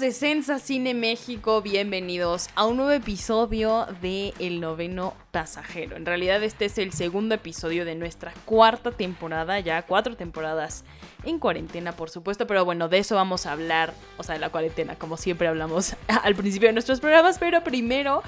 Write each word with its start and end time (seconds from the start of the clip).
De 0.00 0.12
Sensa 0.12 0.58
Cine 0.58 0.94
México, 0.94 1.60
bienvenidos 1.60 2.48
a 2.54 2.64
un 2.64 2.78
nuevo 2.78 2.92
episodio 2.92 3.86
de 4.00 4.32
El 4.38 4.58
Noveno 4.58 5.12
Pasajero. 5.30 5.94
En 5.94 6.06
realidad 6.06 6.42
este 6.42 6.64
es 6.64 6.78
el 6.78 6.92
segundo 6.92 7.34
episodio 7.34 7.84
de 7.84 7.94
nuestra 7.96 8.32
cuarta 8.46 8.92
temporada, 8.92 9.60
ya 9.60 9.82
cuatro 9.82 10.16
temporadas 10.16 10.84
en 11.24 11.38
cuarentena 11.38 11.92
por 11.92 12.08
supuesto, 12.08 12.46
pero 12.46 12.64
bueno, 12.64 12.88
de 12.88 12.96
eso 12.96 13.14
vamos 13.14 13.44
a 13.44 13.52
hablar, 13.52 13.92
o 14.16 14.22
sea, 14.22 14.36
de 14.36 14.40
la 14.40 14.48
cuarentena, 14.48 14.96
como 14.96 15.18
siempre 15.18 15.48
hablamos 15.48 15.94
al 16.22 16.34
principio 16.34 16.70
de 16.70 16.72
nuestros 16.72 16.98
programas, 17.00 17.38
pero 17.38 17.62
primero 17.62 18.22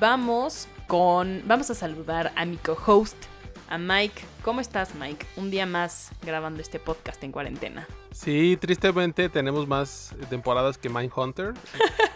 vamos 0.00 0.68
con, 0.86 1.42
vamos 1.44 1.68
a 1.68 1.74
saludar 1.74 2.32
a 2.34 2.46
mi 2.46 2.56
co-host, 2.56 3.16
a 3.70 3.78
Mike. 3.78 4.22
¿Cómo 4.42 4.60
estás 4.60 4.94
Mike? 4.96 5.24
Un 5.36 5.50
día 5.50 5.64
más 5.64 6.10
grabando 6.22 6.60
este 6.60 6.78
podcast 6.78 7.22
en 7.22 7.30
cuarentena. 7.30 7.86
Sí, 8.10 8.58
tristemente 8.60 9.28
tenemos 9.28 9.68
más 9.68 10.14
temporadas 10.28 10.76
que 10.76 10.88
Mindhunter. 10.88 11.54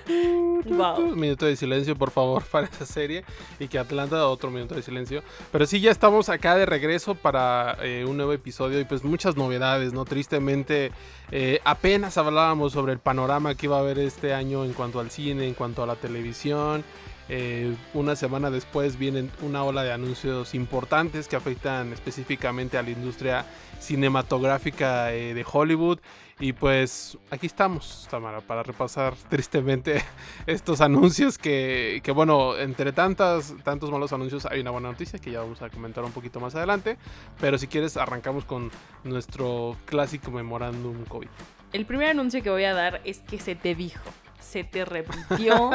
wow. 0.66 0.96
Un 0.98 1.18
minuto 1.18 1.46
de 1.46 1.54
silencio, 1.54 1.96
por 1.96 2.10
favor, 2.10 2.42
para 2.50 2.66
esa 2.66 2.84
serie. 2.84 3.24
Y 3.60 3.68
que 3.68 3.78
Atlanta, 3.78 4.26
otro 4.26 4.50
minuto 4.50 4.74
de 4.74 4.82
silencio. 4.82 5.22
Pero 5.52 5.64
sí, 5.66 5.80
ya 5.80 5.92
estamos 5.92 6.28
acá 6.28 6.56
de 6.56 6.66
regreso 6.66 7.14
para 7.14 7.78
eh, 7.82 8.04
un 8.04 8.16
nuevo 8.16 8.32
episodio 8.32 8.80
y 8.80 8.84
pues 8.84 9.04
muchas 9.04 9.36
novedades, 9.36 9.92
¿no? 9.92 10.04
Tristemente, 10.04 10.90
eh, 11.30 11.60
apenas 11.64 12.18
hablábamos 12.18 12.72
sobre 12.72 12.92
el 12.92 12.98
panorama 12.98 13.54
que 13.54 13.66
iba 13.66 13.76
a 13.76 13.80
haber 13.80 14.00
este 14.00 14.34
año 14.34 14.64
en 14.64 14.72
cuanto 14.72 14.98
al 14.98 15.10
cine, 15.10 15.46
en 15.46 15.54
cuanto 15.54 15.84
a 15.84 15.86
la 15.86 15.94
televisión. 15.94 16.84
Eh, 17.28 17.74
una 17.94 18.16
semana 18.16 18.50
después 18.50 18.98
vienen 18.98 19.30
una 19.40 19.64
ola 19.64 19.82
de 19.82 19.92
anuncios 19.92 20.54
importantes 20.54 21.26
que 21.26 21.36
afectan 21.36 21.92
específicamente 21.92 22.76
a 22.76 22.82
la 22.82 22.90
industria 22.90 23.46
cinematográfica 23.80 25.12
eh, 25.12 25.34
de 25.34 25.44
Hollywood. 25.50 26.00
Y 26.40 26.52
pues 26.52 27.16
aquí 27.30 27.46
estamos, 27.46 28.08
Tamara, 28.10 28.40
para 28.40 28.62
repasar 28.62 29.14
tristemente 29.28 30.02
estos 30.46 30.80
anuncios 30.80 31.38
que, 31.38 32.02
bueno, 32.14 32.58
entre 32.58 32.92
tantas, 32.92 33.54
tantos 33.62 33.90
malos 33.90 34.12
anuncios 34.12 34.44
hay 34.46 34.60
una 34.60 34.72
buena 34.72 34.90
noticia 34.90 35.18
que 35.18 35.30
ya 35.30 35.40
vamos 35.40 35.62
a 35.62 35.70
comentar 35.70 36.04
un 36.04 36.12
poquito 36.12 36.40
más 36.40 36.54
adelante. 36.54 36.98
Pero 37.40 37.56
si 37.56 37.68
quieres, 37.68 37.96
arrancamos 37.96 38.44
con 38.44 38.70
nuestro 39.04 39.76
clásico 39.86 40.30
memorándum 40.30 41.04
COVID. 41.04 41.28
El 41.72 41.86
primer 41.86 42.10
anuncio 42.10 42.42
que 42.42 42.50
voy 42.50 42.64
a 42.64 42.74
dar 42.74 43.00
es 43.04 43.20
que 43.20 43.38
se 43.38 43.54
te 43.54 43.74
dijo 43.74 44.00
se 44.44 44.64
te 44.64 44.84
repitió, 44.84 45.70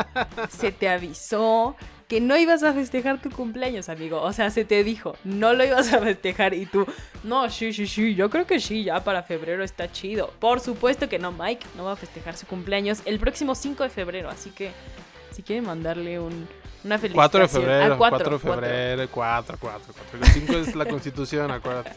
se 0.50 0.72
te 0.72 0.90
avisó 0.90 1.76
que 2.10 2.20
no 2.20 2.36
ibas 2.38 2.64
a 2.64 2.74
festejar 2.74 3.22
tu 3.22 3.30
cumpleaños, 3.30 3.88
amigo. 3.88 4.20
O 4.22 4.34
sea, 4.34 4.50
se 4.50 4.66
te 4.66 4.84
dijo, 4.84 5.16
no 5.24 5.54
lo 5.54 5.64
ibas 5.64 5.94
a 5.94 6.00
festejar 6.00 6.56
y 6.56 6.66
tú, 6.66 6.88
no, 7.24 7.50
sí, 7.52 7.72
sí, 7.72 7.86
sí, 7.86 8.16
yo 8.16 8.32
creo 8.32 8.48
que 8.48 8.60
sí, 8.60 8.84
ya 8.84 9.04
para 9.04 9.22
febrero 9.22 9.64
está 9.64 9.92
chido. 9.92 10.34
Por 10.40 10.60
supuesto 10.60 11.08
que 11.08 11.20
no, 11.20 11.32
Mike 11.32 11.68
no 11.78 11.86
va 11.86 11.92
a 11.92 11.96
festejar 11.96 12.36
su 12.36 12.48
cumpleaños 12.48 13.02
el 13.06 13.20
próximo 13.20 13.54
5 13.54 13.84
de 13.84 13.90
febrero, 13.90 14.30
así 14.30 14.50
que 14.50 14.72
si 15.40 15.44
quieren 15.44 15.66
mandarle 15.66 16.20
un, 16.20 16.50
una 16.84 17.00
felicitación. 17.00 17.14
4 17.14 17.40
de 17.40 17.48
febrero, 17.48 17.98
4, 17.98 18.18
4 18.18 18.30
de 18.30 18.40
febrero, 18.40 19.10
4, 19.10 19.58
4, 19.58 19.94
4. 20.12 20.20
El 20.20 20.26
5 20.26 20.54
es 20.58 20.76
la 20.76 20.86
constitución, 20.86 21.50
acuérdate. 21.50 21.92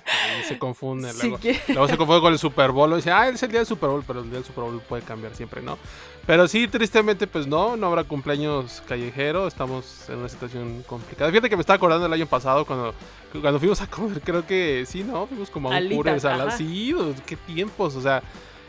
Se 0.47 0.58
confunde. 0.60 1.12
Luego, 1.14 1.38
luego 1.69 1.88
se 1.88 1.97
confunde 1.97 2.20
con 2.20 2.32
el 2.32 2.38
Super 2.38 2.70
Bowl. 2.70 2.92
Y 2.92 2.97
dice, 2.97 3.10
ah, 3.10 3.28
es 3.28 3.42
el 3.42 3.50
día 3.50 3.58
del 3.58 3.66
Super 3.66 3.88
Bowl, 3.88 4.04
pero 4.06 4.20
el 4.20 4.26
día 4.26 4.34
del 4.34 4.44
Super 4.44 4.62
Bowl 4.62 4.81
puede 4.88 5.02
cambiar 5.02 5.34
siempre, 5.34 5.60
¿no? 5.60 5.76
Pero 6.25 6.47
sí, 6.47 6.69
tristemente, 6.69 7.26
pues 7.26 7.48
no, 7.48 7.76
no 7.76 7.88
habrá 7.88 8.04
cumpleaños 8.04 8.81
callejero. 8.86 9.48
Estamos 9.48 10.08
en 10.08 10.19
una 10.19 10.28
situación 10.28 10.84
complicada. 10.86 11.31
Fíjate 11.31 11.50
que 11.50 11.56
me 11.56 11.62
estaba 11.62 11.78
acordando 11.78 12.06
el 12.06 12.12
año 12.12 12.26
pasado 12.26 12.64
cuando, 12.64 12.94
cuando 13.41 13.58
fuimos 13.58 13.81
a 13.81 13.88
comer, 13.88 14.20
creo 14.20 14.47
que 14.47 14.84
sí, 14.86 15.02
¿no? 15.02 15.26
Fuimos 15.26 15.50
como 15.50 15.72
a 15.72 15.78
un 15.78 15.88
puro 15.88 16.12
ensalada. 16.12 16.52
Sí, 16.52 16.94
qué 17.26 17.34
tiempos, 17.34 17.97
o 17.97 18.02
sea 18.02 18.22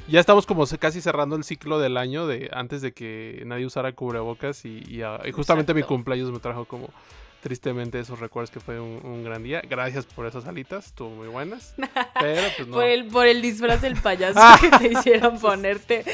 ya 0.07 0.19
estamos 0.19 0.45
como 0.45 0.65
casi 0.79 1.01
cerrando 1.01 1.35
el 1.35 1.43
ciclo 1.43 1.79
del 1.79 1.97
año 1.97 2.27
de 2.27 2.49
antes 2.53 2.81
de 2.81 2.93
que 2.93 3.43
nadie 3.45 3.65
usara 3.65 3.93
cubrebocas 3.93 4.65
y, 4.65 4.83
y, 4.87 5.01
y 5.01 5.31
justamente 5.31 5.71
Exacto. 5.71 5.73
mi 5.75 5.83
cumpleaños 5.83 6.31
me 6.31 6.39
trajo 6.39 6.65
como 6.65 6.89
tristemente 7.43 7.99
esos 7.99 8.19
recuerdos 8.19 8.49
que 8.51 8.61
fue 8.61 8.79
un, 8.79 9.01
un, 9.03 9.23
gran 9.23 9.43
día. 9.43 9.61
Gracias 9.69 10.05
por 10.05 10.25
esas 10.25 10.47
alitas, 10.47 10.85
estuvo 10.87 11.09
muy 11.09 11.27
buenas. 11.27 11.75
Pero 12.19 12.41
pues 12.55 12.67
no. 12.67 12.75
por, 12.75 12.85
el, 12.85 13.07
por 13.07 13.27
el 13.27 13.41
disfraz 13.41 13.81
del 13.81 14.01
payaso 14.01 14.39
que 14.61 14.69
te 14.69 14.87
hicieron 14.87 15.37
ponerte. 15.39 16.05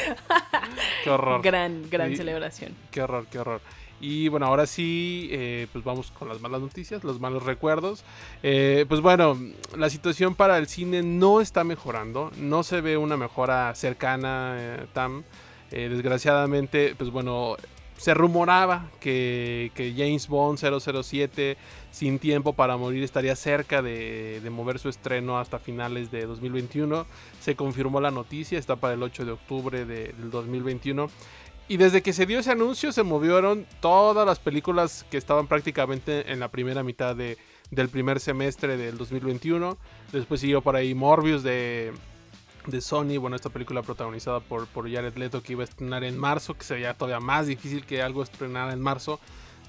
qué 1.03 1.09
horror. 1.09 1.41
Gran, 1.43 1.87
gran 1.89 2.11
y, 2.11 2.15
celebración. 2.15 2.75
Qué 2.89 3.03
horror, 3.03 3.27
qué 3.31 3.39
horror. 3.39 3.61
Y 4.01 4.29
bueno, 4.29 4.45
ahora 4.45 4.65
sí, 4.65 5.29
eh, 5.31 5.67
pues 5.71 5.83
vamos 5.83 6.11
con 6.11 6.29
las 6.29 6.39
malas 6.39 6.61
noticias, 6.61 7.03
los 7.03 7.19
malos 7.19 7.43
recuerdos. 7.43 8.03
Eh, 8.43 8.85
pues 8.87 9.01
bueno, 9.01 9.37
la 9.77 9.89
situación 9.89 10.35
para 10.35 10.57
el 10.57 10.67
cine 10.67 11.03
no 11.03 11.41
está 11.41 11.63
mejorando, 11.63 12.31
no 12.37 12.63
se 12.63 12.81
ve 12.81 12.97
una 12.97 13.17
mejora 13.17 13.73
cercana, 13.75 14.55
eh, 14.57 14.85
Tam. 14.93 15.23
desgraciadamente, 15.71 16.95
pues 16.97 17.09
bueno, 17.09 17.57
se 17.97 18.13
rumoraba 18.13 18.89
que, 19.01 19.71
que, 19.75 19.93
James 19.95 20.29
Bond 20.29 20.57
007 20.57 21.57
sin 21.91 22.17
tiempo 22.17 22.53
para 22.53 22.77
morir 22.77 23.03
estaría 23.03 23.35
cerca 23.35 23.81
de, 23.81 24.39
de, 24.41 24.49
mover 24.49 24.79
su 24.79 24.87
estreno 24.87 25.37
hasta 25.37 25.59
finales 25.59 26.09
de 26.09 26.25
2021. 26.25 27.05
Se 27.41 27.57
confirmó 27.57 27.99
la 27.99 28.09
noticia, 28.09 28.57
está 28.57 28.77
para 28.77 28.93
el 28.93 29.03
8 29.03 29.25
de 29.25 29.31
octubre 29.33 29.85
de, 29.85 30.13
del 30.13 30.31
2021. 30.31 31.09
Y 31.69 31.77
desde 31.77 32.01
que 32.01 32.13
se 32.13 32.25
dio 32.25 32.39
ese 32.39 32.49
anuncio 32.49 32.91
se 32.91 33.03
movieron 33.03 33.67
todas 33.79 34.25
las 34.25 34.39
películas 34.39 35.05
que 35.11 35.17
estaban 35.17 35.45
prácticamente 35.45 36.31
en 36.31 36.39
la 36.39 36.47
primera 36.47 36.81
mitad 36.81 37.15
de, 37.15 37.37
del 37.69 37.89
primer 37.89 38.19
semestre 38.19 38.75
del 38.75 38.97
2021. 38.97 39.77
Después 40.11 40.41
siguió 40.41 40.61
por 40.61 40.75
ahí 40.75 40.95
Morbius 40.95 41.43
de, 41.43 41.93
de 42.65 42.81
Sony, 42.81 43.19
bueno, 43.19 43.35
esta 43.35 43.51
película 43.51 43.83
protagonizada 43.83 44.39
por, 44.39 44.65
por 44.65 44.91
Jared 44.91 45.15
Leto 45.15 45.43
que 45.43 45.53
iba 45.53 45.61
a 45.61 45.65
estrenar 45.65 46.03
en 46.03 46.17
marzo, 46.17 46.55
que 46.55 46.63
se 46.63 46.73
veía 46.73 46.95
todavía 46.95 47.19
más 47.19 47.45
difícil 47.45 47.85
que 47.85 48.01
algo 48.01 48.23
estrenara 48.23 48.73
en 48.73 48.81
marzo. 48.81 49.19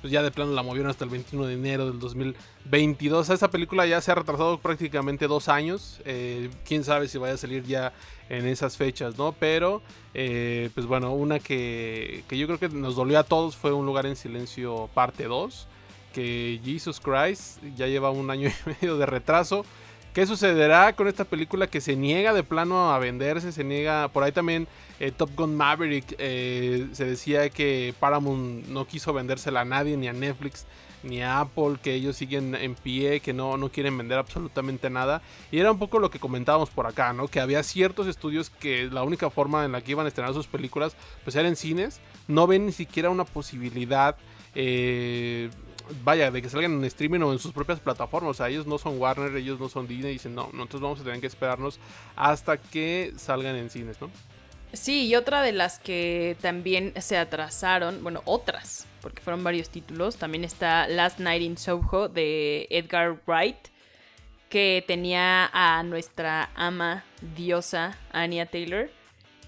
Pues 0.00 0.12
ya 0.12 0.22
de 0.22 0.30
plano 0.30 0.52
la 0.52 0.62
movieron 0.62 0.90
hasta 0.90 1.04
el 1.04 1.10
21 1.10 1.46
de 1.46 1.54
enero 1.54 1.86
del 1.86 1.98
2022. 1.98 3.28
Esa 3.28 3.50
película 3.50 3.86
ya 3.86 4.00
se 4.00 4.10
ha 4.10 4.14
retrasado 4.14 4.58
prácticamente 4.58 5.26
dos 5.26 5.48
años. 5.48 6.00
Eh, 6.06 6.48
Quién 6.64 6.84
sabe 6.84 7.06
si 7.06 7.18
vaya 7.18 7.34
a 7.34 7.36
salir 7.36 7.64
ya 7.64 7.92
en 8.30 8.46
esas 8.46 8.76
fechas, 8.78 9.18
¿no? 9.18 9.32
Pero, 9.32 9.82
eh, 10.14 10.70
pues 10.74 10.86
bueno, 10.86 11.12
una 11.12 11.38
que, 11.38 12.24
que, 12.28 12.38
yo 12.38 12.46
creo 12.46 12.58
que 12.58 12.68
nos 12.70 12.96
dolió 12.96 13.18
a 13.18 13.24
todos 13.24 13.56
fue 13.56 13.72
Un 13.72 13.84
lugar 13.84 14.06
en 14.06 14.16
silencio 14.16 14.88
parte 14.94 15.24
2. 15.24 15.66
Que 16.14 16.60
Jesus 16.64 16.98
Christ 16.98 17.62
ya 17.76 17.86
lleva 17.86 18.10
un 18.10 18.30
año 18.30 18.48
y 18.66 18.68
medio 18.70 18.96
de 18.96 19.06
retraso. 19.06 19.66
¿Qué 20.12 20.26
sucederá 20.26 20.92
con 20.94 21.06
esta 21.06 21.24
película 21.24 21.68
que 21.68 21.80
se 21.80 21.94
niega 21.94 22.32
de 22.32 22.42
plano 22.42 22.92
a 22.92 22.98
venderse? 22.98 23.52
Se 23.52 23.62
niega. 23.62 24.08
Por 24.08 24.24
ahí 24.24 24.32
también 24.32 24.66
eh, 24.98 25.12
Top 25.12 25.30
Gun 25.36 25.56
Maverick 25.56 26.16
eh, 26.18 26.88
se 26.92 27.04
decía 27.04 27.48
que 27.48 27.94
Paramount 28.00 28.66
no 28.66 28.86
quiso 28.86 29.12
vendérsela 29.12 29.60
a 29.60 29.64
nadie, 29.64 29.96
ni 29.96 30.08
a 30.08 30.12
Netflix, 30.12 30.66
ni 31.04 31.22
a 31.22 31.38
Apple, 31.38 31.76
que 31.80 31.94
ellos 31.94 32.16
siguen 32.16 32.56
en 32.56 32.74
pie, 32.74 33.20
que 33.20 33.32
no, 33.32 33.56
no 33.56 33.68
quieren 33.70 33.96
vender 33.96 34.18
absolutamente 34.18 34.90
nada. 34.90 35.22
Y 35.52 35.60
era 35.60 35.70
un 35.70 35.78
poco 35.78 36.00
lo 36.00 36.10
que 36.10 36.18
comentábamos 36.18 36.70
por 36.70 36.88
acá, 36.88 37.12
¿no? 37.12 37.28
Que 37.28 37.38
había 37.38 37.62
ciertos 37.62 38.08
estudios 38.08 38.50
que 38.50 38.88
la 38.90 39.04
única 39.04 39.30
forma 39.30 39.64
en 39.64 39.70
la 39.70 39.80
que 39.80 39.92
iban 39.92 40.06
a 40.06 40.08
estrenar 40.08 40.34
sus 40.34 40.48
películas, 40.48 40.96
pues 41.22 41.36
era 41.36 41.46
en 41.46 41.54
cines. 41.54 42.00
No 42.26 42.48
ven 42.48 42.66
ni 42.66 42.72
siquiera 42.72 43.10
una 43.10 43.24
posibilidad. 43.24 44.16
Eh, 44.56 45.50
vaya, 46.04 46.30
de 46.30 46.42
que 46.42 46.48
salgan 46.48 46.72
en 46.72 46.84
streaming 46.84 47.20
o 47.20 47.32
en 47.32 47.38
sus 47.38 47.52
propias 47.52 47.80
plataformas. 47.80 48.30
O 48.30 48.34
sea, 48.34 48.48
ellos 48.48 48.66
no 48.66 48.78
son 48.78 48.98
Warner, 48.98 49.36
ellos 49.36 49.60
no 49.60 49.68
son 49.68 49.86
Disney. 49.86 50.12
Dicen, 50.12 50.34
no, 50.34 50.50
nosotros 50.52 50.82
vamos 50.82 51.00
a 51.00 51.04
tener 51.04 51.20
que 51.20 51.26
esperarnos 51.26 51.78
hasta 52.16 52.56
que 52.56 53.12
salgan 53.16 53.56
en 53.56 53.70
cines, 53.70 54.00
¿no? 54.00 54.10
Sí, 54.72 55.06
y 55.08 55.16
otra 55.16 55.42
de 55.42 55.52
las 55.52 55.80
que 55.80 56.36
también 56.40 56.92
se 57.00 57.16
atrasaron, 57.16 58.02
bueno, 58.02 58.22
otras, 58.24 58.86
porque 59.00 59.20
fueron 59.20 59.42
varios 59.42 59.68
títulos, 59.68 60.16
también 60.16 60.44
está 60.44 60.86
Last 60.86 61.18
Night 61.18 61.42
in 61.42 61.58
Soho 61.58 62.08
de 62.08 62.68
Edgar 62.70 63.18
Wright, 63.26 63.56
que 64.48 64.84
tenía 64.86 65.50
a 65.52 65.82
nuestra 65.82 66.50
ama 66.54 67.04
diosa 67.36 67.96
Anya 68.12 68.46
Taylor. 68.46 68.90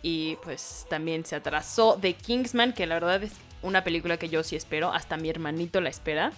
Y 0.05 0.37
pues 0.43 0.87
también 0.91 1.25
se 1.25 1.37
atrasó 1.37 1.97
The 2.01 2.15
Kingsman, 2.15 2.73
que 2.73 2.87
la 2.87 2.95
verdad 2.95 3.23
es 3.23 3.35
una 3.63 3.85
película 3.85 4.17
que 4.17 4.29
yo 4.29 4.43
sí 4.43 4.57
espero, 4.57 4.93
hasta 4.93 5.17
mi 5.17 5.31
hermanito 5.31 5.81
la 5.81 5.89
espera, 5.89 6.33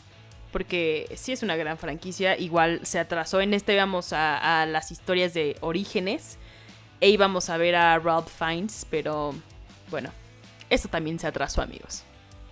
porque 0.52 1.08
sí 1.16 1.32
es 1.32 1.42
una 1.42 1.56
gran 1.56 1.78
franquicia, 1.78 2.38
igual 2.38 2.80
se 2.84 2.98
atrasó, 2.98 3.40
en 3.40 3.54
este 3.54 3.74
íbamos 3.74 4.12
a, 4.12 4.66
las 4.66 4.92
historias 4.92 5.34
de 5.34 5.56
orígenes, 5.60 6.38
e 7.00 7.08
íbamos 7.08 7.50
a 7.50 7.56
ver 7.56 7.74
a 7.74 7.98
Ralph 7.98 8.28
Fiennes, 8.28 8.86
pero 8.88 9.34
bueno, 9.90 10.10
eso 10.70 10.88
también 10.88 11.18
se 11.18 11.26
atrasó 11.26 11.60
amigos. 11.60 12.04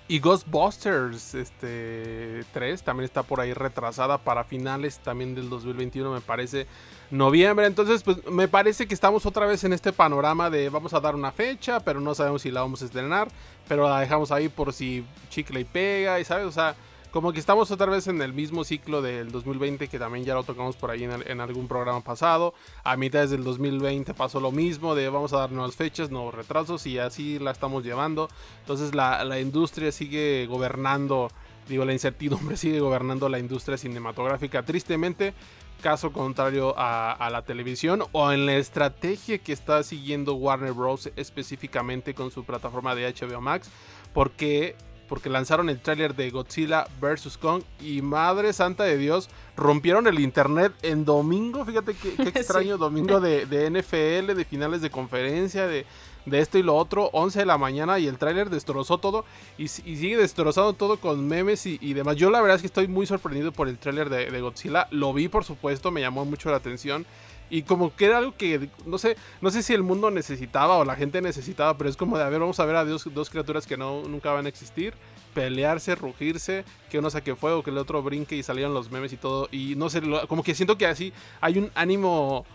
Y 0.09 0.19
Ghostbusters 0.19 1.35
este, 1.35 2.45
3 2.53 2.83
también 2.83 3.05
está 3.05 3.23
por 3.23 3.41
ahí 3.41 3.55
retrasada 3.55 4.19
para 4.19 4.45
finales 4.45 4.99
también 4.99 5.35
del 5.35 5.49
2021, 5.49 6.13
me 6.13 6.21
parece 6.21 6.67
noviembre. 7.11 7.67
Entonces, 7.67 8.03
pues 8.03 8.27
me 8.27 8.49
parece 8.49 8.87
que 8.87 8.95
estamos 8.95 9.25
otra 9.27 9.47
vez 9.47 9.63
en 9.65 9.73
este 9.73 9.93
panorama 9.93 10.51
de 10.51 10.69
vamos 10.69 10.93
a 10.93 11.01
dar 11.01 11.15
una 11.15 11.31
fecha, 11.31 11.81
pero 11.81 12.01
no 12.01 12.15
sabemos 12.15 12.43
si 12.43 12.51
la 12.51 12.63
vamos 12.63 12.83
a 12.83 12.87
estrenar, 12.87 13.29
pero 13.73 13.89
la 13.89 14.01
dejamos 14.01 14.31
ahí 14.31 14.51
por 14.51 14.71
si 14.75 15.03
chicle 15.31 15.61
y 15.61 15.65
pega, 15.65 16.21
y 16.21 16.27
sabes, 16.27 16.45
o 16.45 16.53
sea, 16.53 16.77
como 17.11 17.33
que 17.33 17.41
estamos 17.41 17.71
otra 17.71 17.87
vez 17.87 18.07
en 18.07 18.21
el 18.21 18.35
mismo 18.35 18.65
ciclo 18.65 19.01
del 19.01 19.33
2020 19.33 19.89
que 19.89 19.99
también 19.99 20.27
ya 20.27 20.35
lo 20.35 20.43
tocamos 20.43 20.77
por 20.77 20.91
ahí 20.91 21.05
en, 21.05 21.41
algún 21.41 21.69
programa 21.69 22.03
pasado. 22.03 22.53
A 22.85 22.99
mitad 22.99 23.27
del 23.27 23.43
2020 23.43 24.13
pasó 24.13 24.41
lo 24.41 24.53
mismo 24.53 24.95
de 24.95 25.09
vamos 25.09 25.33
a 25.33 25.39
dar 25.39 25.53
nuevas 25.53 25.75
fechas, 25.75 26.11
nuevos 26.11 26.35
retrasos 26.35 26.87
y 26.87 26.99
así 26.99 27.39
la 27.39 27.51
estamos 27.51 27.83
llevando. 27.83 28.29
Entonces 28.61 28.95
la, 28.95 29.25
la 29.25 29.41
industria 29.41 29.91
sigue 29.91 30.45
gobernando, 30.47 31.31
digo, 31.67 31.87
la 31.87 31.95
incertidumbre 31.95 32.57
sigue 32.59 32.79
gobernando 32.79 33.27
la 33.31 33.39
industria 33.39 33.79
cinematográfica. 33.79 34.63
Tristemente, 34.67 35.33
caso 35.83 36.13
contrario 36.13 36.75
a, 36.79 37.29
la 37.31 37.43
televisión 37.43 38.05
o 38.13 38.33
en 38.33 38.47
la 38.47 38.57
estrategia 38.57 39.39
que 39.39 39.53
está 39.53 39.83
siguiendo 39.83 40.35
Warner 40.35 40.73
Bros. 40.73 41.11
específicamente 41.17 42.15
con 42.15 42.31
su 42.31 42.45
plataforma 42.45 42.95
de 42.95 43.13
HBO 43.13 43.43
Max, 43.43 43.71
porque 44.15 44.77
porque 45.09 45.29
lanzaron 45.29 45.69
el 45.69 45.79
tráiler 45.79 46.15
de 46.15 46.31
Godzilla 46.31 46.87
vs. 46.99 47.37
Kong 47.37 47.63
y 47.83 48.01
madre 48.01 48.55
santa 48.55 48.85
de 48.85 48.97
Dios, 48.97 49.29
rompieron 49.59 50.07
el 50.07 50.19
internet 50.19 50.73
en 50.81 51.05
domingo, 51.05 51.67
fíjate 51.67 51.93
qué, 51.93 52.15
extraño, 52.35 52.79
domingo 52.79 53.21
de, 53.21 53.45
NFL, 53.45 54.35
de 54.35 54.47
finales 54.47 54.81
de 54.81 54.89
conferencia, 54.89 55.67
de, 55.67 55.85
de, 56.27 56.39
esto 56.41 56.59
y 56.59 56.63
lo 56.63 56.77
otro, 56.77 57.11
11 57.13 57.41
de 57.41 57.47
la 57.47 57.59
mañana 57.59 57.99
y 57.99 58.07
el 58.07 58.19
tráiler 58.19 58.51
destrozó 58.51 58.99
todo 58.99 59.25
y, 59.59 59.69
sigue 59.69 60.17
destrozando 60.17 60.73
todo 60.73 60.99
con 60.99 61.27
memes 61.27 61.67
y, 61.67 61.95
demás. 61.95 62.17
Yo 62.17 62.31
la 62.31 62.41
verdad 62.41 62.57
es 62.57 62.63
que 62.63 62.67
estoy 62.67 62.89
muy 62.89 63.07
sorprendido 63.07 63.53
por 63.53 63.69
el 63.69 63.79
tráiler 63.79 64.11
de, 64.11 64.31
de 64.31 64.41
Godzilla, 64.41 64.89
lo 64.91 65.13
vi 65.13 65.29
por 65.29 65.45
supuesto, 65.45 65.91
me 65.91 66.01
llamó 66.01 66.25
mucho 66.25 66.51
la 66.51 66.57
atención. 66.57 67.07
Y 67.53 67.65
como 67.65 67.95
que 67.95 68.07
era 68.07 68.17
algo 68.17 68.35
que, 68.35 68.71
no 68.87 68.97
sé, 68.97 69.15
no 69.43 69.51
sé 69.51 69.63
si 69.63 69.75
el 69.75 69.83
mundo 69.83 70.11
necesitaba 70.11 70.79
o 70.79 70.87
la 70.87 70.97
gente 70.97 71.21
necesitaba, 71.21 71.77
pero 71.77 71.91
es 71.91 71.99
como 71.99 72.17
de, 72.17 72.25
a 72.25 72.31
ver, 72.31 72.41
vamos 72.41 72.59
a 72.59 72.65
ver 72.65 72.77
a 72.77 72.85
dos, 72.87 73.07
dos 73.13 73.29
criaturas 73.29 73.67
que 73.67 73.77
no, 73.77 74.05
nunca 74.05 74.33
van 74.33 74.47
a 74.47 74.49
existir, 74.49 74.95
pelearse, 75.35 75.95
rugirse, 75.95 76.65
que 76.91 76.99
uno 76.99 77.11
saque 77.11 77.37
fuego, 77.37 77.63
que 77.63 77.69
el 77.69 77.77
otro 77.77 78.03
brinque 78.03 78.37
y 78.37 78.43
salieron 78.43 78.73
los 78.73 78.91
memes 78.91 79.13
y 79.13 79.19
todo. 79.19 79.51
Y 79.53 79.75
no 79.77 79.91
sé, 79.91 80.01
como 80.29 80.43
que 80.43 80.55
siento 80.55 80.79
que 80.79 80.87
así 80.87 81.13
hay 81.43 81.59
un 81.59 81.71
ánimo 81.75 82.47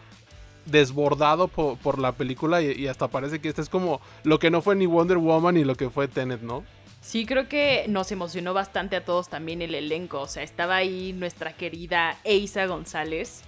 desbordado 0.67 1.47
por, 1.47 1.99
la 1.99 2.11
película 2.11 2.61
y, 2.61 2.87
hasta 2.87 3.07
parece 3.07 3.39
que 3.39 3.49
este 3.49 3.61
es 3.61 3.69
como 3.69 4.01
lo 4.23 4.39
que 4.39 4.51
no 4.51 4.61
fue 4.61 4.75
ni 4.75 4.85
Wonder 4.85 5.17
Woman 5.17 5.55
ni 5.55 5.63
lo 5.63 5.75
que 5.75 5.89
fue 5.89 6.07
Tenet, 6.07 6.41
¿no? 6.41 6.63
Sí, 7.01 7.25
creo 7.25 7.47
que 7.47 7.85
nos 7.87 8.11
emocionó 8.11 8.53
bastante 8.53 8.95
a 8.95 9.05
todos 9.05 9.29
también 9.29 9.61
el 9.61 9.75
elenco. 9.75 10.21
O 10.21 10.27
sea, 10.27 10.43
estaba 10.43 10.75
ahí 10.75 11.13
nuestra 11.13 11.53
querida 11.53 12.17
Eisa 12.23 12.65
González 12.65 13.43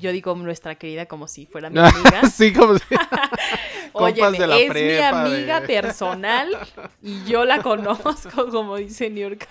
yo 0.00 0.12
digo 0.12 0.34
nuestra 0.34 0.74
querida 0.76 1.06
como 1.06 1.26
si 1.28 1.46
fuera 1.46 1.70
mi 1.70 1.78
amiga. 1.80 2.28
sí, 2.30 2.52
como 2.52 2.78
si. 2.78 2.84
Oye, 3.92 4.22
es 4.22 4.74
mi 4.74 4.98
amiga 4.98 5.62
personal 5.62 6.48
y 7.02 7.24
yo 7.24 7.44
la 7.44 7.62
conozco, 7.62 8.48
como 8.50 8.76
dice 8.76 9.12
York. 9.12 9.46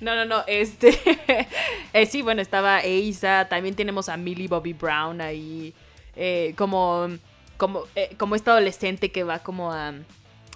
no, 0.00 0.14
no, 0.14 0.24
no, 0.24 0.44
este. 0.46 0.98
Eh, 1.92 2.06
sí, 2.06 2.22
bueno, 2.22 2.42
estaba 2.42 2.80
Eisa, 2.80 3.48
también 3.48 3.74
tenemos 3.74 4.08
a 4.08 4.16
Millie 4.16 4.48
Bobby 4.48 4.72
Brown 4.72 5.20
ahí, 5.20 5.74
eh, 6.16 6.54
como, 6.56 7.08
como, 7.56 7.84
eh, 7.94 8.14
como 8.16 8.34
esta 8.34 8.52
adolescente 8.52 9.12
que 9.12 9.24
va 9.24 9.40
como 9.40 9.72
a 9.72 9.94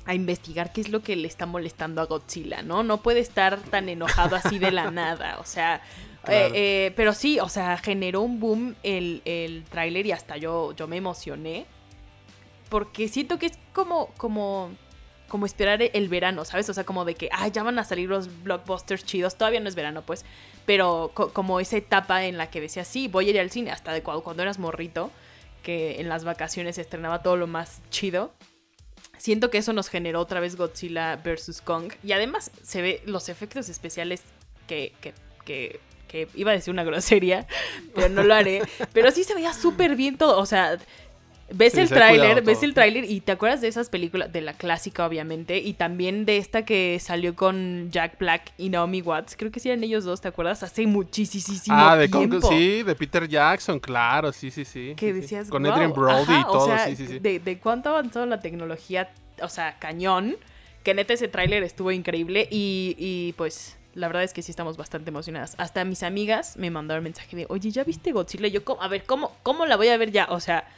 a 0.06 0.14
investigar 0.14 0.72
qué 0.72 0.80
es 0.80 0.88
lo 0.88 1.02
que 1.02 1.14
le 1.14 1.28
está 1.28 1.46
molestando 1.46 2.00
a 2.00 2.06
Godzilla, 2.06 2.62
¿no? 2.62 2.82
No 2.82 3.02
puede 3.02 3.20
estar 3.20 3.60
tan 3.60 3.88
enojado 3.88 4.34
así 4.34 4.58
de 4.58 4.72
la 4.72 4.90
nada, 4.90 5.38
o 5.38 5.44
sea, 5.44 5.82
eh, 6.28 6.50
eh, 6.54 6.92
pero 6.96 7.12
sí, 7.12 7.40
o 7.40 7.48
sea, 7.48 7.78
generó 7.78 8.20
un 8.20 8.40
boom 8.40 8.74
el, 8.82 9.22
el 9.24 9.64
tráiler 9.64 10.06
y 10.06 10.12
hasta 10.12 10.36
yo, 10.36 10.72
yo 10.74 10.86
me 10.86 10.96
emocioné. 10.96 11.66
Porque 12.68 13.08
siento 13.08 13.38
que 13.38 13.46
es 13.46 13.58
como, 13.72 14.08
como, 14.16 14.70
como 15.28 15.46
esperar 15.46 15.82
el 15.82 16.08
verano, 16.08 16.44
¿sabes? 16.44 16.68
O 16.68 16.74
sea, 16.74 16.84
como 16.84 17.04
de 17.04 17.14
que, 17.14 17.28
ah, 17.32 17.48
ya 17.48 17.62
van 17.62 17.78
a 17.78 17.84
salir 17.84 18.08
los 18.08 18.42
blockbusters 18.44 19.04
chidos. 19.04 19.36
Todavía 19.36 19.60
no 19.60 19.68
es 19.68 19.74
verano, 19.74 20.02
pues. 20.02 20.24
Pero 20.66 21.10
como 21.14 21.58
esa 21.58 21.78
etapa 21.78 22.24
en 22.24 22.36
la 22.36 22.50
que 22.50 22.60
decías, 22.60 22.86
sí, 22.86 23.08
voy 23.08 23.26
a 23.26 23.30
ir 23.30 23.40
al 23.40 23.50
cine. 23.50 23.72
Hasta 23.72 23.92
de 23.92 24.02
cuando, 24.02 24.22
cuando 24.22 24.42
eras 24.42 24.60
morrito, 24.60 25.10
que 25.62 26.00
en 26.00 26.08
las 26.08 26.24
vacaciones 26.24 26.76
se 26.76 26.82
estrenaba 26.82 27.22
todo 27.22 27.36
lo 27.36 27.46
más 27.46 27.80
chido. 27.90 28.32
Siento 29.18 29.50
que 29.50 29.58
eso 29.58 29.72
nos 29.72 29.88
generó 29.88 30.20
otra 30.20 30.40
vez 30.40 30.56
Godzilla 30.56 31.16
vs. 31.16 31.60
Kong. 31.62 31.92
Y 32.02 32.12
además 32.12 32.50
se 32.62 32.80
ve 32.82 33.02
los 33.04 33.28
efectos 33.28 33.68
especiales 33.68 34.22
que, 34.66 34.92
que, 35.00 35.12
que 35.44 35.80
que 36.10 36.26
iba 36.34 36.50
a 36.50 36.54
decir 36.54 36.72
una 36.72 36.82
grosería, 36.82 37.46
pero 37.94 38.08
no 38.08 38.24
lo 38.24 38.34
haré. 38.34 38.62
Pero 38.92 39.12
sí 39.12 39.22
se 39.22 39.34
veía 39.34 39.54
súper 39.54 39.94
bien 39.94 40.18
todo. 40.18 40.38
O 40.38 40.46
sea, 40.46 40.76
ves 41.52 41.74
el 41.76 41.88
tráiler, 41.88 42.42
ves 42.42 42.62
el 42.62 42.74
tráiler 42.74 43.04
y 43.04 43.20
te 43.20 43.32
acuerdas 43.32 43.60
de 43.60 43.68
esas 43.68 43.88
películas, 43.88 44.32
de 44.32 44.40
la 44.40 44.54
clásica 44.54 45.06
obviamente, 45.06 45.58
y 45.58 45.74
también 45.74 46.24
de 46.24 46.36
esta 46.36 46.64
que 46.64 46.98
salió 47.00 47.34
con 47.34 47.90
Jack 47.90 48.18
Black 48.18 48.52
y 48.58 48.68
Naomi 48.68 49.02
Watts. 49.02 49.36
Creo 49.36 49.50
que 49.50 49.60
sí 49.60 49.68
eran 49.68 49.84
ellos 49.84 50.04
dos, 50.04 50.20
¿te 50.20 50.28
acuerdas? 50.28 50.62
Hace 50.62 50.86
muchísimo 50.86 51.76
ah, 51.76 51.96
de 51.96 52.08
tiempo. 52.08 52.48
sí, 52.48 52.82
de 52.82 52.94
Peter 52.94 53.28
Jackson, 53.28 53.78
claro, 53.78 54.32
sí, 54.32 54.50
sí, 54.50 54.64
sí. 54.64 54.94
Que 54.96 55.12
decías, 55.12 55.48
Con 55.48 55.66
Adrian 55.66 55.92
Brody 55.92 56.40
y 56.40 56.44
todo, 56.44 56.76
sí, 56.86 56.96
sí, 56.96 57.06
sí. 57.06 57.18
De, 57.18 57.38
de 57.38 57.58
cuánto 57.58 57.90
avanzó 57.90 58.24
la 58.26 58.40
tecnología, 58.40 59.10
o 59.42 59.48
sea, 59.48 59.78
cañón, 59.78 60.36
que 60.82 60.94
neta 60.94 61.12
ese 61.12 61.28
tráiler 61.28 61.62
estuvo 61.62 61.90
increíble 61.92 62.48
y, 62.50 62.96
y 62.98 63.32
pues 63.34 63.76
la 63.94 64.06
verdad 64.06 64.22
es 64.22 64.32
que 64.32 64.42
sí 64.42 64.50
estamos 64.50 64.76
bastante 64.76 65.10
emocionadas. 65.10 65.54
Hasta 65.58 65.84
mis 65.84 66.02
amigas 66.02 66.56
me 66.56 66.70
mandaron 66.70 67.04
mensaje 67.04 67.36
de, 67.36 67.46
oye, 67.48 67.70
¿ya 67.70 67.84
viste 67.84 68.12
Godzilla? 68.12 68.48
yo, 68.48 68.62
a 68.80 68.88
ver, 68.88 69.04
¿cómo, 69.04 69.36
¿cómo 69.42 69.66
la 69.66 69.76
voy 69.76 69.88
a 69.88 69.96
ver 69.96 70.10
ya? 70.10 70.26
O 70.30 70.40
sea, 70.40 70.68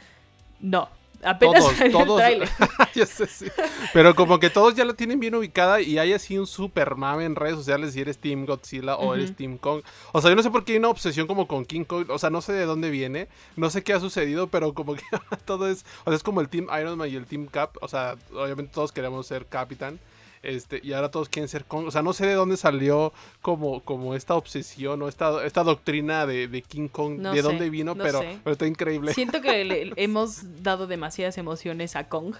no. 0.63 0.89
Apenas 1.23 1.63
todos, 1.63 1.91
todos. 1.91 2.21
ya 2.95 3.05
sé, 3.05 3.27
sí. 3.27 3.45
Pero 3.93 4.15
como 4.15 4.39
que 4.39 4.49
todos 4.49 4.75
ya 4.75 4.83
la 4.83 4.93
tienen 4.93 5.19
bien 5.19 5.35
ubicada 5.35 5.79
y 5.81 5.97
hay 5.97 6.13
así 6.13 6.37
un 6.37 6.47
super 6.47 6.95
mame 6.95 7.25
en 7.25 7.35
redes 7.35 7.55
sociales 7.55 7.93
si 7.93 8.01
eres 8.01 8.17
Team 8.17 8.45
Godzilla 8.45 8.97
o 8.97 9.15
eres 9.15 9.35
Team 9.35 9.57
Kong. 9.57 9.83
O 10.11 10.21
sea, 10.21 10.29
yo 10.29 10.35
no 10.35 10.43
sé 10.43 10.51
por 10.51 10.65
qué 10.65 10.73
hay 10.73 10.79
una 10.79 10.89
obsesión 10.89 11.27
como 11.27 11.47
con 11.47 11.65
King 11.65 11.85
Kong. 11.85 12.09
O 12.09 12.19
sea, 12.19 12.29
no 12.29 12.41
sé 12.41 12.53
de 12.53 12.65
dónde 12.65 12.89
viene, 12.89 13.29
no 13.55 13.69
sé 13.69 13.83
qué 13.83 13.93
ha 13.93 13.99
sucedido, 13.99 14.47
pero 14.47 14.73
como 14.73 14.95
que 14.95 15.03
todo 15.45 15.69
es. 15.69 15.85
O 16.03 16.11
sea, 16.11 16.15
es 16.15 16.23
como 16.23 16.41
el 16.41 16.49
Team 16.49 16.67
Iron 16.79 16.97
Man 16.97 17.09
y 17.09 17.15
el 17.15 17.25
Team 17.25 17.47
Cap. 17.47 17.77
O 17.81 17.87
sea, 17.87 18.15
obviamente 18.33 18.73
todos 18.73 18.91
queremos 18.91 19.25
ser 19.25 19.45
Capitán. 19.45 19.99
Este, 20.43 20.81
y 20.83 20.91
ahora 20.91 21.09
todos 21.09 21.29
quieren 21.29 21.47
ser 21.47 21.63
Kong. 21.63 21.87
O 21.87 21.91
sea, 21.91 22.01
no 22.01 22.11
sé 22.13 22.27
de 22.27 22.33
dónde 22.33 22.57
salió 22.57 23.13
como, 23.41 23.81
como 23.81 24.13
esta 24.13 24.35
obsesión 24.35 25.01
o 25.01 25.07
esta, 25.07 25.45
esta 25.45 25.63
doctrina 25.63 26.25
de, 26.25 26.63
King 26.67 26.89
Kong, 26.89 27.21
de 27.21 27.41
dónde 27.41 27.69
vino, 27.69 27.95
pero, 27.95 28.21
pero, 28.43 28.51
está 28.51 28.67
increíble. 28.67 29.13
Siento 29.13 29.41
que 29.41 29.63
le 29.63 29.93
hemos 29.95 30.61
dado 30.61 30.85
demasiadas 30.85 31.37
emociones 31.37 31.95
a 31.95 32.09
Kong. 32.09 32.35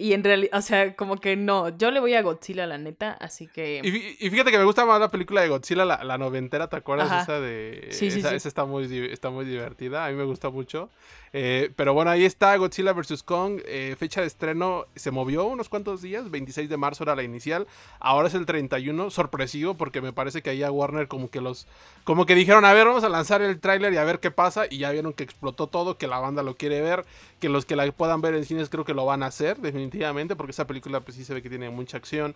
Y 0.00 0.12
en 0.12 0.22
realidad, 0.22 0.56
o 0.56 0.62
sea, 0.62 0.94
como 0.94 1.16
que 1.16 1.34
no, 1.34 1.76
yo 1.76 1.90
le 1.90 1.98
voy 1.98 2.14
a 2.14 2.22
Godzilla, 2.22 2.68
la 2.68 2.78
neta, 2.78 3.14
así 3.14 3.48
que... 3.48 3.80
Y, 3.82 4.30
fíjate 4.30 4.52
que 4.52 4.58
me 4.58 4.62
gusta 4.62 4.86
más 4.86 5.00
la 5.00 5.10
película 5.10 5.40
de 5.40 5.48
Godzilla, 5.48 5.84
la, 5.84 6.04
la 6.04 6.16
noventera, 6.16 6.68
¿te 6.68 6.76
acuerdas? 6.76 7.24
Esa 7.24 7.40
de... 7.40 7.88
Sí, 7.90 8.12
sí, 8.12 8.20
esa, 8.20 8.32
esa, 8.32 8.46
está, 8.46 8.64
muy, 8.64 8.84
está 9.10 9.30
muy 9.30 9.44
divertida, 9.44 10.06
a 10.06 10.10
mí 10.10 10.14
me 10.14 10.22
gusta 10.22 10.50
mucho. 10.50 10.88
Eh, 11.32 11.72
pero 11.76 11.94
bueno, 11.94 12.10
ahí 12.10 12.24
está 12.24 12.56
Godzilla 12.56 12.92
vs. 12.92 13.22
Kong. 13.22 13.60
Eh, 13.66 13.96
fecha 13.98 14.20
de 14.20 14.26
estreno 14.26 14.86
se 14.94 15.10
movió 15.10 15.44
unos 15.44 15.68
cuantos 15.68 16.02
días. 16.02 16.30
26 16.30 16.68
de 16.68 16.76
marzo 16.76 17.04
era 17.04 17.16
la 17.16 17.22
inicial. 17.22 17.66
Ahora 18.00 18.28
es 18.28 18.34
el 18.34 18.46
31. 18.46 19.10
Sorpresivo 19.10 19.74
porque 19.74 20.00
me 20.00 20.12
parece 20.12 20.42
que 20.42 20.50
ahí 20.50 20.62
a 20.62 20.70
Warner 20.70 21.08
como 21.08 21.28
que 21.28 21.40
los... 21.40 21.66
Como 22.04 22.24
que 22.24 22.34
dijeron, 22.34 22.64
a 22.64 22.72
ver, 22.72 22.86
vamos 22.86 23.04
a 23.04 23.08
lanzar 23.08 23.42
el 23.42 23.60
tráiler 23.60 23.92
y 23.92 23.96
a 23.96 24.04
ver 24.04 24.20
qué 24.20 24.30
pasa. 24.30 24.64
Y 24.70 24.78
ya 24.78 24.90
vieron 24.90 25.12
que 25.12 25.24
explotó 25.24 25.66
todo, 25.66 25.98
que 25.98 26.06
la 26.06 26.18
banda 26.18 26.42
lo 26.42 26.54
quiere 26.54 26.80
ver. 26.80 27.04
Que 27.40 27.48
los 27.48 27.66
que 27.66 27.76
la 27.76 27.90
puedan 27.92 28.20
ver 28.20 28.34
en 28.34 28.44
cines 28.44 28.68
creo 28.68 28.84
que 28.84 28.94
lo 28.94 29.04
van 29.04 29.22
a 29.22 29.26
hacer 29.26 29.58
definitivamente. 29.58 29.87
Porque 30.36 30.50
esa 30.50 30.66
película 30.66 31.00
pues 31.00 31.16
sí 31.16 31.24
se 31.24 31.34
ve 31.34 31.42
que 31.42 31.48
tiene 31.48 31.70
mucha 31.70 31.96
acción 31.96 32.34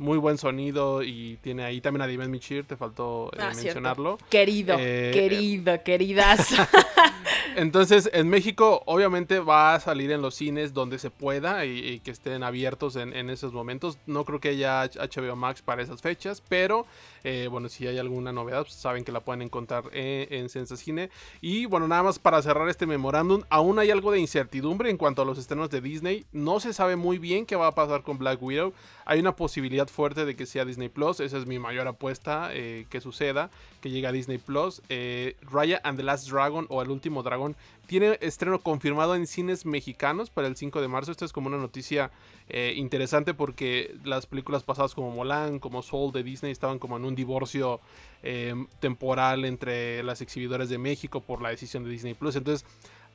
muy 0.00 0.16
buen 0.18 0.38
sonido 0.38 1.02
y 1.02 1.36
tiene 1.42 1.62
ahí 1.62 1.80
también 1.80 2.02
a 2.02 2.06
Dimen 2.06 2.30
Michir, 2.30 2.64
te 2.64 2.76
faltó 2.76 3.30
eh, 3.34 3.38
ah, 3.40 3.52
mencionarlo. 3.54 4.18
Querido, 4.30 4.76
eh, 4.78 5.10
querido, 5.12 5.82
queridas. 5.84 6.54
Entonces, 7.56 8.08
en 8.12 8.28
México 8.28 8.82
obviamente 8.86 9.40
va 9.40 9.74
a 9.74 9.80
salir 9.80 10.10
en 10.12 10.22
los 10.22 10.34
cines 10.34 10.72
donde 10.72 10.98
se 10.98 11.10
pueda 11.10 11.66
y, 11.66 12.00
que 12.00 12.10
estén 12.10 12.42
abiertos 12.42 12.96
en, 12.96 13.28
esos 13.28 13.52
momentos. 13.52 13.98
No 14.06 14.24
creo 14.24 14.40
que 14.40 14.50
haya 14.50 14.84
HBO 14.84 15.36
Max 15.36 15.60
para 15.60 15.82
esas 15.82 16.00
fechas, 16.00 16.42
pero 16.48 16.86
eh, 17.22 17.48
bueno, 17.50 17.68
si 17.68 17.86
hay 17.86 17.98
alguna 17.98 18.32
novedad, 18.32 18.62
pues 18.62 18.74
saben 18.74 19.04
que 19.04 19.12
la 19.12 19.20
pueden 19.20 19.42
encontrar 19.42 19.84
en, 19.92 20.32
en 20.32 20.48
Sensa 20.48 20.76
Cine. 20.76 21.10
Y 21.40 21.66
bueno, 21.66 21.86
nada 21.88 22.04
más 22.04 22.18
para 22.18 22.40
cerrar 22.40 22.68
este 22.68 22.86
memorándum, 22.86 23.42
aún 23.50 23.78
hay 23.78 23.90
algo 23.90 24.12
de 24.12 24.20
incertidumbre 24.20 24.88
en 24.88 24.96
cuanto 24.96 25.22
a 25.22 25.24
los 25.24 25.36
estrenos 25.36 25.68
de 25.70 25.80
Disney. 25.80 26.24
No 26.32 26.60
se 26.60 26.72
sabe 26.72 26.96
muy 26.96 27.18
bien 27.18 27.44
qué 27.44 27.56
va 27.56 27.66
a 27.66 27.74
pasar 27.74 28.02
con 28.02 28.16
Black 28.16 28.40
Widow. 28.42 28.72
Hay 29.04 29.18
una 29.18 29.34
posibilidad 29.34 29.89
fuerte 29.90 30.24
de 30.24 30.36
que 30.36 30.46
sea 30.46 30.64
Disney 30.64 30.88
Plus. 30.88 31.20
Esa 31.20 31.38
es 31.38 31.46
mi 31.46 31.58
mayor 31.58 31.86
apuesta 31.88 32.50
eh, 32.52 32.86
que 32.88 33.00
suceda, 33.00 33.50
que 33.80 33.90
llegue 33.90 34.06
a 34.06 34.12
Disney 34.12 34.38
Plus. 34.38 34.82
Eh, 34.88 35.36
Raya 35.42 35.80
and 35.84 35.98
the 35.98 36.02
Last 36.02 36.28
Dragon 36.28 36.66
o 36.68 36.82
El 36.82 36.90
Último 36.90 37.22
Dragón 37.22 37.56
tiene 37.86 38.18
estreno 38.20 38.60
confirmado 38.60 39.14
en 39.14 39.26
cines 39.26 39.66
mexicanos 39.66 40.30
para 40.30 40.46
el 40.46 40.56
5 40.56 40.80
de 40.80 40.88
marzo. 40.88 41.12
Esto 41.12 41.24
es 41.24 41.32
como 41.32 41.48
una 41.48 41.58
noticia 41.58 42.10
eh, 42.48 42.74
interesante 42.76 43.34
porque 43.34 43.94
las 44.04 44.26
películas 44.26 44.62
pasadas 44.62 44.94
como 44.94 45.10
Molan, 45.10 45.58
como 45.58 45.82
Soul 45.82 46.12
de 46.12 46.22
Disney 46.22 46.52
estaban 46.52 46.78
como 46.78 46.96
en 46.96 47.04
un 47.04 47.14
divorcio 47.14 47.80
temporal 48.80 49.46
entre 49.46 50.02
las 50.02 50.20
exhibidoras 50.20 50.68
de 50.68 50.76
México 50.76 51.22
por 51.22 51.40
la 51.40 51.48
decisión 51.48 51.84
de 51.84 51.90
Disney 51.90 52.12
Plus. 52.12 52.36
Entonces 52.36 52.68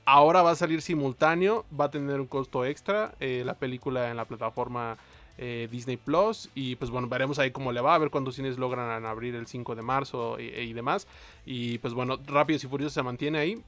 ahora 0.03 0.41
va 0.41 0.51
a 0.51 0.55
salir 0.55 0.81
simultáneo, 0.81 1.63
va 1.79 1.85
a 1.85 1.91
tener 1.91 2.19
un 2.19 2.25
costo 2.25 2.65
extra 2.65 3.13
la 3.19 3.53
película 3.53 4.09
en 4.09 4.17
la 4.17 4.25
plataforma 4.25 4.97
eh, 5.37 5.67
Disney 5.71 5.97
Plus. 5.97 6.49
Y 6.55 6.75
pues 6.75 6.91
bueno, 6.91 7.07
veremos 7.07 7.39
ahí 7.39 7.51
cómo 7.51 7.71
le 7.71 7.81
va, 7.81 7.95
a 7.95 7.97
ver 7.97 8.09
cuántos 8.09 8.35
cines 8.35 8.57
logran 8.57 9.05
abrir 9.05 9.35
el 9.35 9.47
5 9.47 9.75
de 9.75 9.81
marzo 9.81 10.39
y, 10.39 10.73
demás. 10.73 11.07
Y 11.45 11.77
pues 11.79 11.93
bueno, 11.93 12.19
Rápidos 12.25 12.63
y 12.63 12.67
Furiosos 12.67 12.93
se 12.93 13.03
mantiene 13.03 13.39
ahí. 13.39 13.61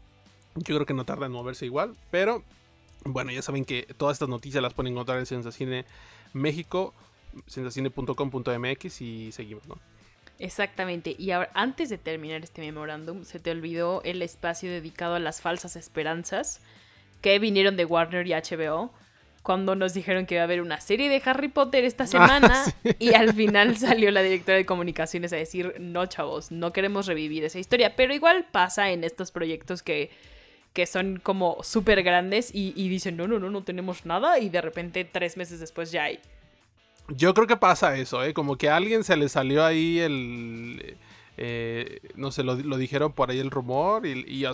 Yo 0.56 0.76
creo 0.76 0.86
que 0.86 0.94
no 0.94 1.06
tarda 1.06 1.28
en 1.28 1.32
moverse 1.32 1.66
igual, 1.66 1.96
pero 2.10 2.44
bueno, 3.06 3.32
ya 3.32 3.42
saben 3.42 3.64
que 3.64 3.88
todas 3.98 4.16
estas 4.16 4.30
noticias 4.30 4.62
las 4.62 4.74
pueden 4.74 4.94
encontrar 4.94 5.20
en 5.20 5.26
Sensacine 5.26 5.86
México, 6.34 6.94
sensacine.com.mx 7.46 9.02
y 9.02 9.32
seguimos, 9.32 9.68
¿no? 9.68 9.78
Exactamente. 10.40 11.16
Y 11.18 11.32
ahora, 11.32 11.50
antes 11.54 11.90
de 11.90 11.98
terminar 11.98 12.44
este 12.44 12.62
memorándum, 12.62 13.24
se 13.24 13.40
te 13.40 13.52
olvidó 13.52 14.02
el 14.04 14.22
espacio 14.22 14.70
dedicado 14.70 15.16
a 15.16 15.20
las 15.20 15.42
falsas 15.42 15.76
esperanzas 15.76 16.62
que 17.22 17.40
vinieron 17.40 17.76
de 17.76 17.86
Warner 17.86 18.28
y 18.28 18.34
HBO 18.34 18.92
cuando 19.48 19.76
nos 19.76 19.94
dijeron 19.94 20.26
que 20.26 20.36
iba 20.36 20.42
a 20.42 20.44
haber 20.44 20.62
una 20.62 20.82
serie 20.82 21.08
de 21.08 21.22
Harry 21.24 21.48
Potter 21.48 21.86
esta 21.86 22.04
ah, 22.04 22.08
semana 22.08 22.66
y 23.00 23.14
al 23.14 23.34
final 23.34 23.78
salió 23.78 24.12
la 24.12 24.22
directora 24.22 24.58
de 24.58 24.66
comunicaciones 24.66 25.32
a 25.32 25.38
decir, 25.38 25.76
no 25.80 26.06
chavos, 26.06 26.52
no 26.52 26.74
queremos 26.74 27.06
revivir 27.08 27.46
esa 27.46 27.58
historia, 27.58 27.96
pero 27.96 28.14
igual 28.14 28.46
pasa 28.52 28.92
en 28.92 29.06
estos 29.06 29.32
proyectos 29.32 29.84
que, 29.84 30.12
que 30.74 30.86
son 30.86 31.22
como 31.24 31.64
súper 31.64 32.04
grandes 32.04 32.54
y, 32.54 32.74
y, 32.76 32.90
dicen, 32.90 33.16
no, 33.16 33.26
no, 33.26 33.40
no, 33.40 33.50
no 33.50 33.64
tenemos 33.64 34.06
nada 34.06 34.38
y 34.38 34.50
de 34.50 34.60
repente 34.60 35.06
tres 35.06 35.38
meses 35.38 35.62
después 35.62 35.94
ya 35.94 36.04
hay. 36.04 36.20
Yo 37.08 37.34
creo 37.34 37.48
que 37.48 37.56
pasa 37.56 37.96
eso, 37.96 38.22
¿eh? 38.26 38.34
Como 38.34 38.58
que 38.58 38.68
a 38.68 38.76
alguien 38.76 39.06
se 39.06 39.16
le 39.16 39.30
salió 39.30 39.64
ahí 39.64 40.00
el 40.00 40.98
eh, 41.40 42.00
no 42.16 42.32
sé, 42.32 42.42
lo, 42.44 42.56
dijeron 42.56 43.14
por 43.14 43.30
ahí 43.30 43.38
el 43.38 43.52
rumor 43.52 44.08
y, 44.08 44.26
y 44.28 44.46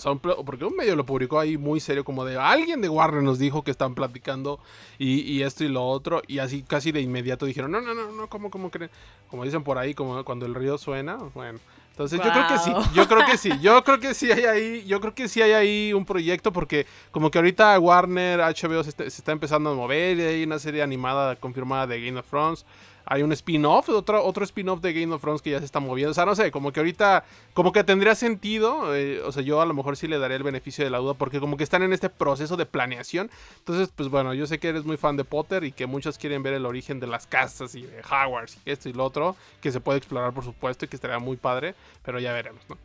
porque 0.45 0.65
un 0.65 0.75
medio 0.75 0.97
lo 0.97 1.05
publicó 1.05 1.39
ahí 1.39 1.57
muy 1.57 1.79
serio 1.79 2.03
como 2.03 2.25
de 2.25 2.37
alguien 2.37 2.81
de 2.81 2.89
Warner 2.89 3.23
nos 3.23 3.39
dijo 3.39 3.63
que 3.63 3.71
están 3.71 3.95
platicando 3.95 4.59
y, 4.99 5.41
esto 5.43 5.63
y 5.63 5.69
lo 5.69 5.87
otro 5.87 6.21
y 6.27 6.39
así 6.39 6.61
casi 6.61 6.91
de 6.91 6.99
inmediato 6.99 7.45
dijeron 7.45 7.71
no, 7.71 7.79
no, 7.79 7.93
no, 7.93 8.11
no, 8.11 8.27
¿cómo, 8.27 8.51
cómo 8.51 8.69
creen? 8.69 8.91
Como 9.29 9.45
dicen 9.45 9.63
por 9.63 9.77
ahí, 9.77 9.93
como 9.93 10.23
cuando 10.25 10.45
el 10.45 10.53
río 10.53 10.77
suena, 10.77 11.15
bueno. 11.33 11.59
Entonces 11.91 12.19
yo 12.19 12.31
creo 12.31 12.47
que 12.47 12.57
sí, 12.57 12.71
yo 12.95 13.07
creo 13.07 13.25
que 13.25 13.37
sí, 13.37 13.49
yo 13.61 13.83
creo 13.83 13.99
que 13.99 14.13
sí 14.15 14.31
hay 14.31 14.45
ahí, 14.45 14.83
yo 14.85 14.99
creo 14.99 15.13
que 15.13 15.27
sí 15.29 15.41
hay 15.41 15.51
ahí 15.51 15.93
un 15.93 16.05
proyecto 16.05 16.51
porque 16.51 16.87
como 17.11 17.29
que 17.31 17.37
ahorita 17.37 17.79
Warner, 17.79 18.39
HBO 18.39 18.83
se 18.83 18.89
está, 18.89 19.03
se 19.03 19.21
está 19.21 19.31
empezando 19.31 19.69
a 19.69 19.75
mover 19.75 20.17
y 20.17 20.21
hay 20.23 20.43
una 20.43 20.57
serie 20.59 20.81
animada 20.81 21.35
confirmada 21.35 21.87
de 21.87 22.03
Game 22.03 22.19
of 22.19 22.27
Thrones 22.27 22.65
hay 23.05 23.23
un 23.23 23.31
spin-off, 23.31 23.89
otro, 23.89 24.23
otro 24.23 24.43
spin-off 24.43 24.81
de 24.81 24.93
Game 24.93 25.13
of 25.13 25.21
Thrones 25.21 25.41
que 25.41 25.51
ya 25.51 25.59
se 25.59 25.65
está 25.65 25.79
moviendo. 25.79 26.11
O 26.11 26.13
sea, 26.13 26.25
no 26.25 26.35
sé, 26.35 26.51
como 26.51 26.71
que 26.71 26.79
ahorita, 26.79 27.25
como 27.53 27.71
que 27.71 27.83
tendría 27.83 28.15
sentido. 28.15 28.95
Eh, 28.95 29.21
o 29.21 29.31
sea, 29.31 29.43
yo 29.43 29.61
a 29.61 29.65
lo 29.65 29.73
mejor 29.73 29.97
sí 29.97 30.07
le 30.07 30.19
daría 30.19 30.37
el 30.37 30.43
beneficio 30.43 30.83
de 30.83 30.89
la 30.89 30.99
duda 30.99 31.13
porque 31.13 31.39
como 31.39 31.57
que 31.57 31.63
están 31.63 31.83
en 31.83 31.93
este 31.93 32.09
proceso 32.09 32.57
de 32.57 32.65
planeación. 32.65 33.29
Entonces, 33.59 33.89
pues 33.95 34.09
bueno, 34.09 34.33
yo 34.33 34.47
sé 34.47 34.59
que 34.59 34.69
eres 34.69 34.85
muy 34.85 34.97
fan 34.97 35.17
de 35.17 35.23
Potter 35.23 35.63
y 35.63 35.71
que 35.71 35.85
muchos 35.85 36.17
quieren 36.17 36.43
ver 36.43 36.53
el 36.53 36.65
origen 36.65 36.99
de 36.99 37.07
las 37.07 37.27
casas 37.27 37.75
y 37.75 37.83
de 37.83 38.01
Hogwarts 38.01 38.57
y 38.65 38.71
esto 38.71 38.89
y 38.89 38.93
lo 38.93 39.03
otro, 39.03 39.35
que 39.61 39.71
se 39.71 39.79
puede 39.79 39.97
explorar 39.97 40.33
por 40.33 40.43
supuesto 40.43 40.85
y 40.85 40.87
que 40.87 40.95
estaría 40.95 41.19
muy 41.19 41.37
padre, 41.37 41.75
pero 42.03 42.19
ya 42.19 42.33
veremos, 42.33 42.61
¿no? 42.69 42.77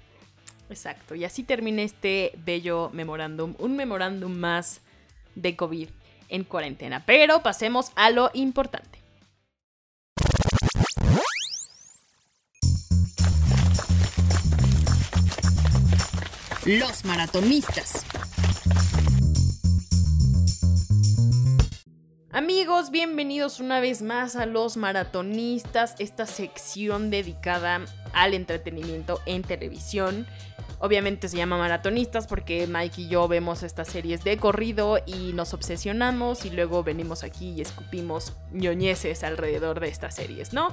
Exacto, 0.70 1.14
y 1.14 1.24
así 1.24 1.44
termina 1.44 1.82
este 1.82 2.32
bello 2.44 2.90
memorándum, 2.92 3.54
un 3.58 3.76
memorándum 3.76 4.36
más 4.36 4.82
de 5.34 5.56
COVID 5.56 5.88
en 6.28 6.44
cuarentena. 6.44 7.04
Pero 7.06 7.42
pasemos 7.42 7.92
a 7.96 8.10
lo 8.10 8.30
importante. 8.34 8.97
Los 16.68 17.02
maratonistas. 17.06 18.04
Amigos, 22.38 22.92
bienvenidos 22.92 23.58
una 23.58 23.80
vez 23.80 24.00
más 24.00 24.36
a 24.36 24.46
Los 24.46 24.76
Maratonistas, 24.76 25.96
esta 25.98 26.24
sección 26.24 27.10
dedicada 27.10 27.80
al 28.12 28.32
entretenimiento 28.32 29.20
en 29.26 29.42
televisión. 29.42 30.24
Obviamente 30.78 31.28
se 31.28 31.36
llama 31.36 31.58
Maratonistas 31.58 32.28
porque 32.28 32.68
Mike 32.68 33.02
y 33.02 33.08
yo 33.08 33.26
vemos 33.26 33.64
estas 33.64 33.88
series 33.88 34.22
de 34.22 34.36
corrido 34.36 35.00
y 35.04 35.32
nos 35.32 35.52
obsesionamos 35.52 36.44
y 36.44 36.50
luego 36.50 36.84
venimos 36.84 37.24
aquí 37.24 37.54
y 37.54 37.60
escupimos 37.60 38.34
ñoñeces 38.52 39.24
alrededor 39.24 39.80
de 39.80 39.88
estas 39.88 40.14
series, 40.14 40.52
¿no? 40.52 40.72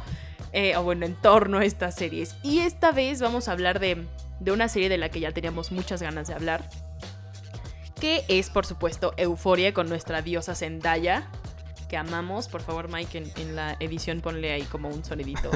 Eh, 0.54 0.78
o 0.78 0.84
bueno, 0.84 1.08
en 1.08 1.16
torno 1.16 1.58
a 1.58 1.66
estas 1.66 1.96
series. 1.96 2.36
Y 2.44 2.60
esta 2.60 2.92
vez 2.92 3.22
vamos 3.22 3.48
a 3.48 3.54
hablar 3.54 3.80
de 3.80 4.06
de 4.40 4.52
una 4.52 4.68
serie 4.68 4.90
de 4.90 5.00
la 5.00 5.10
que 5.10 5.20
ya 5.20 5.32
teníamos 5.32 5.72
muchas 5.72 6.00
ganas 6.02 6.28
de 6.28 6.36
hablar, 6.36 6.70
que 8.00 8.24
es 8.28 8.52
por 8.52 8.68
supuesto 8.68 9.14
Euforia 9.18 9.74
con 9.74 9.90
nuestra 9.90 10.22
diosa 10.22 10.54
Zendaya, 10.54 11.28
que 11.86 11.98
amamos. 11.98 12.48
Por 12.48 12.62
favor, 12.62 12.90
Mike, 12.90 13.32
en, 13.36 13.56
la 13.56 13.78
edición 13.80 14.22
ponle 14.22 14.52
ahí 14.52 14.64
como 14.64 14.90
un 14.90 15.04
sonidito. 15.04 15.50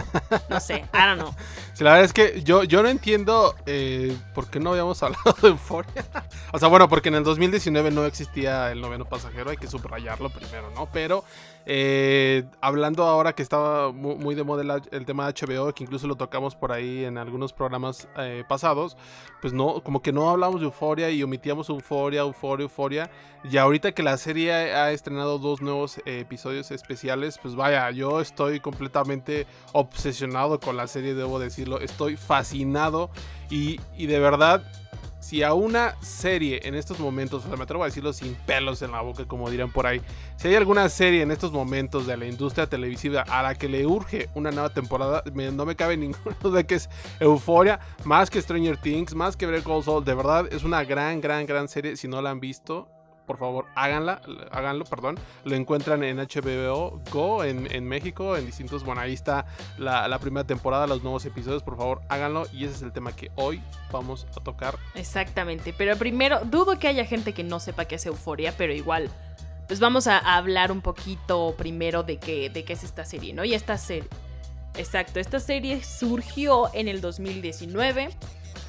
No 0.49 0.59
sé, 0.59 0.85
I 0.93 1.05
don't 1.05 1.19
know. 1.19 1.35
la 1.79 1.91
verdad 1.91 2.05
es 2.05 2.13
que 2.13 2.41
yo, 2.43 2.63
yo 2.63 2.83
no 2.83 2.89
entiendo 2.89 3.55
eh, 3.65 4.15
por 4.33 4.49
qué 4.49 4.59
no 4.59 4.71
habíamos 4.71 5.01
hablado 5.03 5.35
de 5.41 5.49
Euforia. 5.49 6.05
O 6.51 6.59
sea, 6.59 6.67
bueno, 6.67 6.87
porque 6.89 7.09
en 7.09 7.15
el 7.15 7.23
2019 7.23 7.91
no 7.91 8.05
existía 8.05 8.71
el 8.71 8.81
noveno 8.81 9.05
pasajero, 9.05 9.49
hay 9.51 9.57
que 9.57 9.67
subrayarlo 9.67 10.29
primero, 10.29 10.71
¿no? 10.71 10.89
Pero 10.91 11.23
eh, 11.65 12.45
hablando 12.61 13.03
ahora 13.03 13.33
que 13.33 13.43
estaba 13.43 13.91
muy, 13.91 14.35
de 14.35 14.43
moda 14.43 14.81
el, 14.91 15.05
tema 15.05 15.31
de 15.31 15.33
HBO, 15.33 15.73
que 15.73 15.83
incluso 15.83 16.07
lo 16.07 16.15
tocamos 16.15 16.55
por 16.55 16.71
ahí 16.71 17.05
en 17.05 17.17
algunos 17.17 17.53
programas 17.53 18.07
eh, 18.17 18.43
pasados, 18.47 18.97
pues 19.41 19.53
no, 19.53 19.81
como 19.83 20.01
que 20.01 20.11
no 20.11 20.29
hablamos 20.29 20.61
de 20.61 20.65
Euforia 20.65 21.09
y 21.09 21.21
omitíamos 21.21 21.69
Euforia, 21.69 22.21
Euforia, 22.21 22.63
Euforia. 22.63 23.11
Y 23.43 23.57
ahorita 23.57 23.91
que 23.93 24.03
la 24.03 24.17
serie 24.17 24.51
ha 24.51 24.91
estrenado 24.91 25.37
dos 25.37 25.61
nuevos 25.61 25.99
eh, 25.99 26.19
episodios 26.21 26.71
especiales, 26.71 27.37
pues 27.41 27.55
vaya, 27.55 27.89
yo 27.91 28.19
estoy 28.19 28.59
completamente 28.59 29.47
obsesionado 29.73 30.59
con 30.59 30.75
la 30.75 30.87
serie, 30.87 31.13
debo 31.13 31.39
decirlo. 31.39 31.79
Estoy 31.79 32.17
fascinado 32.17 33.09
y, 33.49 33.79
y 33.97 34.07
de 34.07 34.19
verdad 34.19 34.63
si 35.19 35.43
a 35.43 35.53
una 35.53 35.95
serie 36.01 36.61
en 36.63 36.75
estos 36.75 36.99
momentos, 36.99 37.43
o 37.43 37.47
sea, 37.47 37.57
me 37.57 37.63
atrevo 37.63 37.83
a 37.83 37.87
decirlo 37.87 38.13
sin 38.13 38.35
pelos 38.35 38.81
en 38.81 38.91
la 38.91 39.01
boca, 39.01 39.25
como 39.25 39.49
dirán 39.49 39.71
por 39.71 39.85
ahí, 39.85 40.01
si 40.37 40.47
hay 40.47 40.55
alguna 40.55 40.87
serie 40.89 41.21
en 41.21 41.31
estos 41.31 41.51
momentos 41.51 42.07
de 42.07 42.17
la 42.17 42.25
industria 42.25 42.67
televisiva 42.67 43.21
a 43.21 43.43
la 43.43 43.55
que 43.55 43.67
le 43.67 43.85
urge 43.85 44.29
una 44.35 44.51
nueva 44.51 44.69
temporada, 44.69 45.23
no 45.33 45.65
me 45.65 45.75
cabe 45.75 45.97
ninguna 45.97 46.35
duda 46.41 46.63
que 46.63 46.75
es 46.75 46.89
Euforia, 47.19 47.79
más 48.05 48.29
que 48.29 48.41
Stranger 48.41 48.77
Things, 48.77 49.13
más 49.13 49.35
que 49.35 49.45
Break 49.45 49.67
All 49.67 49.83
Soul, 49.83 50.05
de 50.05 50.13
verdad 50.13 50.47
es 50.51 50.63
una 50.63 50.83
gran, 50.83 51.21
gran, 51.21 51.45
gran 51.45 51.67
serie, 51.67 51.95
si 51.97 52.07
no 52.07 52.21
la 52.21 52.31
han 52.31 52.39
visto, 52.39 52.87
por 53.29 53.37
favor, 53.37 53.67
háganla, 53.75 54.23
háganlo, 54.49 54.85
perdón. 54.85 55.19
Lo 55.43 55.53
encuentran 55.55 56.03
en 56.03 56.17
HBO 56.17 56.99
Go 57.11 57.43
en, 57.43 57.87
México, 57.87 58.35
en 58.35 58.47
distintos, 58.47 58.83
bueno, 58.83 59.01
ahí 59.01 59.13
está 59.13 59.45
la, 59.77 60.17
primera 60.17 60.47
temporada, 60.47 60.87
los 60.87 61.03
nuevos 61.03 61.23
episodios, 61.27 61.61
por 61.61 61.77
favor, 61.77 62.01
háganlo. 62.09 62.47
Y 62.51 62.65
ese 62.65 62.73
es 62.77 62.81
el 62.81 62.91
tema 62.91 63.15
que 63.15 63.29
hoy 63.35 63.61
vamos 63.91 64.25
a 64.35 64.43
tocar. 64.43 64.79
Exactamente, 64.95 65.75
pero 65.77 65.95
primero, 65.95 66.39
dudo 66.43 66.79
que 66.79 66.87
haya 66.87 67.05
gente 67.05 67.33
que 67.33 67.43
no 67.43 67.59
sepa 67.59 67.85
qué 67.85 67.95
es 67.97 68.05
euforia, 68.07 68.51
pero 68.57 68.73
igual, 68.73 69.11
pues 69.67 69.79
vamos 69.79 70.07
a, 70.07 70.17
hablar 70.17 70.71
un 70.71 70.81
poquito 70.81 71.53
primero 71.55 72.01
de 72.01 72.17
qué, 72.17 72.49
de 72.49 72.63
qué 72.63 72.73
es 72.73 72.83
esta 72.83 73.05
serie, 73.05 73.31
¿no? 73.33 73.45
Y 73.45 73.53
esta 73.53 73.77
serie... 73.77 74.09
Exacto, 74.75 75.19
esta 75.19 75.39
serie 75.39 75.83
surgió 75.83 76.73
en 76.73 76.87
el 76.87 76.99
2019 76.99 78.09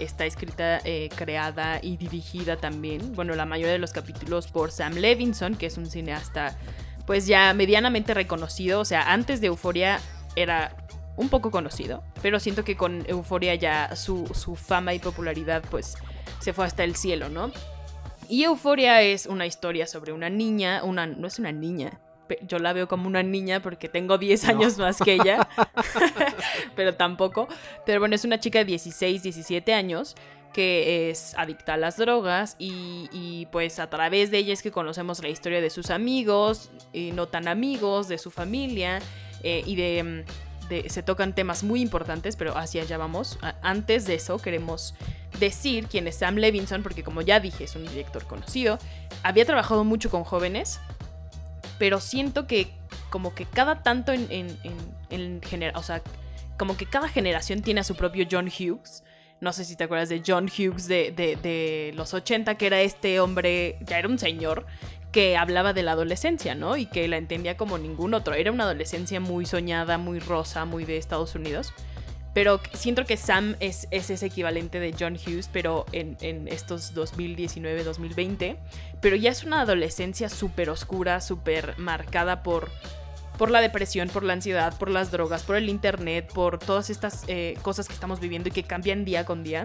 está 0.01 0.27
escrita, 0.27 0.81
eh, 0.85 1.09
creada 1.15 1.79
y 1.83 1.97
dirigida 1.97 2.57
también, 2.57 3.15
bueno, 3.15 3.35
la 3.35 3.47
mayoría 3.47 3.73
de 3.73 3.79
los 3.79 3.93
capítulos 3.93 4.49
por 4.49 4.71
Sam 4.71 4.95
Levinson, 4.95 5.55
que 5.55 5.67
es 5.67 5.77
un 5.77 5.87
cineasta 5.87 6.57
pues 7.07 7.27
ya 7.27 7.53
medianamente 7.55 8.15
reconocido, 8.15 8.81
o 8.81 8.85
sea, 8.85 9.13
antes 9.13 9.41
de 9.41 9.49
Euforia 9.49 10.01
era 10.37 10.77
un 11.17 11.29
poco 11.29 11.51
conocido, 11.51 12.03
pero 12.23 12.41
siento 12.41 12.65
que 12.65 12.77
con 12.77 13.05
Euforia 13.09 13.55
ya 13.55 13.95
su, 13.97 14.27
su 14.35 14.57
fama 14.57 14.95
y 14.95 14.99
popularidad 14.99 15.63
pues 15.71 15.97
se 16.39 16.53
fue 16.53 16.65
hasta 16.65 16.85
el 16.85 16.97
cielo, 16.97 17.29
¿no? 17.29 17.51
Y 18.29 18.45
Euforia 18.45 19.03
es 19.03 19.27
una 19.27 19.45
historia 19.45 19.87
sobre 19.87 20.13
una 20.13 20.31
niña, 20.31 20.85
una, 20.85 21.07
no 21.07 21.27
es 21.27 21.39
una 21.39 21.51
niña, 21.51 21.99
yo 22.43 22.59
la 22.59 22.73
veo 22.73 22.89
como 22.89 23.07
una 23.07 23.23
niña 23.23 23.61
porque 23.61 23.89
tengo 23.89 24.19
10 24.19 24.49
años 24.49 24.79
más 24.79 24.99
que 24.99 25.15
ella, 25.15 25.49
pero 26.77 26.95
tampoco. 26.95 27.49
Pero 27.87 28.01
bueno, 28.01 28.15
es 28.15 28.25
una 28.25 28.41
chica 28.41 28.61
de 28.61 28.67
16, 28.67 29.23
17 29.23 29.75
años 29.75 30.17
que 30.53 31.11
es 31.11 31.35
adicta 31.37 31.75
a 31.75 31.77
las 31.77 31.97
drogas 31.97 32.57
y, 32.59 33.47
pues 33.53 33.79
a 33.79 33.89
través 33.89 34.31
de 34.31 34.39
ella 34.39 34.53
es 34.53 34.63
que 34.63 34.71
conocemos 34.71 35.23
la 35.23 35.29
historia 35.29 35.61
de 35.61 35.71
sus 35.71 35.91
amigos, 35.91 36.71
y 36.93 37.13
no 37.13 37.29
tan 37.29 37.49
amigos, 37.49 38.09
de 38.09 38.19
su 38.19 38.31
familia 38.31 39.01
eh, 39.43 39.63
y 39.65 39.77
de, 39.77 40.25
se 40.89 41.03
tocan 41.03 41.35
temas 41.35 41.63
muy 41.63 41.81
importantes, 41.81 42.37
pero 42.37 42.57
hacia 42.57 42.83
allá 42.83 42.97
vamos. 42.97 43.39
Antes 43.63 44.07
de 44.07 44.15
eso 44.15 44.39
queremos 44.39 44.95
decir 45.39 45.87
quién 45.89 46.07
es 46.07 46.17
Sam 46.17 46.37
Levinson, 46.37 46.83
porque 46.83 47.03
como 47.03 47.23
ya 47.23 47.41
dije, 47.41 47.65
es 47.65 47.75
un 47.75 47.87
director 47.87 48.25
conocido. 48.27 48.79
Había 49.23 49.45
trabajado 49.45 49.85
mucho 49.85 50.11
con 50.11 50.25
jóvenes, 50.25 50.81
pero 51.81 51.99
siento 51.99 52.47
que 52.47 52.69
como 53.09 53.35
que 53.35 53.47
cada 53.47 53.83
tanto 53.83 54.13
en, 54.13 54.27
en, 54.31 55.01
en, 55.09 55.41
o 55.75 55.83
sea, 55.83 56.03
como 56.59 56.77
que 56.77 56.85
cada 56.85 57.09
generación 57.09 57.63
tiene 57.63 57.81
a 57.81 57.85
su 57.85 57.97
propio 57.97 58.27
John 58.31 58.49
Hughes. 58.49 59.03
No 59.41 59.55
sé 59.55 59.65
si 59.65 59.77
te 59.77 59.85
acuerdas 59.85 60.11
de 60.11 60.23
John 60.25 60.45
Hughes 60.45 60.89
de, 60.89 61.11
de, 61.11 61.37
de 61.37 61.93
los 61.95 62.13
80, 62.13 62.57
que 62.57 62.67
era 62.67 62.83
este 62.83 63.19
hombre, 63.19 63.79
ya 63.81 63.99
era 63.99 64.09
un 64.09 64.19
señor, 64.19 64.67
que 65.11 65.39
hablaba 65.39 65.73
de 65.73 65.83
la 65.83 65.93
adolescencia, 65.93 66.55
¿no? 66.55 66.77
Y 66.77 66.85
que 66.85 67.09
la 67.09 67.17
entendía 67.17 67.57
como 67.57 67.79
ningún 67.79 68.13
otro. 68.13 68.35
Era 68.35 68.53
una 68.53 68.65
adolescencia 68.65 69.19
muy 69.19 69.47
soñada, 69.47 69.97
muy 69.97 70.19
rosa, 70.19 70.67
muy 70.67 70.85
de 70.85 70.99
Estados 70.99 71.35
Unidos. 71.35 71.73
Pero 72.33 72.61
siento 72.75 73.05
que 73.05 73.17
Sam 73.17 73.57
es, 73.61 73.89
ese 73.91 74.25
equivalente 74.25 74.79
de 74.79 74.95
John 74.99 75.15
Hughes, 75.15 75.49
pero 75.53 75.85
en, 75.93 76.17
estos 76.49 76.95
2019-2020. 76.95 78.57
Pero 79.01 79.17
ya 79.17 79.31
es 79.31 79.45
una 79.45 79.63
adolescencia 79.63 80.29
súper 80.29 80.71
oscura, 80.71 81.21
súper 81.21 81.77
marcada 81.79 82.43
por, 82.43 82.71
por 83.37 83.51
la 83.51 83.61
depresión, 83.61 84.09
por 84.09 84.23
la 84.23 84.35
ansiedad, 84.35 84.77
por 84.79 84.91
las 84.91 85.11
drogas, 85.11 85.43
por 85.43 85.57
el 85.57 85.69
internet, 85.69 86.31
por 86.33 86.59
todas 86.59 86.89
estas 86.89 87.25
eh, 87.27 87.57
cosas 87.63 87.89
que 87.89 87.95
estamos 87.95 88.21
viviendo 88.21 88.49
y 88.49 88.53
que 88.53 88.63
cambian 88.63 89.05
día 89.05 89.25
con 89.25 89.43
día. 89.43 89.65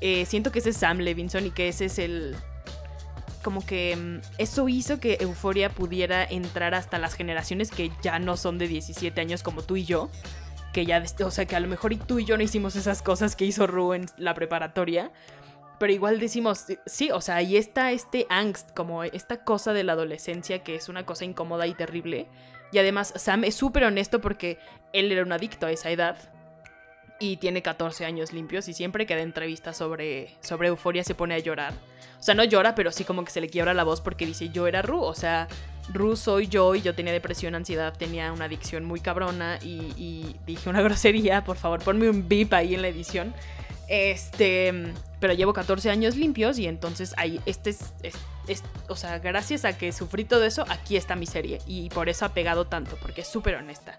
Eh, 0.00 0.26
siento 0.26 0.50
que 0.50 0.58
ese 0.58 0.70
es 0.70 0.78
Sam 0.78 0.98
Levinson 0.98 1.46
y 1.46 1.50
que 1.50 1.68
ese 1.68 1.84
es 1.84 2.00
el, 2.00 2.34
como 3.42 3.64
que 3.64 3.94
mm, 3.96 4.20
eso 4.38 4.68
hizo 4.68 5.00
que 5.00 5.18
Euforia 5.20 5.70
pudiera 5.70 6.24
entrar 6.24 6.74
hasta 6.74 6.98
las 6.98 7.14
generaciones 7.14 7.70
que 7.70 7.90
ya 8.02 8.18
no 8.18 8.36
son 8.36 8.58
de 8.58 8.68
17 8.68 9.20
años 9.20 9.42
como 9.42 9.62
tú 9.62 9.76
y 9.76 9.84
yo. 9.84 10.08
Que 10.72 10.86
ya, 10.86 11.02
o 11.24 11.30
sea, 11.30 11.44
que 11.44 11.56
a 11.56 11.60
lo 11.60 11.68
mejor 11.68 11.92
y 11.92 11.96
tú 11.96 12.18
y 12.18 12.24
yo 12.24 12.36
no 12.36 12.42
hicimos 12.42 12.76
esas 12.76 13.02
cosas 13.02 13.36
que 13.36 13.44
hizo 13.44 13.66
Ru 13.66 13.94
en 13.94 14.06
la 14.16 14.34
preparatoria. 14.34 15.12
Pero 15.78 15.92
igual 15.92 16.20
decimos, 16.20 16.66
sí, 16.86 17.10
o 17.10 17.20
sea, 17.20 17.36
ahí 17.36 17.56
está 17.56 17.90
este 17.90 18.26
angst, 18.30 18.72
como 18.72 19.02
esta 19.04 19.44
cosa 19.44 19.72
de 19.72 19.82
la 19.82 19.92
adolescencia 19.94 20.62
que 20.62 20.76
es 20.76 20.88
una 20.88 21.04
cosa 21.04 21.24
incómoda 21.24 21.66
y 21.66 21.74
terrible. 21.74 22.28
Y 22.70 22.78
además 22.78 23.12
Sam 23.16 23.44
es 23.44 23.54
súper 23.54 23.84
honesto 23.84 24.20
porque 24.20 24.58
él 24.92 25.12
era 25.12 25.22
un 25.22 25.32
adicto 25.32 25.66
a 25.66 25.72
esa 25.72 25.90
edad 25.90 26.31
y 27.18 27.36
tiene 27.36 27.62
14 27.62 28.04
años 28.04 28.32
limpios 28.32 28.68
y 28.68 28.74
siempre 28.74 29.06
que 29.06 29.14
da 29.14 29.22
entrevistas 29.22 29.76
sobre, 29.76 30.34
sobre 30.40 30.68
euforia 30.68 31.04
se 31.04 31.14
pone 31.14 31.34
a 31.34 31.38
llorar. 31.38 31.72
O 32.18 32.22
sea, 32.22 32.34
no 32.34 32.44
llora, 32.44 32.74
pero 32.74 32.92
sí 32.92 33.04
como 33.04 33.24
que 33.24 33.30
se 33.30 33.40
le 33.40 33.48
quiebra 33.48 33.74
la 33.74 33.84
voz 33.84 34.00
porque 34.00 34.26
dice 34.26 34.48
yo 34.50 34.66
era 34.66 34.82
Ru, 34.82 35.00
o 35.02 35.14
sea, 35.14 35.48
Ru 35.92 36.16
soy 36.16 36.46
yo 36.48 36.74
y 36.74 36.82
yo 36.82 36.94
tenía 36.94 37.12
depresión, 37.12 37.54
ansiedad, 37.54 37.96
tenía 37.96 38.32
una 38.32 38.44
adicción 38.44 38.84
muy 38.84 39.00
cabrona 39.00 39.58
y, 39.62 40.36
dije 40.46 40.68
una 40.68 40.82
grosería, 40.82 41.44
por 41.44 41.56
favor 41.56 41.82
ponme 41.82 42.08
un 42.08 42.28
beep 42.28 42.52
ahí 42.54 42.74
en 42.74 42.82
la 42.82 42.88
edición. 42.88 43.34
Este, 43.88 44.92
pero 45.20 45.34
llevo 45.34 45.52
14 45.52 45.90
años 45.90 46.16
limpios 46.16 46.58
y 46.58 46.66
entonces 46.66 47.14
ahí, 47.18 47.40
este 47.46 47.70
es, 47.70 47.92
es, 48.48 48.62
o 48.88 48.96
sea, 48.96 49.18
gracias 49.18 49.64
a 49.64 49.76
que 49.76 49.92
sufrí 49.92 50.24
todo 50.24 50.44
eso, 50.44 50.64
aquí 50.68 50.96
está 50.96 51.14
mi 51.14 51.26
serie 51.26 51.58
y 51.66 51.90
por 51.90 52.08
eso 52.08 52.24
ha 52.24 52.30
pegado 52.30 52.66
tanto, 52.66 52.96
porque 53.02 53.20
es 53.20 53.28
súper 53.28 53.56
honesta. 53.56 53.98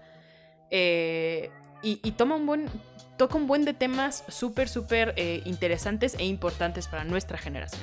Eh, 0.70 1.50
y, 1.82 2.00
y, 2.02 2.12
toma 2.12 2.36
un 2.36 2.46
buen, 2.46 2.66
toca 3.16 3.36
un 3.36 3.46
buen 3.46 3.64
de 3.64 3.74
temas 3.74 4.24
súper, 4.28 4.68
súper 4.68 5.14
eh, 5.16 5.42
interesantes 5.44 6.14
e 6.18 6.24
importantes 6.24 6.88
para 6.88 7.04
nuestra 7.04 7.38
generación. 7.38 7.82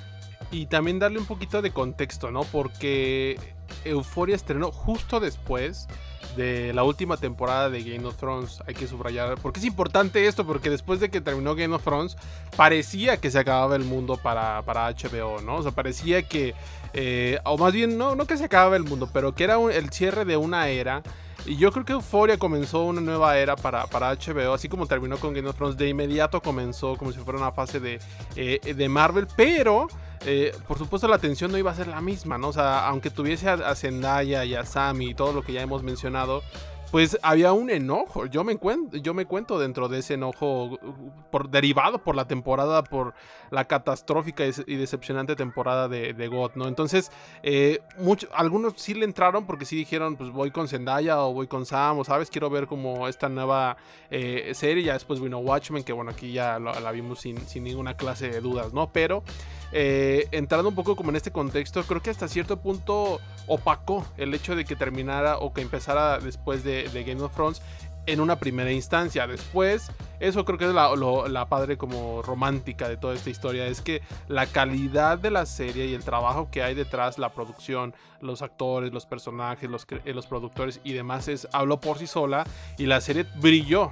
Y 0.52 0.66
también 0.66 1.00
darle 1.00 1.20
un 1.20 1.26
poquito 1.26 1.62
de 1.62 1.72
contexto, 1.72 2.30
¿no? 2.30 2.44
Porque 2.44 3.40
Euphoria 3.86 4.36
estrenó 4.36 4.72
justo 4.72 5.20
después 5.20 5.88
de 6.36 6.74
la 6.74 6.84
última 6.84 7.18
temporada 7.18 7.70
de 7.70 7.84
Game 7.84 8.06
of 8.06 8.18
Thrones. 8.18 8.62
Hay 8.68 8.74
que 8.74 8.88
subrayar. 8.88 9.38
Porque 9.40 9.60
es 9.60 9.66
importante 9.66 10.28
esto, 10.28 10.46
porque 10.46 10.70
después 10.70 11.00
de 11.00 11.10
que 11.10 11.22
terminó 11.22 11.56
Game 11.56 11.74
of 11.74 11.84
Thrones, 11.84 12.18
parecía 12.56 13.18
que 13.18 13.32
se 13.32 13.40
acababa 13.40 13.76
el 13.76 13.84
mundo 13.84 14.18
para, 14.18 14.62
para 14.64 14.90
HBO, 14.90 15.42
¿no? 15.42 15.58
O 15.58 15.64
sea, 15.64 15.72
parecía 15.72 16.24
que. 16.24 16.54
Eh, 16.94 17.40
o 17.46 17.58
más 17.58 17.72
bien, 17.72 17.98
no, 17.98 18.16
no 18.16 18.26
que 18.28 18.38
se 18.38 18.46
acababa 18.46 18.76
el 18.76 18.84
mundo, 18.84 19.10
pero 19.14 19.34
que 19.34 19.46
era 19.46 19.56
el 19.56 19.90
cierre 19.92 20.26
de 20.26 20.36
una 20.36 20.68
era 20.68 21.04
y 21.46 21.58
yo 21.58 21.72
creo 21.72 21.86
que 21.86 21.94
Euphoria 21.94 22.38
comenzó 22.38 22.84
una 22.84 23.02
nueva 23.02 23.38
era 23.38 23.56
para, 23.56 23.88
para 23.88 24.14
HBO, 24.14 24.54
así 24.54 24.70
como 24.70 24.86
terminó 24.86 25.18
con 25.18 25.34
Game 25.34 25.50
of 25.50 25.56
Thrones. 25.56 25.78
De 25.78 25.90
inmediato 25.90 26.42
comenzó 26.42 26.96
como 26.96 27.12
si 27.12 27.20
fuera 27.20 27.40
una 27.40 27.52
fase 27.52 27.80
de, 27.80 28.00
eh, 28.36 28.74
de 28.76 28.90
Marvel, 28.90 29.28
pero 29.36 29.88
eh, 30.26 30.56
por 30.68 30.78
supuesto 30.78 31.08
la 31.08 31.16
atención 31.16 31.52
no 31.52 31.58
iba 31.58 31.72
a 31.72 31.76
ser 31.76 31.88
la 31.88 32.00
misma, 32.00 32.38
¿no? 32.38 32.50
O 32.50 32.54
sea, 32.54 32.88
aunque 32.88 33.10
tuviese 33.10 33.50
a, 33.50 33.76
Zendaya 33.76 34.46
y 34.46 34.54
a 34.54 34.66
Sammy 34.66 35.10
y 35.10 35.14
todo 35.16 35.34
lo 35.34 35.42
que 35.42 35.54
ya 35.54 35.62
hemos 35.62 35.82
mencionado, 35.82 36.44
pues 36.92 37.18
había 37.24 37.54
un 37.54 37.72
enojo. 37.72 38.28
Yo 38.28 38.44
me, 38.44 38.54
encuentro, 38.54 39.00
yo 39.00 39.14
me 39.16 39.26
cuento 39.26 39.58
dentro 39.58 39.88
de 39.88 40.00
ese 40.00 40.14
enojo 40.14 40.78
por, 41.32 41.50
derivado 41.50 42.04
por 42.04 42.16
la 42.16 42.28
temporada, 42.28 42.84
por 42.84 43.16
la 43.52 43.66
catastrófica 43.66 44.44
y 44.46 44.76
decepcionante 44.76 45.36
temporada 45.36 45.88
de, 45.88 46.14
de 46.14 46.28
God, 46.28 46.52
¿no? 46.56 46.68
Entonces, 46.68 47.12
eh, 47.44 47.80
algunos 48.34 48.74
sí 48.78 48.94
le 48.94 49.06
entraron 49.06 49.46
porque 49.46 49.66
sí 49.66 49.76
dijeron, 49.76 50.16
pues 50.16 50.32
voy 50.32 50.52
con 50.52 50.68
Zendaya 50.68 51.22
o 51.22 51.34
voy 51.34 51.48
con 51.48 51.66
Sam, 51.66 52.00
o 52.00 52.04
sabes, 52.04 52.30
quiero 52.30 52.50
ver 52.50 52.66
como 52.66 53.08
esta 53.08 53.30
nueva 53.30 53.78
eh, 54.10 54.52
serie. 54.56 54.84
Ya 54.84 54.94
después 54.94 55.20
vino 55.20 55.38
Watchmen, 55.40 55.84
que 55.84 55.94
bueno, 55.94 56.12
aquí 56.12 56.32
ya 56.32 56.60
la 56.60 56.92
vimos 56.92 57.20
sin, 57.20 57.38
ninguna 57.56 57.96
clase 57.96 58.30
de 58.30 58.42
dudas, 58.42 58.74
¿no? 58.74 58.92
Pero 58.92 59.24
eh, 59.72 60.28
entrando 60.32 60.70
un 60.70 60.76
poco 60.76 60.96
como 60.96 61.10
en 61.10 61.18
este 61.18 61.32
contexto, 61.32 61.84
creo 61.84 62.02
que 62.02 62.10
hasta 62.10 62.28
cierto 62.28 62.58
punto 62.58 63.20
opacó 63.48 64.06
el 64.18 64.34
hecho 64.34 64.56
de 64.56 64.66
que 64.66 64.76
terminara 64.76 65.38
o 65.38 65.54
que 65.54 65.62
empezara 65.62 66.20
después 66.20 66.64
de, 66.64 66.90
Game 67.06 67.22
of 67.22 67.34
Thrones 67.34 67.62
en 68.06 68.20
una 68.20 68.38
primera 68.38 68.72
instancia. 68.72 69.28
Después, 69.28 69.92
eso 70.20 70.46
creo 70.46 70.58
que 70.58 70.66
es 70.66 70.74
la, 70.74 71.46
padre 71.50 71.78
como 71.78 72.22
romántica 72.22 72.88
de 72.90 72.98
toda 72.98 73.14
esta 73.14 73.30
historia, 73.30 73.68
es 73.68 73.82
que 73.82 74.02
la 74.28 74.46
calidad 74.46 75.18
de 75.18 75.32
la 75.32 75.46
serie 75.46 75.88
y 75.88 75.94
el 75.94 76.04
trabajo 76.04 76.50
que 76.52 76.64
hay 76.64 76.74
detrás, 76.74 77.18
la 77.18 77.34
producción, 77.34 77.94
los 78.22 78.42
actores, 78.42 78.94
los 78.94 79.06
personajes, 79.06 79.70
los, 79.70 79.86
eh, 80.06 80.14
los 80.14 80.28
productores 80.28 80.80
y 80.84 80.94
demás, 80.94 81.28
es, 81.28 81.48
habló 81.52 81.80
por 81.80 81.98
sí 81.98 82.08
sola 82.08 82.46
y 82.78 82.86
la 82.86 83.02
serie 83.02 83.26
brilló 83.36 83.92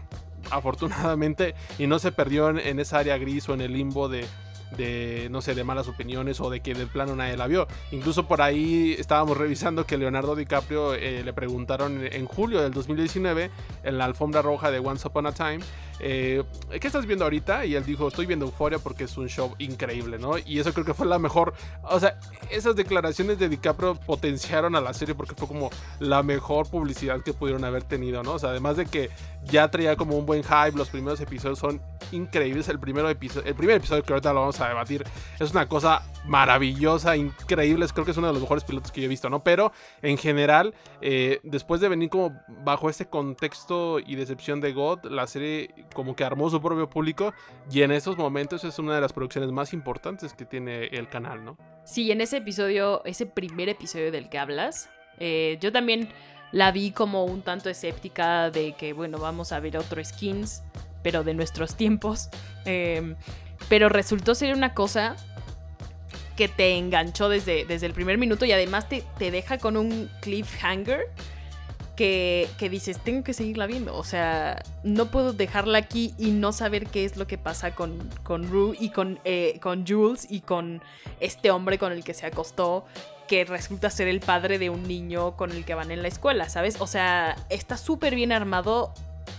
afortunadamente 0.51 1.55
y 1.77 1.87
no 1.87 1.99
se 1.99 2.11
perdió 2.11 2.49
en 2.49 2.79
esa 2.79 2.99
área 2.99 3.17
gris 3.17 3.49
o 3.49 3.53
en 3.53 3.61
el 3.61 3.73
limbo 3.73 4.07
de 4.07 4.25
de, 4.71 5.27
no 5.32 5.41
sé, 5.41 5.55
de 5.55 5.63
malas 5.63 5.88
opiniones 5.88 6.39
o 6.41 6.49
de 6.49 6.60
que 6.62 6.73
de 6.73 6.88
plano 6.88 7.15
nadie 7.15 7.38
la 7.38 7.47
vio. 7.47 7.67
Incluso 7.91 8.27
por 8.27 8.41
ahí 8.41 8.95
estábamos 8.97 9.38
revisando 9.38 9.86
que 9.86 9.97
Leonardo 9.97 10.36
DiCaprio 10.36 10.93
eh, 10.93 11.23
le 11.23 11.34
preguntaron 11.34 12.01
en 12.03 12.25
julio 12.25 12.62
del 12.62 12.73
2019 12.73 13.49
en 13.84 13.97
la 13.97 14.05
alfombra 14.05 14.41
roja 14.41 14.71
de 14.71 14.79
Once 14.79 15.08
Upon 15.08 15.27
a 15.27 15.32
Time 15.32 15.60
eh, 15.99 16.43
¿qué 16.79 16.88
estás 16.88 17.05
viendo 17.05 17.25
ahorita? 17.25 17.65
Y 17.65 17.75
él 17.75 17.85
dijo, 17.85 18.07
estoy 18.07 18.25
viendo 18.25 18.45
Euforia 18.45 18.79
porque 18.79 19.03
es 19.03 19.17
un 19.17 19.27
show 19.27 19.53
increíble, 19.57 20.17
¿no? 20.17 20.38
Y 20.38 20.59
eso 20.59 20.73
creo 20.73 20.85
que 20.85 20.93
fue 20.93 21.05
la 21.05 21.19
mejor, 21.19 21.53
o 21.83 21.99
sea, 21.99 22.17
esas 22.49 22.75
declaraciones 22.75 23.39
de 23.39 23.49
DiCaprio 23.49 23.95
potenciaron 23.95 24.75
a 24.75 24.81
la 24.81 24.93
serie 24.93 25.15
porque 25.15 25.35
fue 25.35 25.47
como 25.47 25.69
la 25.99 26.23
mejor 26.23 26.69
publicidad 26.69 27.21
que 27.21 27.33
pudieron 27.33 27.63
haber 27.65 27.83
tenido, 27.83 28.23
¿no? 28.23 28.33
O 28.33 28.39
sea, 28.39 28.49
además 28.49 28.77
de 28.77 28.85
que 28.85 29.09
ya 29.45 29.69
traía 29.69 29.95
como 29.95 30.17
un 30.17 30.25
buen 30.25 30.43
hype, 30.43 30.77
los 30.77 30.89
primeros 30.89 31.19
episodios 31.21 31.59
son 31.59 31.81
increíbles, 32.12 32.69
el, 32.69 32.79
primero 32.79 33.09
episodio, 33.09 33.47
el 33.47 33.55
primer 33.55 33.77
episodio 33.77 34.03
que 34.03 34.13
ahorita 34.13 34.33
lo 34.33 34.41
vamos 34.41 34.59
a 34.62 34.69
debatir 34.69 35.03
es 35.39 35.51
una 35.51 35.67
cosa 35.67 36.03
maravillosa, 36.25 37.15
increíble, 37.15 37.85
creo 37.93 38.05
que 38.05 38.12
es 38.12 38.17
uno 38.17 38.27
de 38.27 38.33
los 38.33 38.41
mejores 38.41 38.63
pilotos 38.63 38.91
que 38.91 39.01
yo 39.01 39.05
he 39.05 39.09
visto, 39.09 39.29
¿no? 39.29 39.43
Pero 39.43 39.71
en 40.01 40.17
general, 40.17 40.73
eh, 41.01 41.39
después 41.43 41.81
de 41.81 41.89
venir 41.89 42.09
como 42.09 42.39
bajo 42.63 42.89
este 42.89 43.07
contexto 43.07 43.99
y 43.99 44.15
decepción 44.15 44.62
de 44.62 44.73
God, 44.73 45.05
la 45.05 45.27
serie 45.27 45.73
como 45.93 46.15
que 46.15 46.23
armó 46.23 46.49
su 46.49 46.62
propio 46.62 46.89
público 46.89 47.34
y 47.71 47.82
en 47.82 47.91
esos 47.91 48.17
momentos 48.17 48.63
es 48.63 48.80
una 48.80 48.95
de 48.95 49.02
las 49.02 49.13
producciones 49.13 49.52
más 49.52 49.73
importantes 49.73 50.34
que 50.34 50.45
tiene 50.45 50.86
el 50.88 51.08
canal, 51.10 51.43
¿no? 51.43 51.58
Sí, 51.84 52.12
en 52.12 52.21
ese 52.21 52.38
episodio, 52.38 53.04
ese 53.06 53.25
primer 53.25 53.69
episodio 53.69 54.12
del 54.12 54.30
que 54.30 54.38
hablas, 54.38 54.89
eh, 55.19 55.58
yo 55.62 55.71
también 55.71 56.10
la 56.52 56.71
vi 56.71 56.91
como 56.91 57.25
un 57.25 57.41
tanto 57.41 57.69
escéptica 57.69 58.49
de 58.49 58.73
que, 58.73 58.93
bueno, 58.93 59.19
vamos 59.19 59.52
a 59.52 59.60
ver 59.60 59.78
otro 59.78 60.04
skins, 60.04 60.63
pero 61.04 61.23
de 61.23 61.34
nuestros 61.34 61.75
tiempos. 61.75 62.30
Em, 62.65 63.15
pero 63.67 63.89
resultó 63.89 64.36
ser 64.36 64.56
una 64.56 64.73
cosa 64.73 65.15
que 66.36 66.47
te 66.47 66.78
enganchó 66.78 67.30
desde, 67.30 67.65
desde 67.65 67.86
el 67.86 67.93
primer 67.93 68.17
minuto 68.17 68.45
y 68.45 68.52
además 68.52 68.88
te, 68.88 69.04
te 69.17 69.30
deja 69.30 69.58
con 69.58 69.78
un 69.78 70.10
cliffhanger 70.21 71.08
que, 71.99 72.69
dices, 72.71 72.97
tengo 73.03 73.25
que 73.25 73.33
seguirla 73.33 73.67
viendo. 73.67 73.93
O 73.93 74.05
sea, 74.05 74.63
no 74.83 75.07
puedo 75.07 75.33
dejarla 75.33 75.79
aquí 75.79 76.13
y 76.17 76.31
no 76.31 76.53
saber 76.53 76.88
qué 76.88 77.03
es 77.03 77.17
lo 77.17 77.27
que 77.27 77.38
pasa 77.38 77.75
con, 77.75 78.09
con 78.23 78.49
Rue 78.49 78.77
y 78.79 78.91
con, 78.91 79.19
eh, 79.25 79.59
con 79.62 79.85
Jules 79.85 80.25
y 80.29 80.39
con 80.39 80.81
este 81.19 81.51
hombre 81.51 81.77
con 81.77 81.91
el 81.91 82.05
que 82.05 82.13
se 82.13 82.25
acostó 82.25 82.85
que 83.27 83.43
resulta 83.43 83.89
ser 83.89 84.07
el 84.07 84.21
padre 84.21 84.59
de 84.59 84.69
un 84.69 84.88
niño 84.88 85.35
con 85.35 85.51
el 85.51 85.65
que 85.65 85.75
van 85.75 85.91
en 85.91 86.01
la 86.01 86.07
escuela, 86.07 86.47
¿sabes? 86.47 86.77
O 86.79 86.88
sea, 86.88 87.35
está 87.49 87.75
súper 87.75 88.15
bien 88.15 88.31
armado. 88.31 88.93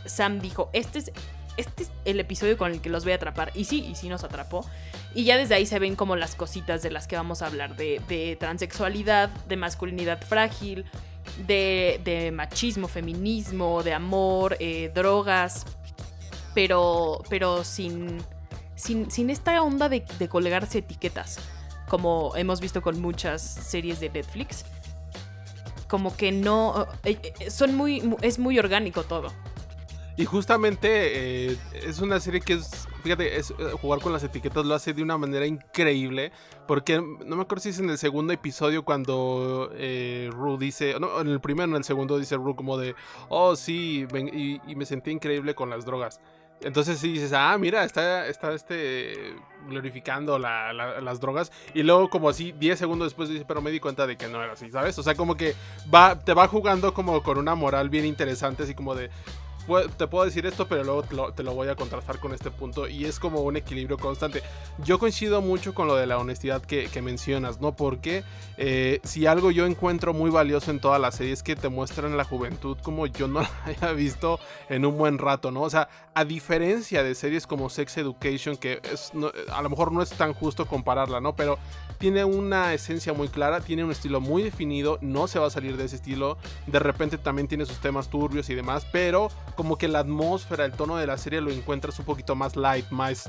Sam 0.05 0.41
dijo, 0.41 0.69
este 0.75 0.99
es, 0.99 1.13
este 1.57 1.85
es 1.85 1.91
el 2.05 2.21
episodio 2.21 2.59
con 2.59 2.73
el 2.73 2.83
que 2.83 2.91
los 2.91 3.05
voy 3.05 3.15
a 3.15 3.17
atrapar. 3.17 3.53
Y 3.55 3.65
sí, 3.65 3.87
y 3.91 3.95
sí 3.95 4.11
nos 4.11 4.23
atrapó. 4.23 4.67
Y 5.15 5.25
ya 5.25 5.39
desde 5.39 5.55
ahí 5.55 5.65
se 5.65 5.79
ven 5.79 5.97
como 5.97 6.15
las 6.15 6.35
cositas 6.35 6.83
de 6.83 6.91
las 6.91 7.09
que 7.09 7.17
vamos 7.17 7.41
a 7.41 7.47
hablar, 7.47 7.75
de, 7.75 8.03
de 8.07 8.37
transexualidad, 8.39 9.31
de 9.49 9.57
masculinidad 9.57 10.21
frágil, 10.21 10.85
de, 11.47 12.31
machismo, 12.35 12.89
feminismo, 12.89 13.83
de 13.83 13.93
amor, 13.93 14.57
eh, 14.61 14.91
drogas, 14.95 15.67
pero, 16.55 17.23
pero 17.29 17.65
sin, 17.65 18.19
sin, 18.77 19.31
esta 19.31 19.63
onda 19.63 19.89
de, 19.89 20.05
de 20.19 20.29
colgarse 20.29 20.79
etiquetas, 20.79 21.39
como 21.89 22.35
hemos 22.37 22.61
visto 22.61 22.83
con 22.83 23.01
muchas 23.01 23.43
series 23.43 24.01
de 24.01 24.11
Netflix. 24.11 24.65
Como 25.89 26.17
que 26.17 26.31
no, 26.31 26.87
eh, 27.05 27.19
eh, 27.41 27.51
son 27.51 27.75
muy, 27.75 28.17
es 28.23 28.39
muy 28.39 28.59
orgánico 28.59 29.03
todo. 29.03 29.33
Y 30.21 30.27
justamente 30.27 31.47
es 31.73 32.01
una 32.01 32.21
serie 32.21 32.43
que 32.43 32.53
es 32.53 32.87
fíjate, 33.01 33.39
es, 33.39 33.53
eh, 33.53 33.73
jugar 33.81 34.01
con 34.01 34.13
las 34.13 34.23
etiquetas 34.23 34.65
lo 34.65 34.75
hace 34.75 34.93
de 34.93 35.03
una 35.03 35.19
manera 35.19 35.47
increíble. 35.47 36.33
Porque 36.67 37.01
no 37.01 37.37
me 37.37 37.43
acuerdo 37.43 37.63
si 37.63 37.71
es 37.71 37.81
en 37.81 37.91
el 37.91 37.99
segundo 37.99 38.33
episodio 38.33 38.85
cuando 38.85 39.71
eh, 39.75 40.31
dice, 40.59 40.95
no, 41.01 41.21
en 41.21 41.29
el 41.29 41.41
primero, 41.41 41.71
en 41.71 41.77
el 41.77 41.85
segundo 41.85 42.19
dice 42.19 42.37
Ru 42.37 42.55
como 42.55 42.77
de, 42.77 42.95
oh 43.29 43.57
sí, 43.57 44.07
y, 44.13 44.75
me 44.77 44.87
sentí 44.87 45.11
increíble 45.11 45.55
con 45.55 45.71
las 45.71 45.85
drogas. 45.85 46.21
Entonces 46.63 46.99
sí 46.99 47.13
dices, 47.13 47.33
ah, 47.33 47.57
mira, 47.59 47.85
está, 47.85 48.29
está 48.29 48.53
este 48.53 49.35
glorificando 49.67 50.39
las 50.39 51.19
drogas. 51.19 51.51
Y 51.73 51.83
luego 51.83 52.11
como 52.11 52.29
así, 52.29 52.53
10 52.53 52.79
segundos 52.79 53.07
después 53.07 53.31
dice, 53.31 53.47
pero 53.49 53.63
me 53.63 53.71
di 53.71 53.81
cuenta 53.81 54.07
de 54.07 54.19
que 54.19 54.29
no 54.29 54.43
era 54.43 54.53
así, 54.53 54.71
¿sabes? 54.71 54.99
O 54.99 55.03
sea, 55.03 55.15
como 55.15 55.37
que 55.37 55.55
va, 55.93 56.21
te 56.21 56.35
va 56.35 56.47
jugando 56.49 56.93
como 56.93 57.23
con 57.23 57.39
una 57.39 57.55
moral 57.55 57.89
bien 57.89 58.05
interesante, 58.05 58.65
así 58.65 58.75
como 58.75 58.95
de, 58.95 59.11
te 59.97 60.07
puedo 60.07 60.25
decir 60.25 60.47
esto, 60.47 60.67
pero 60.67 60.85
luego 60.85 61.33
te 61.33 61.43
lo, 61.43 61.55
voy 61.55 61.69
a 61.69 61.77
contrastar 61.77 62.19
con 62.19 62.33
este 62.35 62.51
punto. 62.51 62.89
Y 62.89 63.05
es 63.05 63.19
como 63.19 63.41
un 63.41 63.57
equilibrio 63.57 63.99
constante. 63.99 64.43
Yo 64.85 64.99
coincido 64.99 65.41
mucho 65.41 65.75
con 65.75 65.87
lo 65.87 65.97
de 65.97 66.07
la 66.07 66.19
honestidad 66.19 66.63
que, 66.63 66.89
mencionas, 67.01 67.61
¿no? 67.61 67.73
Porque 67.73 68.25
eh, 68.59 69.01
si 69.05 69.27
algo 69.27 69.51
yo 69.51 69.65
encuentro 69.65 70.13
muy 70.13 70.31
valioso 70.31 70.71
en 70.71 70.81
toda 70.81 70.99
la 70.99 71.11
serie 71.13 71.33
es 71.33 71.43
que 71.43 71.57
te 71.57 71.71
muestran 71.71 72.15
la 72.17 72.25
juventud 72.25 72.77
como 72.83 73.07
yo 73.07 73.27
no 73.27 73.41
la 73.41 73.51
haya 73.65 73.93
visto 73.93 74.39
en 74.69 74.85
un 74.85 74.99
buen 74.99 75.17
rato, 75.17 75.51
¿no? 75.51 75.63
O 75.63 75.71
sea, 75.71 75.89
a 76.15 76.25
diferencia 76.25 77.03
de 77.03 77.15
series 77.15 77.47
como 77.47 77.71
Sex 77.71 77.97
Education, 77.97 78.57
que 78.57 78.81
es, 78.93 79.13
a 79.51 79.63
lo 79.63 79.71
mejor 79.71 79.93
no 79.93 80.03
es 80.03 80.11
tan 80.11 80.35
justo 80.35 80.67
compararla, 80.67 81.21
¿no? 81.21 81.35
Pero 81.35 81.59
tiene 82.01 82.25
una 82.25 82.73
esencia 82.73 83.13
muy 83.13 83.29
clara, 83.29 83.61
tiene 83.61 83.85
un 83.85 83.91
estilo 83.91 84.23
muy 84.23 84.43
definido, 84.43 84.99
no 85.03 85.29
se 85.29 85.39
va 85.39 85.49
a 85.49 85.51
salir 85.51 85.77
de 85.77 85.85
ese 85.85 85.97
estilo. 85.97 86.39
De 86.67 86.79
repente 86.79 87.19
también 87.19 87.47
tiene 87.47 87.67
sus 87.67 87.79
temas 87.79 88.09
turbios 88.09 88.49
y 88.49 88.55
demás, 88.55 88.87
pero 88.91 89.29
como 89.55 89.77
que 89.77 89.87
la 89.87 89.99
atmósfera, 89.99 90.65
el 90.65 90.73
tono 90.73 90.97
de 90.97 91.07
la 91.07 91.19
serie 91.19 91.43
lo 91.43 91.51
encuentras 91.51 91.99
un 91.99 92.07
poquito 92.07 92.35
más 92.35 92.57
light, 92.57 92.89
más, 92.89 93.29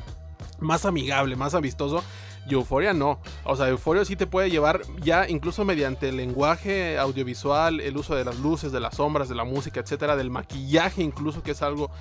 más 0.62 0.86
amigable, 0.86 1.36
más 1.36 1.54
amistoso. 1.54 2.02
Y 2.48 2.54
Euforia 2.54 2.94
no. 2.94 3.20
O 3.44 3.58
sea, 3.58 3.68
Euforia 3.68 4.06
sí 4.06 4.16
te 4.16 4.26
puede 4.26 4.50
llevar 4.50 4.82
ya 5.02 5.28
incluso 5.28 5.66
mediante 5.66 6.08
el 6.08 6.16
lenguaje 6.16 6.98
audiovisual, 6.98 7.82
el 7.82 7.98
uso 7.98 8.16
de 8.16 8.24
las 8.24 8.40
luces, 8.40 8.72
de 8.72 8.80
las 8.80 8.96
sombras, 8.96 9.28
de 9.28 9.36
la 9.36 9.44
música, 9.44 9.82
etcétera, 9.82 10.16
del 10.16 10.30
maquillaje 10.30 11.04
incluso, 11.04 11.44
que 11.44 11.52
es 11.52 11.62
algo 11.62 11.92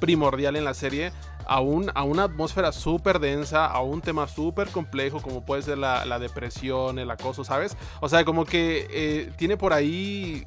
primordial 0.00 0.56
en 0.56 0.64
la 0.64 0.74
serie 0.74 1.12
a, 1.46 1.56
a 1.56 2.02
una 2.04 2.24
atmósfera 2.24 2.72
súper 2.72 3.18
densa, 3.18 3.66
a 3.66 3.80
un 3.82 4.00
tema 4.00 4.26
súper 4.28 4.68
complejo 4.68 5.20
como 5.20 5.44
puede 5.44 5.62
ser 5.62 5.78
la, 5.78 6.18
depresión, 6.18 6.98
el 6.98 7.10
acoso, 7.10 7.44
¿sabes? 7.44 7.76
O 8.00 8.08
sea, 8.08 8.24
como 8.24 8.44
que 8.44 8.86
eh, 8.90 9.32
tiene 9.36 9.56
por 9.56 9.72
ahí 9.72 10.46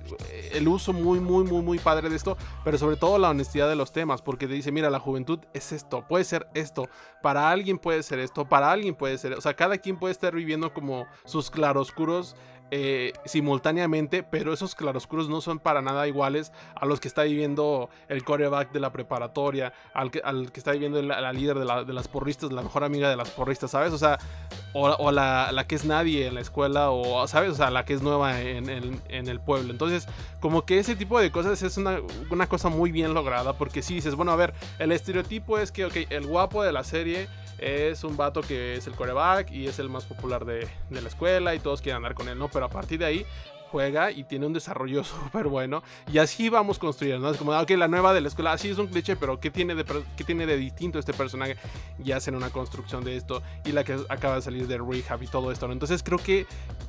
el 0.54 0.68
uso 0.68 0.94
muy, 0.94 1.20
muy, 1.20 1.44
muy, 1.44 1.62
muy 1.62 1.80
padre 1.80 2.10
de 2.10 2.16
esto, 2.16 2.38
pero 2.64 2.78
sobre 2.78 2.96
todo 2.96 3.18
la 3.18 3.30
honestidad 3.30 3.70
de 3.70 3.76
los 3.76 3.92
temas, 3.92 4.22
porque 4.22 4.48
te 4.48 4.54
dice, 4.54 4.72
mira, 4.72 4.90
la 4.90 5.00
juventud 5.00 5.40
es 5.54 5.72
esto, 5.72 6.06
puede 6.08 6.24
ser 6.24 6.48
esto, 6.54 6.90
para 7.22 7.50
alguien 7.50 7.78
puede 7.78 8.02
ser 8.04 8.20
esto, 8.20 8.48
para 8.48 8.72
alguien 8.72 8.96
puede 8.96 9.18
ser, 9.18 9.34
o 9.34 9.42
sea, 9.42 9.54
cada 9.56 9.78
quien 9.78 9.98
puede 9.98 10.12
estar 10.12 10.34
viviendo 10.34 10.74
como 10.74 11.06
sus 11.26 11.52
claroscuros 11.52 12.36
eh, 12.70 13.14
simultáneamente, 13.24 14.24
pero 14.24 14.52
esos 14.52 14.76
claroscuros 14.76 15.30
no 15.30 15.40
son 15.40 15.58
para 15.60 15.82
nada 15.82 16.08
iguales 16.08 16.52
a 16.76 16.86
los 16.86 17.00
que 17.00 17.08
está 17.08 17.24
viviendo 17.24 17.90
el 18.10 18.26
coreback 18.26 18.74
de 18.74 18.82
la 18.82 18.92
preparatoria, 18.92 19.72
al 19.94 20.12
que, 20.12 20.22
está 20.56 20.74
viviendo 20.74 21.02
la, 21.02 21.32
líder 21.32 21.60
de, 21.60 21.94
las 21.94 22.08
porristas, 22.10 22.52
la 22.52 22.62
mejor 22.62 22.84
amiga 22.84 23.10
de 23.10 23.16
las 23.16 23.30
porristas, 23.30 23.72
¿sabes? 23.72 23.94
O 23.94 23.98
sea, 23.98 24.20
o, 24.74 25.12
la, 25.12 25.66
que 25.68 25.76
es 25.76 25.86
nadie 25.86 26.28
en 26.28 26.36
la 26.36 26.42
escuela, 26.42 26.92
o, 26.92 27.26
¿sabes? 27.28 27.52
O 27.52 27.56
sea, 27.56 27.72
la 27.72 27.86
que 27.86 27.94
es 27.94 28.02
nueva 28.02 28.42
en, 28.42 28.68
el 29.10 29.40
pueblo. 29.40 29.72
Entonces, 29.72 30.06
como 30.42 30.66
que 30.66 30.80
ese 30.80 30.96
tipo 30.96 31.20
de 31.20 31.32
cosas 31.32 31.62
es 31.62 31.78
una, 31.78 32.00
una 32.30 32.48
cosa 32.48 32.70
muy 32.70 32.92
bien 32.92 33.14
lograda, 33.14 33.54
porque 33.54 33.82
si 33.82 33.96
dices, 33.96 34.16
bueno, 34.16 34.34
a 34.34 34.36
ver, 34.36 34.54
el 34.80 34.92
estereotipo 34.92 35.58
es 35.58 35.72
que, 35.72 35.86
ok, 35.86 35.96
el 36.10 36.26
guapo 36.26 36.64
de 36.64 36.74
la 36.74 36.84
serie 36.84 37.28
es 37.60 38.04
un 38.04 38.18
vato 38.18 38.42
que 38.42 38.76
es 38.76 38.88
el 38.88 38.94
coreback 38.94 39.52
y 39.52 39.68
es 39.68 39.80
el 39.80 39.90
más 39.90 40.06
popular 40.06 40.46
de, 40.46 40.68
la 40.90 41.08
escuela 41.08 41.56
y 41.56 41.60
todos 41.60 41.82
quieren 41.82 41.98
andar 41.98 42.14
con 42.14 42.28
él, 42.30 42.38
¿no? 42.38 42.50
Pero 42.50 42.66
a 42.66 42.70
partir 42.70 43.00
de 43.00 43.06
ahí 43.06 43.26
juega 43.72 44.12
y 44.12 44.24
tiene 44.24 44.46
un 44.46 44.54
desarrollo 44.54 45.04
súper 45.04 45.48
bueno. 45.48 45.84
Y 46.12 46.20
así 46.20 46.50
vamos 46.50 46.80
construyendo, 46.80 47.28
¿no? 47.28 47.34
Es 47.34 47.38
como, 47.38 47.52
ok, 47.52 47.70
la 47.72 47.88
nueva 47.88 48.14
de 48.14 48.22
la 48.22 48.28
escuela, 48.28 48.54
así 48.54 48.70
es 48.70 48.78
un 48.78 48.88
cliché, 48.88 49.16
pero 49.16 49.40
¿qué 49.40 49.52
tiene, 49.52 49.76
de, 49.76 49.86
¿qué 50.16 50.24
tiene 50.24 50.46
de 50.46 50.58
distinto 50.58 51.00
este 51.00 51.14
personaje? 51.14 51.58
Y 52.04 52.12
hacen 52.12 52.36
una 52.36 52.50
construcción 52.50 53.04
de 53.04 53.18
esto. 53.18 53.42
Y 53.66 53.72
la 53.72 53.84
que 53.84 53.98
acaba 54.10 54.36
de 54.36 54.42
salir 54.42 54.68
de 54.68 54.78
rehab 54.78 55.22
y 55.22 55.28
todo 55.28 55.52
esto, 55.52 55.68
¿no? 55.68 55.74
Entonces 55.74 56.04
creo 56.04 56.20
que 56.20 56.46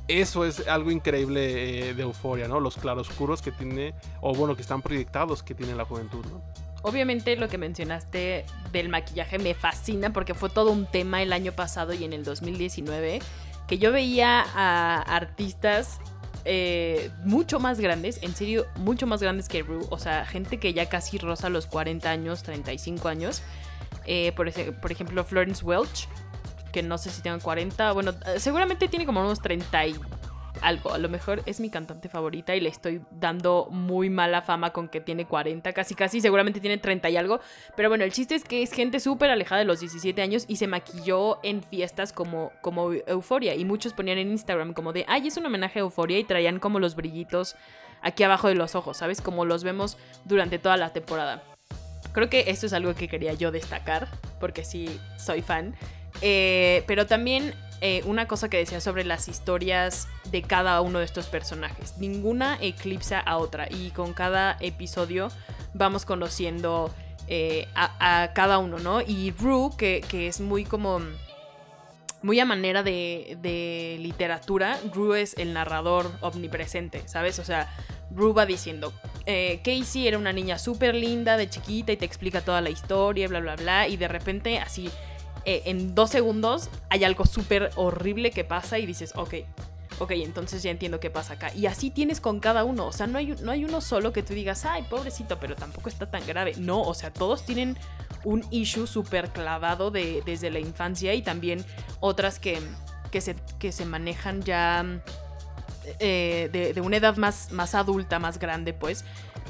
eso 0.07 0.45
es 0.45 0.67
algo 0.69 0.91
increíble 0.91 1.91
eh, 1.91 1.95
de 1.95 2.03
euforia, 2.03 2.49
¿no? 2.49 2.61
Los 2.61 2.77
claroscuros 2.77 3.43
que 3.43 3.53
tiene, 3.53 3.95
o 4.21 4.35
bueno, 4.35 4.55
que 4.55 4.63
están 4.63 4.83
proyectados 4.83 5.43
que 5.43 5.55
tiene 5.55 5.75
la 5.75 5.85
juventud, 5.85 6.25
¿no? 6.27 6.68
Obviamente 6.83 7.37
lo 7.37 7.49
que 7.49 7.59
mencionaste 7.59 8.45
del 8.73 8.89
maquillaje 8.89 9.39
me 9.39 9.55
fascina 9.55 10.13
porque 10.13 10.35
fue 10.35 10.49
todo 10.49 10.71
un 10.71 10.87
tema 10.87 11.23
el 11.23 11.33
año 11.33 11.53
pasado 11.53 11.93
y 11.93 12.05
en 12.05 12.13
el 12.13 12.25
2019 12.25 13.21
que 13.67 13.79
yo 13.79 13.93
veía 13.93 14.45
a 14.55 15.03
artistas 15.03 16.01
eh, 16.45 17.11
mucho 17.25 17.61
más 17.61 17.79
grandes, 17.79 18.21
en 18.23 18.35
serio, 18.35 18.67
mucho 18.77 19.07
más 19.07 19.21
grandes 19.21 19.49
que 19.49 19.63
Rue, 19.63 19.85
o 19.91 19.99
sea, 19.99 20.25
gente 20.25 20.59
que 20.59 20.73
ya 20.73 20.89
casi 20.89 21.19
roza 21.19 21.51
los 21.51 21.67
40 21.67 22.09
años, 22.11 22.43
35 22.43 23.09
años. 23.09 23.43
Eh, 24.07 24.33
por, 24.35 24.51
por, 24.81 24.91
ejemplo, 24.91 25.23
Florence 25.25 25.63
Welch, 25.63 26.09
que 26.73 26.83
no 26.83 26.97
sé 26.97 27.11
si 27.11 27.21
tenga 27.21 27.39
40, 27.39 27.93
bueno, 27.93 28.15
seguramente 28.39 28.89
tiene 28.89 29.05
como 29.05 29.21
unos 29.21 29.43
30 29.43 29.79
algo. 30.63 30.93
A 30.93 30.99
lo 30.99 31.09
mejor 31.09 31.43
es 31.47 31.61
mi 31.61 31.71
cantante 31.71 32.09
favorita 32.09 32.55
y 32.55 32.61
le 32.61 32.69
estoy 32.69 33.01
dando 33.11 33.69
muy 33.71 34.11
mala 34.11 34.43
fama 34.43 34.73
con 34.73 34.89
que 34.89 35.01
tiene 35.01 35.27
40, 35.27 35.73
casi 35.73 35.95
casi, 35.95 36.21
seguramente 36.21 36.61
tiene 36.61 36.79
30 36.79 37.11
y 37.11 37.17
algo. 37.17 37.41
Pero 37.77 37.89
bueno, 37.89 38.05
el 38.05 38.13
chiste 38.13 38.35
es 38.35 38.45
que 38.45 38.63
es 38.63 38.73
gente 38.73 39.01
súper 39.01 39.31
alejada 39.31 39.61
de 39.61 39.65
los 39.65 39.81
17 39.81 40.21
años 40.23 40.45
y 40.49 40.57
se 40.57 40.67
maquilló 40.67 41.39
en 41.43 41.63
fiestas 41.63 42.13
como, 42.13 42.53
como 42.61 42.93
Euforia. 42.93 43.55
Y 43.55 43.65
muchos 43.65 43.93
ponían 43.93 44.19
en 44.19 44.31
Instagram 44.31 44.75
como 44.75 44.93
de, 44.93 45.05
ay, 45.09 45.29
es 45.29 45.37
un 45.37 45.47
homenaje 45.47 45.79
a 45.79 45.83
Euforia 45.83 46.19
y 46.19 46.25
traían 46.25 46.59
como 46.59 46.81
los 46.81 46.95
brillitos 46.95 47.57
aquí 48.03 48.23
abajo 48.23 48.49
de 48.49 48.55
los 48.55 48.75
ojos, 48.75 48.97
¿sabes? 48.97 49.21
Como 49.21 49.45
los 49.45 49.65
vemos 49.65 49.97
durante 50.25 50.59
toda 50.59 50.77
la 50.77 50.93
temporada. 50.93 51.43
Creo 52.13 52.29
que 52.31 52.45
esto 52.49 52.67
es 52.67 52.73
algo 52.73 52.95
que 52.95 53.09
quería 53.09 53.35
yo 53.35 53.51
destacar, 53.51 54.09
porque 54.41 54.65
sí, 54.65 54.99
soy 55.17 55.43
fan. 55.43 55.75
Eh, 56.23 56.85
pero 56.87 57.07
también 57.07 57.55
eh, 57.81 58.03
una 58.07 58.27
cosa 58.27 58.49
que 58.49 58.57
decía 58.57 58.81
sobre 58.81 59.05
las 59.05 59.29
historias 59.29 60.09
de 60.31 60.43
cada 60.43 60.81
uno 60.81 60.99
de 60.99 61.05
estos 61.05 61.27
personajes. 61.27 61.97
Ninguna 61.99 62.59
eclipsa 62.61 63.21
a 63.21 63.39
otra 63.39 63.69
y 63.71 63.91
con 63.91 64.15
cada 64.15 64.57
episodio 64.61 65.29
vamos 65.75 66.05
conociendo 66.05 66.93
eh, 67.29 67.69
a, 67.75 68.33
cada 68.35 68.59
uno, 68.59 68.79
¿no? 68.79 69.01
Y 69.01 69.31
Rue, 69.33 69.71
que, 69.77 70.03
es 70.27 70.41
muy 70.41 70.65
como... 70.65 71.01
Muy 72.21 72.41
a 72.41 72.45
manera 72.45 72.83
de, 72.83 73.39
de 73.43 73.97
literatura, 74.01 74.77
Rue 74.93 75.23
es 75.23 75.39
el 75.39 75.53
narrador 75.53 76.11
omnipresente, 76.21 77.07
¿sabes? 77.07 77.39
O 77.39 77.45
sea, 77.45 77.73
Rue 78.11 78.33
va 78.33 78.45
diciendo, 78.45 78.93
eh, 79.25 79.61
Casey 79.63 80.09
era 80.09 80.19
una 80.19 80.33
niña 80.33 80.59
súper 80.59 80.97
linda 80.97 81.37
de 81.37 81.49
chiquita 81.49 81.93
y 81.93 81.97
te 81.97 82.05
explica 82.05 82.41
toda 82.41 82.61
la 82.61 82.71
historia, 82.71 83.29
bla, 83.29 83.39
bla, 83.39 83.55
bla, 83.55 83.87
y 83.87 83.97
de 83.97 84.09
repente 84.09 84.59
así 84.59 84.91
eh, 85.45 85.63
en 85.67 85.95
dos 85.95 86.11
segundos 86.11 86.71
hay 86.91 87.05
algo 87.05 87.25
súper 87.27 87.71
horrible 87.77 88.31
que 88.31 88.45
pasa 88.45 88.79
y 88.79 88.87
dices, 88.87 89.13
ok, 89.17 89.35
ok, 89.99 90.13
entonces 90.13 90.63
ya 90.63 90.71
entiendo 90.71 91.01
qué 91.01 91.11
pasa 91.11 91.35
acá. 91.35 91.53
Y 91.55 91.67
así 91.67 91.91
tienes 91.91 92.21
con 92.21 92.41
cada 92.41 92.65
uno. 92.65 92.87
O 92.87 92.93
sea, 92.93 93.07
no 93.07 93.19
hay, 93.19 93.35
no 93.43 93.53
hay 93.53 93.65
uno 93.65 93.81
solo 93.81 94.13
que 94.13 94.23
tú 94.23 94.35
digas, 94.35 94.65
ay, 94.65 94.85
pobrecito, 94.85 95.39
pero 95.39 95.57
tampoco 95.57 95.89
está 95.89 96.11
tan 96.11 96.27
grave. 96.27 96.55
No, 96.59 96.83
o 96.83 96.95
sea, 96.95 97.13
todos 97.13 97.45
tienen 97.45 97.77
un 98.25 98.45
issue 98.51 98.87
súper 98.87 99.31
clavado 99.31 99.91
de, 99.91 100.23
desde 100.25 100.51
la 100.51 100.61
infancia 100.61 101.15
y 101.15 101.23
también 101.23 101.65
otras 102.01 102.39
que, 102.39 102.59
que, 103.11 103.21
se, 103.21 103.37
que 103.59 103.73
se 103.73 103.85
manejan 103.85 104.43
ya 104.43 104.85
eh, 105.99 106.73
de, 106.75 106.81
una 106.81 106.97
edad 106.97 107.17
más, 107.17 107.53
más 107.53 107.75
adulta, 107.75 108.19
más 108.19 108.39
grande, 108.39 108.73
pues. 108.73 109.05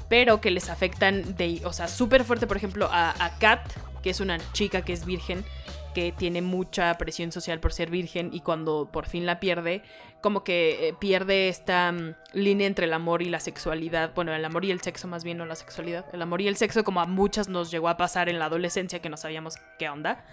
Pero 0.08 0.40
que 0.40 0.50
les 0.50 0.70
afectan 0.70 1.36
de, 1.36 1.60
o 1.64 1.72
sea, 1.72 1.86
súper 1.86 2.24
fuerte, 2.24 2.46
por 2.46 2.56
ejemplo, 2.56 2.88
a 2.90 3.36
Kat, 3.38 3.60
que 4.02 4.10
es 4.10 4.20
una 4.20 4.38
chica 4.52 4.82
que 4.82 4.94
es 4.94 5.04
virgen 5.04 5.44
tiene 6.16 6.42
mucha 6.42 6.94
presión 6.98 7.32
social 7.32 7.60
por 7.60 7.72
ser 7.72 7.90
virgen 7.90 8.30
y 8.32 8.40
cuando 8.40 8.88
por 8.90 9.06
fin 9.06 9.26
la 9.26 9.40
pierde, 9.40 9.82
como 10.20 10.44
que 10.44 10.88
eh, 10.88 10.94
pierde 10.98 11.48
esta 11.48 11.92
mm, 11.92 12.14
línea 12.32 12.66
entre 12.66 12.86
el 12.86 12.92
amor 12.92 13.22
y 13.22 13.26
la 13.26 13.40
sexualidad, 13.40 14.12
bueno, 14.14 14.34
el 14.34 14.44
amor 14.44 14.64
y 14.64 14.70
el 14.70 14.80
sexo 14.80 15.08
más 15.08 15.24
bien, 15.24 15.38
no 15.38 15.46
la 15.46 15.54
sexualidad, 15.54 16.06
el 16.12 16.22
amor 16.22 16.40
y 16.40 16.48
el 16.48 16.56
sexo 16.56 16.84
como 16.84 17.00
a 17.00 17.06
muchas 17.06 17.48
nos 17.48 17.70
llegó 17.70 17.88
a 17.88 17.96
pasar 17.96 18.28
en 18.28 18.38
la 18.38 18.46
adolescencia 18.46 19.00
que 19.00 19.08
no 19.08 19.16
sabíamos 19.16 19.56
qué 19.78 19.88
onda. 19.88 20.24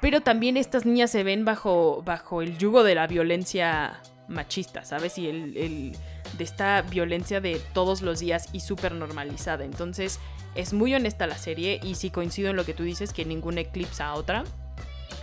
Pero 0.00 0.22
también 0.22 0.56
estas 0.56 0.86
niñas 0.86 1.10
se 1.10 1.22
ven 1.24 1.44
bajo, 1.44 2.02
bajo 2.04 2.42
el 2.42 2.56
yugo 2.56 2.82
de 2.82 2.94
la 2.94 3.06
violencia 3.06 4.00
machista, 4.28 4.84
¿sabes? 4.84 5.18
Y 5.18 5.28
el, 5.28 5.96
de 6.38 6.44
esta 6.44 6.82
violencia 6.82 7.40
de 7.40 7.60
todos 7.74 8.00
los 8.00 8.20
días 8.20 8.48
y 8.52 8.60
súper 8.60 8.92
normalizada. 8.92 9.64
Entonces 9.64 10.18
es 10.54 10.72
muy 10.72 10.94
honesta 10.94 11.26
la 11.26 11.36
serie 11.36 11.80
y 11.82 11.96
sí 11.96 12.10
coincido 12.10 12.50
en 12.50 12.56
lo 12.56 12.64
que 12.64 12.72
tú 12.74 12.82
dices, 12.82 13.12
que 13.12 13.24
ninguna 13.24 13.60
eclipsa 13.60 14.06
a 14.06 14.14
otra. 14.14 14.44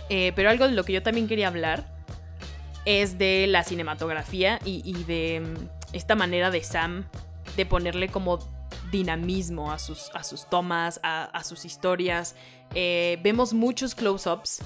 Eh, 0.08 0.32
pero 0.34 0.50
algo 0.50 0.66
de 0.66 0.72
lo 0.72 0.84
que 0.84 0.92
yo 0.92 1.02
también 1.02 1.28
quería 1.28 1.48
hablar 1.48 1.84
es 2.84 3.18
de 3.18 3.46
la 3.48 3.64
cinematografía 3.64 4.58
y, 4.64 5.04
de 5.04 5.40
mm, 5.40 5.94
esta 5.94 6.14
manera 6.14 6.50
de 6.50 6.62
Sam 6.62 7.04
de 7.56 7.66
ponerle 7.66 8.08
como 8.08 8.38
dinamismo 8.90 9.72
a 9.72 9.78
sus, 9.78 10.10
a 10.14 10.22
sus 10.22 10.48
tomas, 10.48 11.00
a, 11.02 11.42
sus 11.44 11.64
historias. 11.64 12.34
Eh, 12.74 13.18
vemos 13.22 13.52
muchos 13.52 13.94
close-ups 13.94 14.62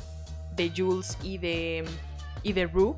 de 0.55 0.73
Jules 0.77 1.19
y 1.23 1.39
de, 1.39 1.85
y 2.43 2.53
de 2.53 2.67
Rue. 2.67 2.95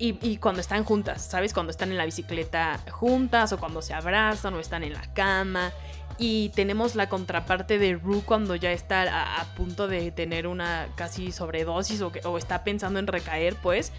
Y, 0.00 0.36
cuando 0.36 0.60
están 0.60 0.84
juntas, 0.84 1.22
¿sabes? 1.22 1.52
Cuando 1.52 1.72
están 1.72 1.90
en 1.90 1.98
la 1.98 2.04
bicicleta 2.04 2.78
juntas 2.88 3.52
o 3.52 3.58
cuando 3.58 3.82
se 3.82 3.94
abrazan 3.94 4.54
o 4.54 4.60
están 4.60 4.84
en 4.84 4.92
la 4.92 5.02
cama. 5.12 5.72
Y 6.18 6.48
tenemos 6.50 6.96
la 6.96 7.08
contraparte 7.08 7.78
de 7.78 7.94
Rue 7.94 8.22
cuando 8.24 8.56
ya 8.56 8.72
está 8.72 9.40
a, 9.40 9.44
punto 9.54 9.86
de 9.86 10.10
tener 10.10 10.48
una 10.48 10.88
casi 10.96 11.30
sobredosis 11.30 12.02
o, 12.02 12.38
está 12.38 12.64
pensando 12.64 12.98
en 12.98 13.06
recaer, 13.06 13.54
pues. 13.62 13.92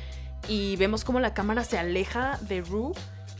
Y 0.47 0.75
vemos 0.75 1.05
como 1.05 1.21
la 1.21 1.34
cámara 1.34 1.63
se 1.63 1.77
aleja 1.77 2.38
de 2.41 2.62
Rue 2.62 2.93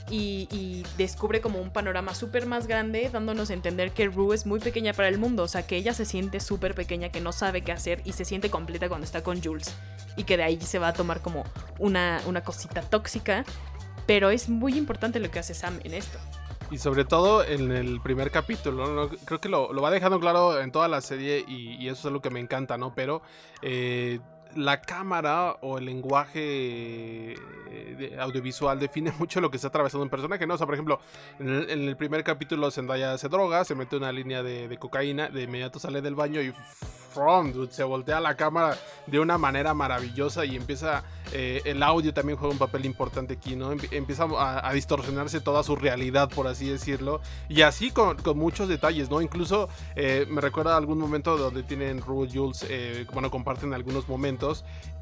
y, 0.10 0.84
descubre 0.98 1.42
como 1.42 1.60
un 1.60 1.72
panorama 1.72 2.16
súper 2.16 2.46
más 2.46 2.68
grande, 2.68 3.10
dándonos 3.12 3.50
a 3.50 3.54
entender 3.54 3.92
que 3.92 4.08
Rue 4.08 4.34
es 4.34 4.46
muy 4.46 4.60
pequeña 4.60 4.94
para 4.94 5.08
el 5.08 5.18
mundo, 5.18 5.44
o 5.44 5.48
sea, 5.48 5.68
que 5.68 5.76
ella 5.76 5.94
se 5.94 6.06
siente 6.06 6.40
súper 6.40 6.74
pequeña, 6.74 7.10
que 7.10 7.22
no 7.22 7.32
sabe 7.32 7.62
qué 7.62 7.72
hacer 7.72 8.02
y 8.06 8.14
se 8.14 8.26
siente 8.26 8.50
completa 8.50 8.88
cuando 8.88 9.06
está 9.06 9.24
con 9.24 9.44
Jules. 9.44 9.74
Y 10.16 10.24
que 10.24 10.38
de 10.38 10.44
ahí 10.44 10.60
se 10.62 10.80
va 10.80 10.90
a 10.90 10.94
tomar 10.94 11.22
como 11.22 11.44
una, 11.78 12.22
una 12.26 12.42
cosita 12.42 12.82
tóxica. 12.82 13.44
Pero 14.08 14.32
es 14.32 14.50
muy 14.50 14.76
importante 14.76 15.20
lo 15.20 15.30
que 15.30 15.40
hace 15.40 15.54
Sam 15.54 15.80
en 15.84 15.94
esto. 15.94 16.18
Y 16.72 16.78
sobre 16.78 17.04
todo 17.04 17.44
en 17.44 17.72
el 17.72 18.00
primer 18.00 18.30
capítulo, 18.30 19.10
creo 19.26 19.42
que 19.42 19.50
lo, 19.50 19.74
va 19.82 19.90
dejando 19.90 20.20
claro 20.20 20.60
en 20.62 20.72
toda 20.72 20.88
la 20.88 21.02
serie 21.02 21.44
y, 21.48 21.88
eso 21.88 22.00
es 22.00 22.06
algo 22.06 22.22
que 22.22 22.30
me 22.30 22.40
encanta, 22.40 22.78
¿no? 22.78 22.94
Pero 22.94 23.22
eh, 23.62 24.20
la 24.56 24.82
cámara 24.82 25.58
o 25.62 25.78
el 25.78 25.86
lenguaje 25.86 27.34
eh, 27.72 28.18
audiovisual 28.20 28.80
define 28.80 29.12
mucho 29.20 29.42
lo 29.42 29.52
que 29.52 29.58
está 29.58 29.68
atravesando 29.68 30.04
un 30.04 30.10
personaje, 30.10 30.48
¿no? 30.48 30.56
O 30.56 30.58
sea, 30.58 30.66
por 30.66 30.76
ejemplo, 30.76 31.00
en 31.40 31.50
el, 31.50 31.96
primer 31.98 32.24
capítulo 32.24 32.72
Zendaya 32.72 33.18
se 33.18 33.30
droga, 33.30 33.64
se 33.66 33.76
mete 33.76 33.96
una 33.98 34.12
línea 34.12 34.42
de, 34.42 34.76
cocaína, 34.78 35.30
de 35.30 35.44
inmediato 35.44 35.80
sale 35.80 36.02
del 36.02 36.16
baño 36.16 36.42
y 36.42 36.54
se 37.70 37.84
voltea 37.84 38.22
la 38.22 38.36
cámara 38.36 38.78
de 39.08 39.20
una 39.20 39.38
manera 39.38 39.74
maravillosa 39.74 40.46
y 40.46 40.56
empieza, 40.56 41.04
eh, 41.34 41.62
el 41.66 41.84
audio 41.84 42.14
también 42.14 42.38
juega 42.38 42.54
un 42.54 42.60
papel 42.60 42.86
importante 42.86 43.34
aquí, 43.34 43.56
¿no? 43.56 43.72
Empieza 43.92 44.28
a, 44.38 44.72
distorsionarse 44.74 45.42
toda 45.42 45.64
su 45.64 45.76
realidad, 45.76 46.30
por 46.30 46.48
así 46.48 46.70
decirlo, 46.70 47.20
y 47.50 47.64
así 47.64 47.92
con, 47.92 48.18
muchos 48.36 48.70
detalles, 48.70 49.10
¿no? 49.10 49.22
Incluso 49.22 49.68
eh, 49.96 50.26
me 50.30 50.40
recuerda 50.40 50.78
algún 50.78 51.00
momento 51.00 51.38
donde 51.38 51.64
tienen 51.64 52.00
Rue 52.02 52.30
Jules, 52.32 52.66
bueno, 53.12 53.30
comparten 53.30 53.74
algunos 53.74 54.08
momentos 54.08 54.40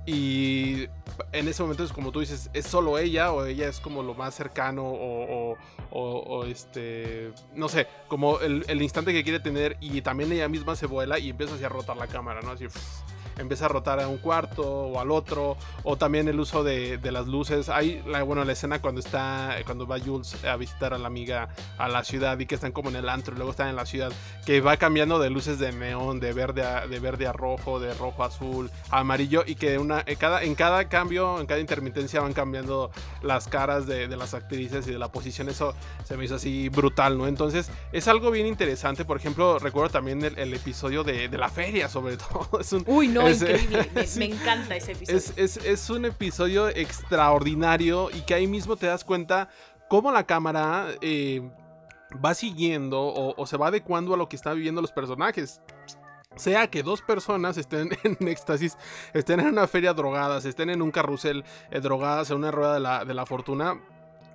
y 0.05 0.87
en 1.33 1.47
ese 1.49 1.61
momento 1.63 1.83
es 1.83 1.91
como 1.91 2.13
tú 2.13 2.21
dices, 2.21 2.49
es 2.53 2.65
solo 2.65 2.97
ella 2.97 3.33
o 3.33 3.45
ella 3.45 3.67
es 3.67 3.81
como 3.81 4.03
lo 4.03 4.13
más 4.13 4.35
cercano 4.35 4.83
o, 4.85 6.45
este, 6.45 7.31
no 7.53 7.67
sé, 7.67 7.87
como 8.07 8.39
el, 8.39 8.81
instante 8.81 9.11
que 9.11 9.23
quiere 9.23 9.41
tener 9.41 9.75
y 9.81 10.01
también 10.01 10.31
ella 10.31 10.47
misma 10.47 10.77
se 10.77 10.85
vuela 10.85 11.19
y 11.19 11.29
empieza 11.29 11.53
a 11.65 11.69
rotar 11.69 11.97
la 11.97 12.07
cámara, 12.07 12.41
¿no? 12.41 12.51
Así 12.51 12.67
empieza 13.37 13.65
a 13.65 13.67
rotar 13.69 13.99
a 13.99 14.07
un 14.07 14.17
cuarto 14.17 14.63
o 14.63 14.99
al 14.99 15.11
otro, 15.11 15.57
o 15.83 15.97
también 15.97 16.27
el 16.27 16.39
uso 16.39 16.63
de, 16.63 16.99
las 17.07 17.27
luces. 17.27 17.69
Hay, 17.69 18.03
la, 18.05 18.23
bueno, 18.23 18.43
la 18.43 18.51
escena 18.51 18.79
cuando 18.79 18.99
está, 18.99 19.55
cuando 19.65 19.87
va 19.87 19.97
Jules 19.99 20.43
a 20.43 20.55
visitar 20.57 20.93
a 20.93 20.97
la 20.97 21.07
amiga 21.07 21.49
a 21.77 21.87
la 21.87 22.03
ciudad 22.03 22.37
y 22.39 22.45
que 22.45 22.55
están 22.55 22.71
como 22.71 22.89
en 22.89 22.97
el 22.97 23.07
antro 23.07 23.33
y 23.33 23.37
luego 23.37 23.51
están 23.51 23.69
en 23.69 23.75
la 23.75 23.85
ciudad, 23.85 24.11
que 24.45 24.61
va 24.61 24.77
cambiando 24.77 25.19
de 25.19 25.29
luces 25.29 25.59
de 25.59 25.71
neón, 25.71 26.19
de 26.19 26.33
verde 26.33 26.63
a, 26.63 26.85
de 26.85 26.99
verde 26.99 27.27
a 27.27 27.33
rojo, 27.33 27.79
de 27.79 27.93
rojo 27.93 28.23
a 28.23 28.27
azul, 28.27 28.69
a 28.89 28.99
amarillo 28.99 29.43
y 29.45 29.55
que 29.55 29.77
una, 29.77 30.03
en, 30.05 30.17
cada, 30.17 30.43
en 30.43 30.55
cada 30.55 30.89
cambio, 30.89 31.39
en 31.39 31.45
cada 31.45 31.59
intermitencia 31.59 32.21
van 32.21 32.33
cambiando 32.33 32.91
las 33.21 33.47
caras 33.47 33.87
de, 33.87 34.07
las 34.07 34.33
actrices 34.33 34.87
y 34.87 34.91
de 34.91 34.99
la 34.99 35.09
posición. 35.11 35.49
Eso 35.49 35.73
se 36.03 36.17
me 36.17 36.25
hizo 36.25 36.35
así 36.35 36.69
brutal, 36.69 37.17
¿no? 37.17 37.27
Entonces 37.27 37.69
es 37.91 38.07
algo 38.07 38.31
bien 38.31 38.47
interesante. 38.47 39.05
Por 39.05 39.17
ejemplo, 39.17 39.59
recuerdo 39.59 39.91
también 39.91 40.23
el, 40.23 40.53
episodio 40.53 41.03
de, 41.03 41.27
de, 41.27 41.37
la 41.37 41.49
feria, 41.49 41.87
sobre 41.89 42.17
todo. 42.17 42.59
Es 42.67 42.73
un, 42.73 42.83
Uy, 42.87 43.07
no, 43.07 43.26
increíble. 43.31 43.89
Me, 44.17 44.25
encanta 44.25 44.75
ese 44.75 44.93
episodio. 44.93 45.45
Es, 45.45 45.89
un 45.89 46.05
episodio 46.05 46.69
extraordinario 46.69 48.09
y 48.11 48.21
que 48.21 48.33
ahí 48.33 48.47
mismo 48.47 48.75
te 48.75 48.87
das 48.87 49.03
cuenta 49.03 49.49
cómo 49.89 50.11
la 50.11 50.25
cámara 50.25 50.87
eh, 51.01 51.41
va 52.23 52.33
siguiendo 52.33 53.01
o, 53.01 53.45
se 53.45 53.57
va 53.57 53.67
adecuando 53.67 54.13
a 54.13 54.17
lo 54.17 54.29
que 54.29 54.35
están 54.35 54.55
viviendo 54.55 54.81
los 54.81 54.91
personajes 54.91 55.61
sea 56.35 56.67
que 56.67 56.83
dos 56.83 57.01
personas 57.01 57.57
estén 57.57 57.89
en 58.03 58.27
éxtasis, 58.27 58.77
estén 59.13 59.39
en 59.39 59.47
una 59.47 59.67
feria 59.67 59.93
drogadas, 59.93 60.45
estén 60.45 60.69
en 60.69 60.83
un 60.83 60.91
carrusel 60.91 61.43
eh, 61.71 61.79
drogadas, 61.79 62.29
en 62.29 62.37
una 62.37 62.51
rueda 62.51 62.75
de 62.75 62.79
la, 62.79 63.05
de 63.05 63.13
la 63.15 63.25
fortuna, 63.25 63.81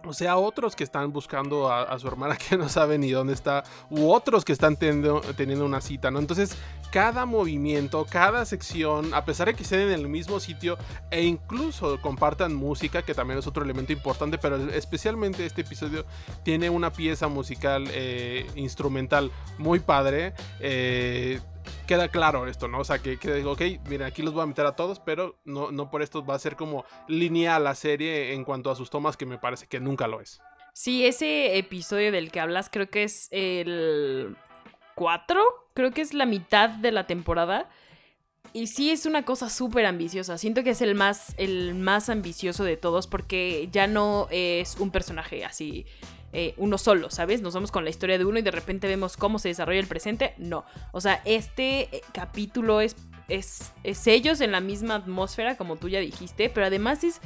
o 0.04 0.12
sea, 0.12 0.36
otros 0.36 0.76
que 0.76 0.84
están 0.84 1.12
buscando 1.12 1.72
a, 1.72 1.98
su 1.98 2.08
hermana 2.08 2.36
que 2.48 2.56
no 2.56 2.68
sabe 2.68 2.98
ni 2.98 3.10
dónde 3.10 3.32
está, 3.32 3.64
u 3.90 4.10
otros 4.10 4.44
que 4.44 4.52
están 4.52 4.76
teniendo, 4.76 5.22
una 5.64 5.80
cita, 5.80 6.10
¿no? 6.10 6.18
Entonces, 6.18 6.56
cada 6.90 7.24
movimiento, 7.24 8.06
cada 8.08 8.44
sección, 8.44 9.14
a 9.14 9.24
pesar 9.24 9.48
de 9.48 9.54
que 9.54 9.62
estén 9.62 9.80
en 9.80 9.92
el 9.92 10.08
mismo 10.08 10.40
sitio 10.40 10.76
e 11.10 11.24
incluso 11.24 12.00
compartan 12.00 12.54
música, 12.54 13.02
que 13.02 13.14
también 13.14 13.38
es 13.38 13.46
otro 13.46 13.64
elemento 13.64 13.92
importante, 13.92 14.38
pero 14.38 14.56
especialmente 14.70 15.46
este 15.46 15.62
episodio 15.62 16.04
tiene 16.42 16.68
una 16.68 16.92
pieza 16.92 17.28
musical 17.28 17.84
eh, 17.92 18.46
instrumental 18.56 19.30
muy 19.58 19.80
padre. 19.80 20.34
Eh, 20.60 21.40
queda 21.86 22.08
claro 22.08 22.46
esto, 22.46 22.68
¿no? 22.68 22.80
O 22.80 22.84
sea, 22.84 22.98
que, 23.00 23.16
digo, 23.16 23.52
ok, 23.52 23.62
miren, 23.88 24.02
aquí 24.02 24.22
los 24.22 24.34
voy 24.34 24.42
a 24.42 24.46
meter 24.46 24.66
a 24.66 24.76
todos, 24.76 25.00
pero 25.00 25.40
no, 25.44 25.70
no 25.70 25.90
por 25.90 26.02
esto 26.02 26.24
va 26.24 26.34
a 26.34 26.38
ser 26.38 26.56
como 26.56 26.84
lineal 27.08 27.64
la 27.64 27.74
serie 27.74 28.32
en 28.32 28.44
cuanto 28.44 28.70
a 28.70 28.76
sus 28.76 28.90
tomas, 28.90 29.16
que 29.16 29.26
me 29.26 29.38
parece 29.38 29.66
que 29.66 29.80
nunca 29.80 30.06
lo 30.06 30.20
es. 30.20 30.40
Sí, 30.74 31.06
ese 31.06 31.58
episodio 31.58 32.12
del 32.12 32.30
que 32.30 32.40
hablas 32.40 32.70
creo 32.70 32.88
que 32.88 33.04
es 33.04 33.28
el 33.30 34.36
4, 34.94 35.44
creo 35.74 35.90
que 35.90 36.00
es 36.00 36.14
la 36.14 36.26
mitad 36.26 36.70
de 36.70 36.92
la 36.92 37.06
temporada. 37.06 37.68
Y 38.54 38.66
sí 38.66 38.90
es 38.90 39.06
una 39.06 39.24
cosa 39.24 39.48
súper 39.48 39.86
ambiciosa. 39.86 40.36
Siento 40.36 40.62
que 40.62 40.70
es 40.70 40.82
el 40.82 40.94
más, 40.94 41.34
el 41.38 41.74
más 41.74 42.10
ambicioso 42.10 42.64
de 42.64 42.76
todos 42.76 43.06
porque 43.06 43.68
ya 43.72 43.86
no 43.86 44.28
es 44.30 44.76
un 44.78 44.90
personaje 44.90 45.44
así 45.44 45.86
eh, 46.34 46.54
uno 46.56 46.78
solo, 46.78 47.10
¿sabes? 47.10 47.42
Nos 47.42 47.52
vamos 47.52 47.70
con 47.70 47.84
la 47.84 47.90
historia 47.90 48.16
de 48.16 48.24
uno 48.24 48.38
y 48.38 48.42
de 48.42 48.50
repente 48.50 48.88
vemos 48.88 49.18
cómo 49.18 49.38
se 49.38 49.48
desarrolla 49.48 49.80
el 49.80 49.86
presente. 49.86 50.34
No. 50.38 50.64
O 50.92 51.00
sea, 51.00 51.20
este 51.26 51.94
eh, 51.94 52.02
capítulo 52.12 52.80
es, 52.80 52.96
es, 53.28 53.72
es 53.84 54.06
ellos 54.06 54.40
en 54.40 54.52
la 54.52 54.60
misma 54.60 54.94
atmósfera, 54.94 55.58
como 55.58 55.76
tú 55.76 55.88
ya 55.88 56.00
dijiste, 56.00 56.48
pero 56.48 56.66
además 56.66 57.04
es... 57.04 57.20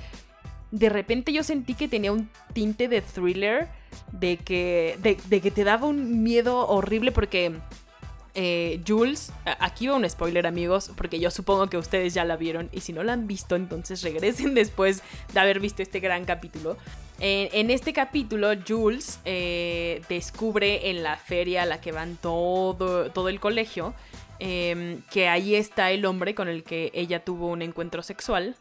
De 0.72 0.88
repente 0.88 1.32
yo 1.32 1.44
sentí 1.44 1.74
que 1.74 1.86
tenía 1.86 2.10
un 2.10 2.28
tinte 2.52 2.88
de 2.88 3.00
thriller, 3.00 3.68
de 4.10 4.36
que, 4.38 4.98
de, 5.00 5.40
que 5.40 5.50
te 5.52 5.62
daba 5.62 5.86
un 5.86 6.24
miedo 6.24 6.66
horrible 6.66 7.12
porque 7.12 7.54
eh, 8.34 8.82
Jules, 8.86 9.32
aquí 9.60 9.86
va 9.86 9.94
un 9.94 10.10
spoiler 10.10 10.44
amigos, 10.44 10.90
porque 10.96 11.20
yo 11.20 11.30
supongo 11.30 11.68
que 11.68 11.78
ustedes 11.78 12.14
ya 12.14 12.24
la 12.24 12.36
vieron 12.36 12.68
y 12.72 12.80
si 12.80 12.92
no 12.92 13.04
la 13.04 13.12
han 13.12 13.28
visto, 13.28 13.54
entonces 13.54 14.02
regresen 14.02 14.54
después 14.56 15.04
de 15.32 15.40
haber 15.40 15.60
visto 15.60 15.82
este 15.82 16.00
gran 16.00 16.24
capítulo. 16.24 16.76
En, 17.18 17.70
este 17.70 17.94
capítulo, 17.94 18.50
Jules 18.66 19.20
eh, 19.24 20.02
descubre 20.08 20.90
en 20.90 21.02
la 21.02 21.16
feria 21.16 21.62
a 21.62 21.66
la 21.66 21.80
que 21.80 21.90
van 21.90 22.16
todo, 22.16 23.10
todo 23.10 23.30
el 23.30 23.40
colegio 23.40 23.94
em, 24.38 25.00
que 25.10 25.28
ahí 25.28 25.54
está 25.54 25.90
el 25.90 26.04
hombre 26.04 26.34
con 26.34 26.48
el 26.48 26.62
que 26.62 26.90
ella 26.92 27.24
tuvo 27.24 27.48
un 27.48 27.62
encuentro 27.62 28.02
sexual 28.02 28.54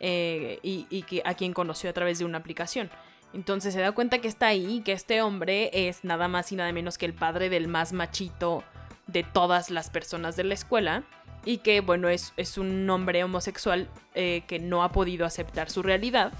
eh, 0.00 0.58
y, 0.62 1.02
que, 1.04 1.22
a 1.24 1.32
quien 1.32 1.54
conoció 1.54 1.88
a 1.88 1.94
través 1.94 2.18
de 2.18 2.26
una 2.26 2.38
aplicación. 2.38 2.90
Entonces 3.32 3.72
se 3.72 3.80
da 3.80 3.92
cuenta 3.92 4.18
que 4.18 4.28
está 4.28 4.48
ahí, 4.48 4.82
que 4.84 4.92
este 4.92 5.22
hombre 5.22 5.70
es 5.72 6.04
nada 6.04 6.28
más 6.28 6.52
y 6.52 6.56
nada 6.56 6.70
menos 6.72 6.98
que 6.98 7.06
el 7.06 7.14
padre 7.14 7.48
del 7.48 7.68
más 7.68 7.94
machito 7.94 8.62
de 9.06 9.22
todas 9.22 9.70
las 9.70 9.88
personas 9.88 10.36
de 10.36 10.44
la 10.44 10.54
escuela 10.54 11.04
y 11.46 11.58
que, 11.58 11.80
bueno, 11.80 12.10
es, 12.10 12.34
es 12.36 12.58
un 12.58 12.88
hombre 12.90 13.24
homosexual 13.24 13.88
eh, 14.14 14.42
que 14.46 14.58
no 14.58 14.82
ha 14.82 14.92
podido 14.92 15.24
aceptar 15.24 15.70
su 15.70 15.82
realidad 15.82 16.32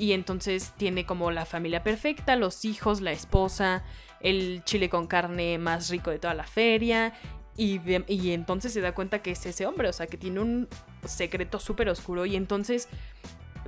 y 0.00 0.14
entonces 0.14 0.72
tiene 0.78 1.04
como 1.04 1.30
la 1.30 1.44
familia 1.44 1.82
perfecta, 1.82 2.34
los 2.34 2.64
hijos, 2.64 3.02
la 3.02 3.12
esposa, 3.12 3.84
el 4.20 4.64
chile 4.64 4.88
con 4.88 5.06
carne 5.06 5.58
más 5.58 5.90
rico 5.90 6.10
de 6.10 6.18
toda 6.18 6.32
la 6.32 6.44
feria 6.44 7.12
y, 7.54 7.80
y 8.06 8.32
entonces 8.32 8.72
se 8.72 8.80
da 8.80 8.94
cuenta 8.94 9.20
que 9.20 9.32
es 9.32 9.44
ese 9.44 9.66
hombre, 9.66 9.90
o 9.90 9.92
sea, 9.92 10.06
que 10.06 10.16
tiene 10.16 10.40
un 10.40 10.68
secreto 11.04 11.58
súper 11.60 11.90
oscuro 11.90 12.24
y 12.24 12.34
entonces 12.34 12.88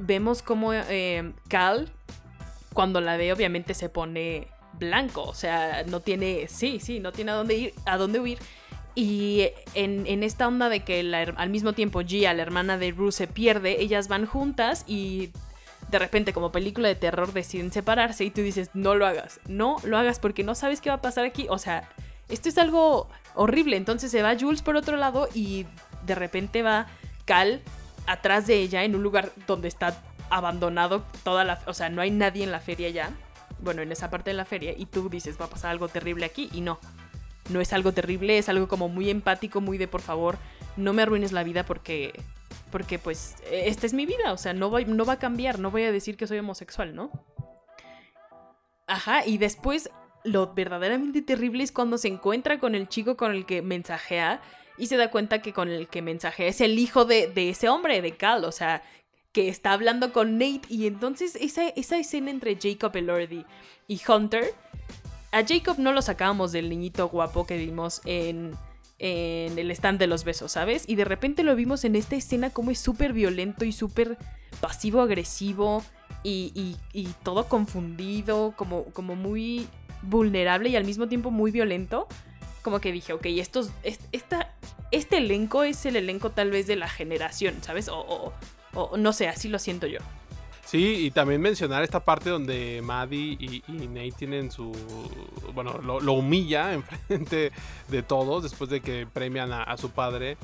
vemos 0.00 0.40
como 0.42 0.72
eh, 0.72 1.34
Cal, 1.48 1.90
cuando 2.72 3.02
la 3.02 3.18
ve, 3.18 3.30
obviamente 3.34 3.74
se 3.74 3.90
pone 3.90 4.48
blanco, 4.78 5.24
o 5.24 5.34
sea, 5.34 5.84
no 5.84 6.00
tiene, 6.00 6.48
sí, 6.48 6.80
sí, 6.80 6.98
no 6.98 7.12
tiene 7.12 7.32
a 7.32 7.34
dónde 7.34 7.54
ir, 7.56 7.74
a 7.84 7.98
dónde 7.98 8.20
huir. 8.20 8.38
Y 8.94 9.48
en, 9.74 10.22
esta 10.22 10.48
onda 10.48 10.68
de 10.68 10.80
que 10.80 11.00
al 11.36 11.50
mismo 11.50 11.72
tiempo 11.72 12.00
Gia, 12.00 12.32
la 12.34 12.42
hermana 12.42 12.78
de 12.78 12.90
Rue, 12.90 13.12
se 13.12 13.26
pierde, 13.26 13.82
ellas 13.82 14.08
van 14.08 14.26
juntas 14.26 14.84
y 14.86 15.30
de 15.92 15.98
repente 15.98 16.32
como 16.32 16.50
película 16.50 16.88
de 16.88 16.94
terror 16.94 17.34
deciden 17.34 17.70
separarse 17.70 18.24
y 18.24 18.30
tú 18.30 18.40
dices, 18.40 18.70
no 18.72 18.94
lo 18.94 19.06
hagas, 19.06 19.40
no 19.46 19.76
lo 19.84 19.98
hagas 19.98 20.18
porque 20.18 20.42
no 20.42 20.54
sabes 20.54 20.80
qué 20.80 20.88
va 20.88 20.96
a 20.96 21.02
pasar 21.02 21.26
aquí. 21.26 21.46
O 21.50 21.58
sea, 21.58 21.86
esto 22.30 22.48
es 22.48 22.56
algo 22.56 23.10
horrible. 23.34 23.76
Entonces 23.76 24.10
se 24.10 24.22
va 24.22 24.34
Jules 24.38 24.62
por 24.62 24.74
otro 24.74 24.96
lado 24.96 25.28
y 25.34 25.66
de 26.06 26.14
repente 26.14 26.62
va 26.62 26.86
Cal 27.26 27.60
atrás 28.06 28.46
de 28.46 28.54
ella 28.54 28.84
en 28.84 28.96
un 28.96 29.02
lugar 29.02 29.32
donde 29.46 29.68
está 29.68 30.02
abandonado 30.30 31.04
toda 31.24 31.44
la... 31.44 31.60
O 31.66 31.74
sea, 31.74 31.90
no 31.90 32.00
hay 32.00 32.10
nadie 32.10 32.42
en 32.42 32.52
la 32.52 32.60
feria 32.60 32.88
ya. 32.88 33.10
Bueno, 33.60 33.82
en 33.82 33.92
esa 33.92 34.08
parte 34.08 34.30
de 34.30 34.34
la 34.34 34.46
feria. 34.46 34.72
Y 34.74 34.86
tú 34.86 35.10
dices, 35.10 35.38
va 35.38 35.44
a 35.44 35.50
pasar 35.50 35.72
algo 35.72 35.88
terrible 35.88 36.24
aquí. 36.24 36.48
Y 36.54 36.62
no. 36.62 36.80
No 37.50 37.60
es 37.60 37.74
algo 37.74 37.92
terrible, 37.92 38.38
es 38.38 38.48
algo 38.48 38.66
como 38.66 38.88
muy 38.88 39.10
empático, 39.10 39.60
muy 39.60 39.76
de 39.76 39.88
por 39.88 40.00
favor, 40.00 40.38
no 40.76 40.92
me 40.92 41.02
arruines 41.02 41.32
la 41.32 41.42
vida 41.42 41.66
porque 41.66 42.12
porque 42.72 42.98
pues 42.98 43.36
esta 43.50 43.86
es 43.86 43.92
mi 43.92 44.06
vida, 44.06 44.32
o 44.32 44.36
sea, 44.36 44.54
no 44.54 44.70
va, 44.70 44.80
no 44.80 45.04
va 45.04 45.12
a 45.12 45.18
cambiar, 45.20 45.60
no 45.60 45.70
voy 45.70 45.84
a 45.84 45.92
decir 45.92 46.16
que 46.16 46.26
soy 46.26 46.38
homosexual, 46.38 46.96
¿no? 46.96 47.12
Ajá, 48.88 49.24
y 49.24 49.38
después 49.38 49.90
lo 50.24 50.54
verdaderamente 50.54 51.22
terrible 51.22 51.62
es 51.62 51.70
cuando 51.70 51.98
se 51.98 52.08
encuentra 52.08 52.58
con 52.58 52.74
el 52.74 52.88
chico 52.88 53.16
con 53.16 53.32
el 53.32 53.46
que 53.46 53.62
mensajea 53.62 54.40
y 54.78 54.86
se 54.86 54.96
da 54.96 55.10
cuenta 55.10 55.42
que 55.42 55.52
con 55.52 55.68
el 55.68 55.86
que 55.86 56.02
mensajea 56.02 56.48
es 56.48 56.60
el 56.60 56.78
hijo 56.78 57.04
de, 57.04 57.30
ese 57.36 57.68
hombre, 57.68 58.02
de 58.02 58.16
Cal, 58.16 58.44
o 58.44 58.52
sea, 58.52 58.82
que 59.32 59.48
está 59.48 59.72
hablando 59.72 60.12
con 60.12 60.38
Nate 60.38 60.62
y 60.68 60.86
entonces 60.86 61.36
esa, 61.36 61.68
esa 61.68 61.98
escena 61.98 62.30
entre 62.30 62.58
Jacob 62.60 62.96
Elordi 62.96 63.44
y 63.86 64.00
Hunter, 64.08 64.54
a 65.30 65.44
Jacob 65.46 65.78
no 65.78 65.92
lo 65.92 66.02
sacábamos 66.02 66.52
del 66.52 66.68
niñito 66.68 67.08
guapo 67.08 67.46
que 67.46 67.56
vimos 67.56 68.00
en 68.04 68.56
en 69.04 69.58
el 69.58 69.72
stand 69.72 69.98
de 69.98 70.06
los 70.06 70.22
besos, 70.22 70.52
¿sabes? 70.52 70.84
Y 70.86 70.94
de 70.94 71.04
repente 71.04 71.42
lo 71.42 71.56
vimos 71.56 71.84
en 71.84 71.96
esta 71.96 72.14
escena 72.14 72.50
como 72.50 72.70
es 72.70 72.78
súper 72.78 73.12
violento 73.12 73.64
y 73.64 73.72
súper 73.72 74.16
pasivo-agresivo 74.60 75.82
y, 76.22 76.76
todo 77.24 77.48
confundido, 77.48 78.54
como, 78.56 78.84
como 78.92 79.16
muy 79.16 79.66
vulnerable 80.02 80.68
y 80.68 80.76
al 80.76 80.84
mismo 80.84 81.08
tiempo 81.08 81.32
muy 81.32 81.50
violento. 81.50 82.06
Como 82.62 82.80
que 82.80 82.92
dije, 82.92 83.12
ok, 83.12 83.26
estos, 83.26 83.72
esta, 83.82 84.54
este 84.92 85.18
elenco 85.18 85.64
es 85.64 85.84
el 85.84 85.96
elenco 85.96 86.30
tal 86.30 86.52
vez 86.52 86.68
de 86.68 86.76
la 86.76 86.88
generación, 86.88 87.56
¿sabes? 87.60 87.88
o 87.88 88.32
no 88.96 89.12
sé, 89.12 89.26
así 89.26 89.48
lo 89.48 89.58
siento 89.58 89.88
yo. 89.88 89.98
Sí, 90.64 91.06
y 91.06 91.10
también 91.10 91.40
mencionar 91.40 91.82
esta 91.82 92.00
parte 92.00 92.30
donde 92.30 92.80
Maddie 92.82 93.36
y, 93.38 93.62
Nate 93.88 94.12
tienen 94.12 94.50
su. 94.50 94.72
Bueno, 95.54 95.78
lo, 95.82 96.12
humilla 96.12 96.72
enfrente 96.74 97.52
de 97.88 98.02
todos 98.02 98.42
después 98.42 98.70
de 98.70 98.80
que 98.80 99.06
premian 99.06 99.52
a 99.52 99.76
su 99.76 99.90
padre. 99.90 100.36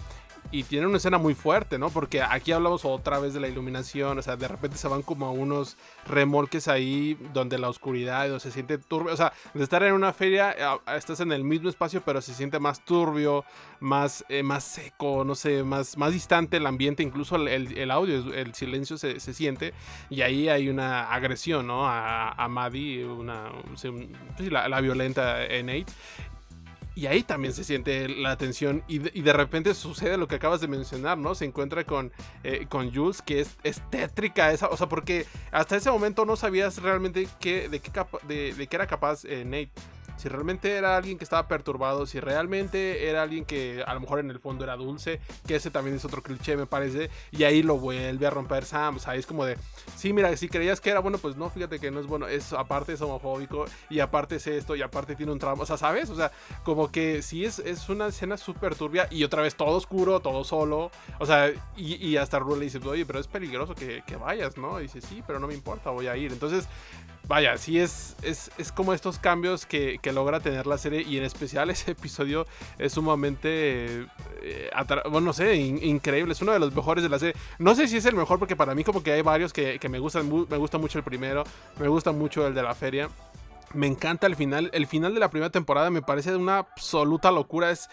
Y 0.51 0.63
tiene 0.63 0.87
una 0.87 0.97
escena 0.97 1.19
muy 1.19 1.35
fuerte, 1.35 1.79
¿no? 1.79 1.91
Porque 1.91 2.23
aquí 2.23 2.53
hablamos 2.53 2.87
otra 2.87 3.19
vez 3.19 3.35
de 3.35 3.41
la 3.41 3.49
iluminación, 3.49 4.19
o 4.19 4.23
sea, 4.23 4.37
de 4.37 4.49
repente 4.49 4.79
se 4.79 4.89
van 4.89 5.03
como 5.03 5.27
a 5.27 5.31
unos 5.31 5.77
remolques 6.07 6.69
ahí 6.69 7.19
donde 7.35 7.59
la 7.59 7.69
oscuridad 7.69 8.25
donde 8.29 8.41
se 8.41 8.51
siente 8.51 8.79
turbio, 8.79 9.13
o 9.13 9.17
sea, 9.17 9.35
de 9.53 9.63
estar 9.63 9.83
en 9.83 9.93
una 9.93 10.15
feria 10.15 10.57
estás 10.97 11.21
en 11.21 11.33
el 11.33 11.45
mismo 11.45 11.69
espacio, 11.69 12.03
pero 12.03 12.23
se 12.23 12.33
siente 12.33 12.59
más 12.59 12.83
turbio, 12.83 13.45
más, 13.81 14.25
eh, 14.31 14.43
más 14.43 14.65
seco, 14.65 15.23
no 15.25 15.35
sé, 15.35 15.63
más, 15.65 15.99
más 15.99 16.13
distante 16.13 16.57
el 16.57 16.67
ambiente, 16.67 17.03
incluso 17.03 17.37
el, 17.37 17.91
audio, 17.91 18.33
el 18.33 18.55
silencio 18.55 18.97
se, 18.97 19.21
siente, 19.21 19.75
y 20.09 20.23
ahí 20.23 20.49
hay 20.49 20.71
una 20.71 21.13
agresión, 21.13 21.67
¿no? 21.67 21.87
A, 21.87 22.31
a 22.31 22.49
Maddie, 22.49 23.05
una, 23.05 23.51
la, 24.39 24.69
la 24.69 24.81
violenta 24.81 25.41
Nate, 25.63 25.93
y 26.99 27.07
ahí 27.07 27.23
también 27.23 27.55
se 27.55 27.63
siente 27.63 28.09
la 28.09 28.37
tensión 28.37 28.83
y 28.89 28.99
de, 28.99 29.33
repente 29.33 29.73
sucede 29.73 30.17
lo 30.17 30.27
que 30.27 30.35
acabas 30.35 30.61
de 30.61 30.67
mencionar, 30.67 31.17
¿no? 31.17 31.37
Se 31.37 31.45
encuentra 31.45 31.85
con, 31.85 32.11
eh, 32.43 32.67
con 32.69 32.93
Jules, 32.93 33.23
que 33.23 33.41
es, 33.41 33.57
es, 33.63 33.81
tétrica 33.89 34.51
esa, 34.51 34.67
o 34.67 34.77
sea, 34.77 34.89
porque 34.89 35.25
hasta 35.53 35.77
ese 35.77 35.93
momento 35.93 36.25
no 36.25 36.35
sabías 36.35 36.83
realmente 36.83 37.29
qué, 37.39 37.69
de, 37.69 37.79
qué 37.79 37.93
de, 38.27 38.53
de 38.53 38.67
qué 38.67 38.75
era 38.75 38.89
capaz 38.89 39.25
eh, 39.25 39.45
Nate 39.45 39.71
si 40.19 40.29
realmente 40.29 40.77
era 40.77 40.97
alguien 40.97 41.17
que 41.17 41.25
estaba 41.25 41.47
perturbado, 41.49 42.07
si 42.07 42.21
realmente 42.21 43.09
era 43.09 43.23
alguien 43.23 43.45
que 43.45 43.83
a 43.87 43.95
lo 43.95 44.01
mejor 44.01 44.19
en 44.19 44.31
el 44.31 44.41
fondo 44.41 44.65
era 44.65 44.77
dulce, 44.77 45.21
que 45.47 45.57
ese 45.57 45.71
también 45.71 45.97
es 45.97 46.05
otro 46.05 46.23
cliché 46.23 46.57
me 46.57 46.67
parece, 46.67 47.09
y 47.31 47.45
ahí 47.45 47.63
lo 47.63 47.79
vuelve 47.79 48.27
a 48.27 48.31
romper 48.31 48.65
Sam, 48.65 48.97
o 48.97 48.99
sea, 48.99 49.15
es 49.15 49.27
como 49.27 49.45
de, 49.45 49.57
sí, 49.97 50.13
mira, 50.13 50.37
si 50.37 50.49
creías 50.49 50.81
que 50.81 50.91
era 50.91 51.01
bueno, 51.01 51.19
pues 51.19 51.37
no, 51.37 51.49
fíjate 51.51 51.79
que 51.79 51.91
no 51.91 52.01
es 52.01 52.07
bueno, 52.07 52.27
es 52.27 52.53
aparte 52.53 52.93
es 52.93 53.01
homofóbico, 53.01 53.65
y 53.89 54.01
aparte 54.01 54.37
es 54.37 54.47
esto, 54.49 54.75
y 54.75 54.83
aparte 54.83 55.15
tiene 55.15 55.31
un 55.31 55.39
trauma, 55.39 55.63
o 55.63 55.67
sea, 55.67 55.77
¿sabes? 55.77 56.11
O 56.11 56.17
sea, 56.17 56.33
como 56.65 56.91
que 56.91 57.23
sí 57.23 57.45
es, 57.45 57.61
es 57.61 57.89
una 57.89 58.09
escena 58.09 58.37
súper 58.37 58.75
turbia, 58.75 59.07
y 59.11 59.23
otra 59.23 59.43
vez 59.43 59.55
todo 59.55 59.77
oscuro, 59.77 60.21
todo 60.21 60.43
solo, 60.43 60.91
o 61.21 61.27
sea, 61.27 61.51
y, 61.77 62.17
hasta 62.17 62.41
Rue 62.41 62.59
le 62.59 62.65
dice, 62.65 62.81
oye, 62.85 63.07
pero 63.07 63.21
es 63.21 63.29
peligroso 63.29 63.75
que, 63.75 64.03
que 64.05 64.17
vayas, 64.17 64.57
¿no? 64.57 64.81
Y 64.81 64.85
dice, 64.85 65.01
sí, 65.01 65.23
pero 65.25 65.39
no 65.39 65.47
me 65.47 65.55
importa, 65.55 65.91
voy 65.91 66.09
a 66.09 66.17
ir, 66.17 66.33
entonces 66.33 66.67
vaya, 67.29 67.57
sí 67.59 67.79
es, 67.79 68.17
es, 68.23 68.73
como 68.73 68.95
estos 68.95 69.19
cambios 69.19 69.67
que, 69.67 70.01
logra 70.13 70.41
tener 70.41 70.67
la 70.67 70.79
serie 70.79 71.03
y 71.03 71.19
en 71.19 71.25
especial 71.25 71.69
ese 71.71 71.93
episodio 71.93 72.47
es 72.79 72.95
sumamente, 72.95 74.07
eh, 74.43 74.71
bueno, 75.05 75.21
no 75.21 75.33
sé, 75.35 75.55
increíble, 75.55 76.33
es 76.33 76.41
uno 76.41 76.53
de 76.53 76.59
los 76.59 76.75
mejores 76.75 77.05
de 77.05 77.11
la 77.11 77.19
serie. 77.19 77.35
No 77.59 77.75
sé 77.75 77.87
si 77.87 77.99
es 77.99 78.07
el 78.07 78.17
mejor 78.17 78.39
porque 78.39 78.57
para 78.57 78.75
mí 78.75 78.83
como 78.83 79.03
que 79.03 79.13
hay 79.13 79.23
varios 79.23 79.53
que, 79.53 79.79
que 79.79 79.89
me 79.89 79.99
gustan, 79.99 80.29
me 80.49 80.57
gusta 80.57 80.79
mucho 80.79 80.99
el 80.99 81.05
primero, 81.05 81.45
me 81.79 81.89
gusta 81.89 82.11
mucho 82.11 82.47
el 82.47 82.55
de 82.55 82.63
la 82.63 82.75
feria. 82.75 83.11
Me 83.75 83.87
encanta 83.87 84.27
el 84.27 84.35
final. 84.35 84.71
El 84.73 84.87
final 84.87 85.13
de 85.15 85.21
la 85.21 85.31
primera 85.31 85.51
temporada 85.51 85.91
me 85.91 86.03
parece 86.03 86.35
una 86.35 86.59
absoluta 86.59 87.31
locura. 87.31 87.71
Es, 87.71 87.89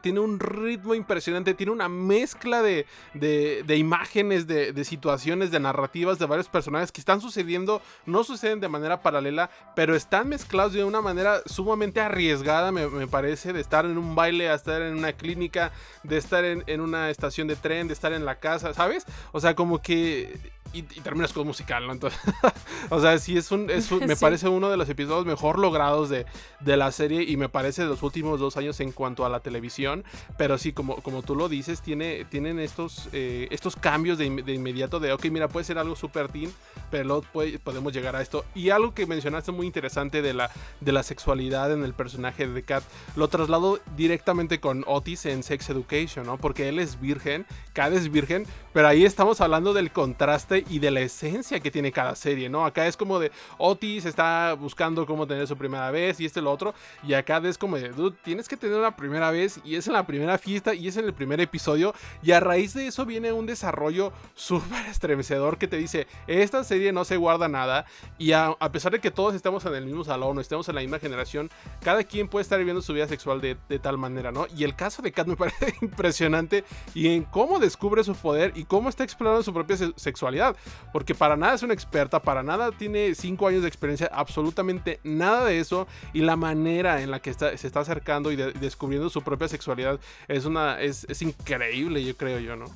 tiene 0.00 0.20
un 0.20 0.38
ritmo 0.38 0.94
impresionante. 0.94 1.54
Tiene 1.54 1.72
una 1.72 1.88
mezcla 1.88 2.62
de, 2.62 2.86
de, 3.14 3.76
imágenes, 3.76 4.46
de, 4.46 4.84
situaciones, 4.84 5.50
de 5.50 5.60
narrativas 5.60 6.18
de 6.18 6.26
varios 6.26 6.48
personajes 6.48 6.92
que 6.92 7.00
están 7.00 7.20
sucediendo. 7.20 7.82
No 8.04 8.22
suceden 8.24 8.60
de 8.60 8.68
manera 8.68 9.02
paralela, 9.02 9.50
pero 9.74 9.96
están 9.96 10.28
mezclados 10.28 10.72
de 10.72 10.84
una 10.84 11.00
manera 11.00 11.40
sumamente 11.46 12.00
arriesgada, 12.00 12.70
me, 12.70 13.06
parece. 13.06 13.52
De 13.52 13.60
estar 13.60 13.84
en 13.84 13.98
un 13.98 14.14
baile, 14.14 14.48
a 14.48 14.54
estar 14.54 14.80
en 14.82 14.96
una 14.96 15.12
clínica, 15.12 15.72
de 16.02 16.18
estar 16.18 16.44
en, 16.44 16.62
en 16.66 16.80
una 16.80 17.10
estación 17.10 17.48
de 17.48 17.56
tren, 17.56 17.88
de 17.88 17.94
estar 17.94 18.12
en 18.12 18.24
la 18.24 18.38
casa, 18.38 18.74
¿sabes? 18.74 19.04
O 19.32 19.40
sea, 19.40 19.54
como 19.54 19.82
que 19.82 20.55
y, 20.72 20.82
terminas 20.82 21.32
con 21.32 21.46
musical, 21.46 21.86
¿no? 21.86 21.92
Entonces, 21.92 22.20
o 22.90 23.00
sea, 23.00 23.18
sí 23.18 23.36
es 23.36 23.50
un, 23.50 23.66
me 24.06 24.16
parece 24.16 24.48
uno 24.48 24.68
de 24.70 24.76
los 24.76 24.88
episodios 24.88 25.26
mejor 25.26 25.58
logrados 25.58 26.08
de, 26.08 26.26
de, 26.60 26.76
la 26.76 26.92
serie 26.92 27.22
y 27.22 27.36
me 27.36 27.48
parece 27.48 27.82
de 27.82 27.88
los 27.88 28.02
últimos 28.02 28.40
dos 28.40 28.56
años 28.56 28.80
en 28.80 28.92
cuanto 28.92 29.24
a 29.24 29.28
la 29.28 29.40
televisión, 29.40 30.04
pero 30.36 30.58
sí, 30.58 30.72
como, 30.72 30.96
como 30.96 31.22
tú 31.22 31.34
lo 31.34 31.48
dices, 31.48 31.80
tiene, 31.80 32.24
tienen 32.26 32.58
estos, 32.58 33.08
eh, 33.12 33.48
estos 33.50 33.76
cambios 33.76 34.18
de, 34.18 34.42
de, 34.42 34.52
inmediato 34.52 35.00
de, 35.00 35.12
ok, 35.12 35.26
mira, 35.26 35.48
puede 35.48 35.64
ser 35.64 35.78
algo 35.78 35.96
super 35.96 36.28
teen, 36.28 36.52
pero 36.90 37.04
luego 37.04 37.24
podemos 37.62 37.92
llegar 37.92 38.16
a 38.16 38.22
esto. 38.22 38.44
Y 38.54 38.70
algo 38.70 38.94
que 38.94 39.06
mencionaste 39.06 39.52
muy 39.52 39.66
interesante 39.66 40.22
de 40.22 40.34
la, 40.34 40.50
de 40.80 40.92
la 40.92 41.02
sexualidad 41.02 41.72
en 41.72 41.84
el 41.84 41.94
personaje 41.94 42.46
de 42.46 42.62
Kat, 42.62 42.84
lo 43.16 43.28
traslado 43.28 43.80
directamente 43.96 44.60
con 44.60 44.84
Otis 44.86 45.26
en 45.26 45.42
Sex 45.42 45.70
Education, 45.70 46.26
¿no? 46.26 46.36
Porque 46.38 46.68
él 46.68 46.78
es 46.78 47.00
virgen, 47.00 47.46
Kat 47.72 47.92
es 47.92 48.10
virgen, 48.10 48.46
pero 48.72 48.88
ahí 48.88 49.04
estamos 49.04 49.40
hablando 49.40 49.72
del 49.72 49.90
contraste 49.90 50.55
y 50.68 50.78
de 50.78 50.90
la 50.90 51.00
esencia 51.00 51.60
que 51.60 51.70
tiene 51.70 51.92
cada 51.92 52.14
serie, 52.14 52.48
¿no? 52.48 52.64
Acá 52.64 52.86
es 52.86 52.96
como 52.96 53.18
de 53.18 53.32
Otis 53.58 54.04
está 54.04 54.54
buscando 54.54 55.06
cómo 55.06 55.26
tener 55.26 55.46
su 55.46 55.56
primera 55.56 55.90
vez 55.90 56.20
y 56.20 56.24
este 56.24 56.40
lo 56.40 56.50
otro, 56.50 56.74
y 57.02 57.14
acá 57.14 57.38
es 57.44 57.58
como 57.58 57.76
de, 57.76 57.90
dude, 57.90 58.16
tienes 58.22 58.48
que 58.48 58.56
tener 58.56 58.78
una 58.78 58.96
primera 58.96 59.30
vez 59.30 59.60
y 59.64 59.76
es 59.76 59.86
en 59.86 59.92
la 59.92 60.06
primera 60.06 60.38
fiesta 60.38 60.74
y 60.74 60.88
es 60.88 60.96
en 60.96 61.04
el 61.04 61.14
primer 61.14 61.40
episodio, 61.40 61.94
y 62.22 62.32
a 62.32 62.40
raíz 62.40 62.74
de 62.74 62.86
eso 62.86 63.04
viene 63.06 63.32
un 63.32 63.46
desarrollo 63.46 64.12
súper 64.34 64.86
estremecedor 64.86 65.58
que 65.58 65.68
te 65.68 65.76
dice, 65.76 66.06
esta 66.26 66.64
serie 66.64 66.92
no 66.92 67.04
se 67.04 67.16
guarda 67.16 67.48
nada, 67.48 67.86
y 68.18 68.32
a, 68.32 68.56
pesar 68.72 68.92
de 68.92 69.00
que 69.00 69.10
todos 69.10 69.34
estamos 69.34 69.64
en 69.64 69.74
el 69.74 69.86
mismo 69.86 70.04
salón 70.04 70.38
o 70.38 70.40
estemos 70.40 70.68
en 70.68 70.74
la 70.74 70.80
misma 70.80 70.98
generación, 70.98 71.50
cada 71.82 72.04
quien 72.04 72.28
puede 72.28 72.42
estar 72.42 72.58
viviendo 72.58 72.82
su 72.82 72.92
vida 72.92 73.08
sexual 73.08 73.40
de 73.40 73.78
tal 73.78 73.98
manera, 73.98 74.32
¿no? 74.32 74.46
Y 74.56 74.64
el 74.64 74.74
caso 74.74 75.02
de 75.02 75.12
Kat 75.12 75.26
me 75.26 75.36
parece 75.36 75.74
impresionante 75.80 76.64
y 76.94 77.08
en 77.08 77.24
cómo 77.24 77.58
descubre 77.58 78.04
su 78.04 78.14
poder 78.14 78.52
y 78.54 78.64
cómo 78.64 78.88
está 78.88 79.04
explorando 79.04 79.42
su 79.42 79.52
propia 79.52 79.76
sexualidad 79.96 80.45
porque 80.92 81.14
para 81.14 81.36
nada 81.36 81.54
es 81.54 81.62
una 81.62 81.74
experta, 81.74 82.20
para 82.20 82.42
nada 82.42 82.72
tiene 82.72 83.14
5 83.14 83.48
años 83.48 83.62
de 83.62 83.68
experiencia, 83.68 84.10
absolutamente 84.12 85.00
nada 85.02 85.44
de 85.46 85.58
eso, 85.58 85.86
y 86.12 86.20
la 86.20 86.36
manera 86.36 87.02
en 87.02 87.10
la 87.10 87.20
que 87.20 87.32
se 87.32 87.66
está 87.66 87.80
acercando 87.80 88.30
y 88.32 88.36
descubriendo 88.36 89.10
su 89.10 89.22
propia 89.22 89.48
sexualidad 89.48 90.00
es, 90.28 90.44
una, 90.44 90.80
es, 90.80 91.06
increíble, 91.22 92.04
yo 92.04 92.16
creo 92.16 92.38
yo, 92.38 92.56
¿no? 92.56 92.66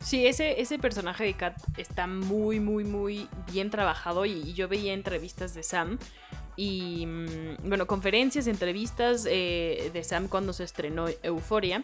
Sí, 0.00 0.26
ese, 0.26 0.60
ese 0.60 0.78
personaje 0.78 1.24
de 1.24 1.34
Kat 1.34 1.56
está 1.76 2.06
muy, 2.06 2.60
muy, 2.60 2.84
muy 2.84 3.28
bien 3.50 3.70
trabajado 3.70 4.24
y, 4.24 4.52
yo 4.54 4.68
veía 4.68 4.92
entrevistas 4.92 5.52
de 5.54 5.64
Sam 5.64 5.98
y, 6.54 7.06
mm, 7.06 7.68
bueno, 7.68 7.86
conferencias, 7.86 8.46
entrevistas 8.46 9.26
eh, 9.28 9.90
de 9.92 10.04
Sam 10.04 10.28
cuando 10.28 10.52
se 10.52 10.64
estrenó 10.64 11.06
Euforia. 11.22 11.82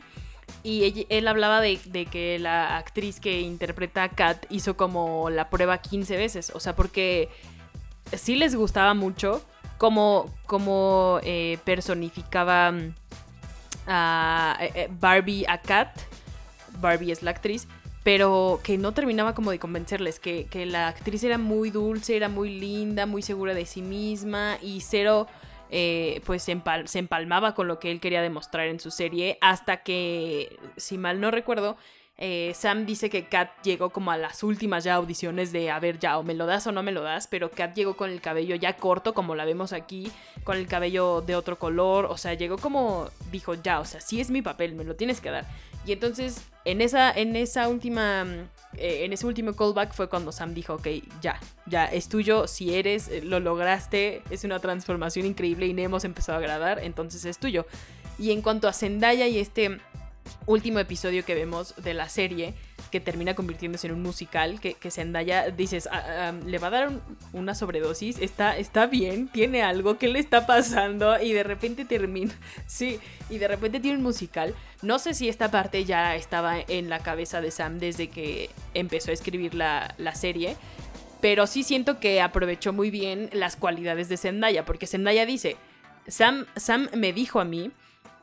Y 0.64 1.06
él, 1.08 1.26
hablaba 1.26 1.60
de, 1.60 1.76
que 2.10 2.38
la 2.38 2.76
actriz 2.76 3.18
que 3.18 3.40
interpreta 3.40 4.04
a 4.04 4.08
Kat 4.10 4.46
hizo 4.48 4.76
como 4.76 5.28
la 5.28 5.50
prueba 5.50 5.78
15 5.78 6.16
veces. 6.16 6.52
O 6.54 6.60
sea, 6.60 6.76
porque 6.76 7.28
sí 8.16 8.36
les 8.36 8.54
gustaba 8.54 8.94
mucho 8.94 9.42
cómo, 9.76 10.32
cómo 10.46 11.18
eh, 11.24 11.58
personificaba 11.64 12.70
mm, 12.70 12.94
a 13.88 14.56
eh, 14.60 14.72
eh, 14.74 14.88
Barbie 15.00 15.44
a 15.48 15.58
Kat. 15.58 15.90
Barbie 16.80 17.12
es 17.12 17.22
la 17.22 17.32
actriz. 17.32 17.66
pero 18.04 18.60
que 18.64 18.78
no 18.78 18.92
terminaba 18.92 19.32
como 19.32 19.52
de 19.52 19.60
convencerles, 19.60 20.18
que, 20.18 20.46
que 20.46 20.66
la 20.66 20.88
actriz 20.88 21.22
era 21.22 21.38
muy 21.38 21.70
dulce, 21.70 22.16
era 22.16 22.28
muy 22.28 22.50
linda, 22.58 23.06
muy 23.06 23.22
segura 23.22 23.54
de 23.54 23.64
sí 23.64 23.80
misma 23.80 24.58
y 24.60 24.80
cero 24.80 25.28
eh, 25.74 26.20
pues 26.26 26.42
se, 26.42 26.60
se, 26.84 26.98
empalmaba 26.98 27.54
con 27.54 27.66
lo 27.66 27.78
que 27.78 27.90
él 27.90 27.98
quería 27.98 28.20
demostrar 28.20 28.66
en 28.66 28.78
su 28.78 28.90
serie, 28.90 29.38
hasta 29.40 29.78
que, 29.78 30.58
si 30.76 30.98
mal 30.98 31.18
no 31.18 31.30
recuerdo, 31.30 31.78
eh, 32.18 32.52
Sam 32.54 32.86
dice 32.86 33.10
que 33.10 33.24
Kat 33.24 33.50
llegó 33.62 33.90
como 33.90 34.10
a 34.10 34.16
las 34.16 34.42
últimas 34.42 34.84
ya 34.84 34.94
audiciones 34.94 35.50
de 35.50 35.70
a 35.70 35.80
ver 35.80 35.98
ya 35.98 36.18
o 36.18 36.22
me 36.22 36.34
lo 36.34 36.46
das 36.46 36.66
o 36.66 36.72
no 36.72 36.82
me 36.82 36.92
lo 36.92 37.02
das, 37.02 37.26
pero 37.26 37.50
Kat 37.50 37.74
llegó 37.74 37.96
con 37.96 38.10
el 38.10 38.20
cabello 38.20 38.54
ya 38.54 38.76
corto 38.76 39.14
como 39.14 39.34
la 39.34 39.44
vemos 39.44 39.72
aquí, 39.72 40.12
con 40.44 40.56
el 40.56 40.66
cabello 40.66 41.22
de 41.22 41.36
otro 41.36 41.58
color, 41.58 42.04
o 42.04 42.16
sea, 42.16 42.34
llegó 42.34 42.58
como 42.58 43.08
dijo 43.30 43.54
ya, 43.54 43.80
o 43.80 43.84
sea, 43.84 44.00
sí 44.00 44.20
es 44.20 44.30
mi 44.30 44.42
papel, 44.42 44.74
me 44.74 44.84
lo 44.84 44.94
tienes 44.94 45.20
que 45.20 45.30
dar. 45.30 45.46
Y 45.84 45.92
entonces 45.92 46.44
en 46.64 46.80
esa, 46.80 47.10
en 47.10 47.34
esa 47.34 47.68
última, 47.68 48.24
eh, 48.76 49.04
en 49.04 49.12
ese 49.12 49.26
último 49.26 49.54
callback 49.54 49.92
fue 49.92 50.08
cuando 50.08 50.30
Sam 50.30 50.54
dijo, 50.54 50.74
ok, 50.74 50.88
ya, 51.20 51.40
ya, 51.66 51.86
es 51.86 52.08
tuyo, 52.08 52.46
si 52.46 52.74
eres, 52.74 53.08
eh, 53.08 53.22
lo 53.22 53.40
lograste, 53.40 54.22
es 54.30 54.44
una 54.44 54.60
transformación 54.60 55.26
increíble 55.26 55.66
y 55.66 55.80
hemos 55.80 56.04
empezado 56.04 56.36
a 56.36 56.40
agradar, 56.40 56.78
entonces 56.84 57.24
es 57.24 57.38
tuyo. 57.38 57.66
Y 58.18 58.30
en 58.30 58.42
cuanto 58.42 58.68
a 58.68 58.72
Zendaya 58.72 59.26
y 59.26 59.38
este 59.38 59.80
último 60.46 60.78
episodio 60.78 61.24
que 61.24 61.34
vemos 61.34 61.74
de 61.76 61.94
la 61.94 62.08
serie, 62.08 62.54
que 62.90 63.00
termina 63.00 63.34
convirtiéndose 63.34 63.86
en 63.86 63.94
un 63.94 64.02
musical, 64.02 64.60
que, 64.60 64.90
Zendaya 64.90 65.50
dices, 65.50 65.88
ah, 65.90 66.02
ah, 66.06 66.32
le 66.44 66.58
va 66.58 66.68
a 66.68 66.70
dar 66.70 66.90
una 67.32 67.54
sobredosis, 67.54 68.18
está, 68.18 68.56
está 68.56 68.86
bien, 68.86 69.28
tiene 69.28 69.62
algo, 69.62 69.98
¿qué 69.98 70.08
le 70.08 70.18
está 70.18 70.46
pasando? 70.46 71.20
Y 71.20 71.32
de 71.32 71.42
repente 71.42 71.84
termina, 71.84 72.34
sí, 72.66 72.98
y 73.30 73.38
de 73.38 73.48
repente 73.48 73.80
tiene 73.80 73.98
un 73.98 74.02
musical. 74.02 74.54
No 74.82 74.98
sé 74.98 75.14
si 75.14 75.28
esta 75.28 75.50
parte 75.50 75.84
ya 75.84 76.16
estaba 76.16 76.58
en 76.60 76.90
la 76.90 76.98
cabeza 76.98 77.40
de 77.40 77.50
Sam 77.50 77.78
desde 77.78 78.08
que 78.08 78.50
empezó 78.74 79.10
a 79.10 79.14
escribir 79.14 79.54
la, 79.54 79.94
la 79.98 80.14
serie, 80.14 80.56
pero 81.20 81.46
sí 81.46 81.62
siento 81.62 82.00
que 82.00 82.20
aprovechó 82.20 82.72
muy 82.72 82.90
bien 82.90 83.30
las 83.32 83.56
cualidades 83.56 84.08
de 84.08 84.16
Zendaya, 84.16 84.64
porque 84.64 84.86
Zendaya 84.86 85.24
dice, 85.24 85.56
Sam, 86.08 86.46
Sam 86.56 86.88
me 86.94 87.12
dijo 87.12 87.40
a 87.40 87.44
mí 87.44 87.70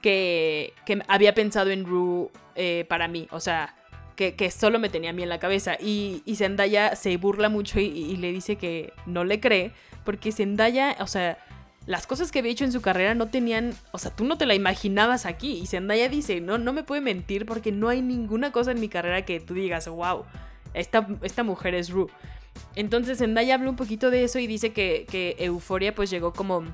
que, 0.02 0.74
había 1.08 1.34
pensado 1.34 1.70
en 1.70 1.86
Rue 1.86 2.30
eh, 2.56 2.86
para 2.88 3.08
mí, 3.08 3.28
o 3.32 3.40
sea, 3.40 3.76
que, 4.16 4.52
solo 4.52 4.80
me 4.80 4.90
tenía 4.90 5.12
a 5.12 5.14
mí 5.14 5.24
en 5.24 5.30
la 5.30 5.40
cabeza. 5.40 5.76
Y, 5.80 6.24
y 6.26 6.36
Zendaya 6.36 6.96
se 6.96 7.16
burla 7.18 7.50
mucho 7.50 7.80
y, 7.80 8.16
le 8.18 8.32
dice 8.32 8.58
que 8.58 8.94
no 9.06 9.24
le 9.24 9.40
cree, 9.40 9.72
porque 10.04 10.32
Zendaya, 10.32 10.98
o 11.00 11.08
sea, 11.08 11.38
las 11.86 12.06
cosas 12.06 12.32
que 12.32 12.40
había 12.40 12.52
hecho 12.52 12.66
en 12.66 12.72
su 12.72 12.82
carrera 12.82 13.16
no 13.16 13.30
tenían, 13.30 13.74
o 13.92 13.98
sea, 13.98 14.14
tú 14.16 14.26
no 14.26 14.38
te 14.38 14.46
la 14.46 14.56
imaginabas 14.56 15.26
aquí. 15.26 15.60
Y 15.62 15.68
Zendaya 15.68 16.10
dice, 16.10 16.42
no, 16.42 16.58
no 16.58 16.74
me 16.74 16.84
puede 16.84 17.02
mentir 17.02 17.46
porque 17.46 17.72
no 17.72 17.90
hay 17.90 18.02
ninguna 18.02 18.52
cosa 18.52 18.72
en 18.72 18.82
mi 18.82 18.90
carrera 18.90 19.26
que 19.26 19.40
tú 19.40 19.54
digas, 19.54 19.88
wow, 19.88 20.26
esta, 20.74 21.08
esta 21.24 21.44
mujer 21.44 21.76
es 21.76 21.90
Rue. 21.90 22.08
Entonces 22.76 23.20
Zendaya 23.20 23.56
habla 23.56 23.70
un 23.70 23.78
poquito 23.78 24.12
de 24.12 24.26
eso 24.26 24.38
y 24.40 24.48
dice 24.48 24.74
que, 24.74 25.06
que 25.10 25.38
Euforia 25.40 25.96
pues 25.96 26.10
llegó 26.10 26.34
como 26.34 26.66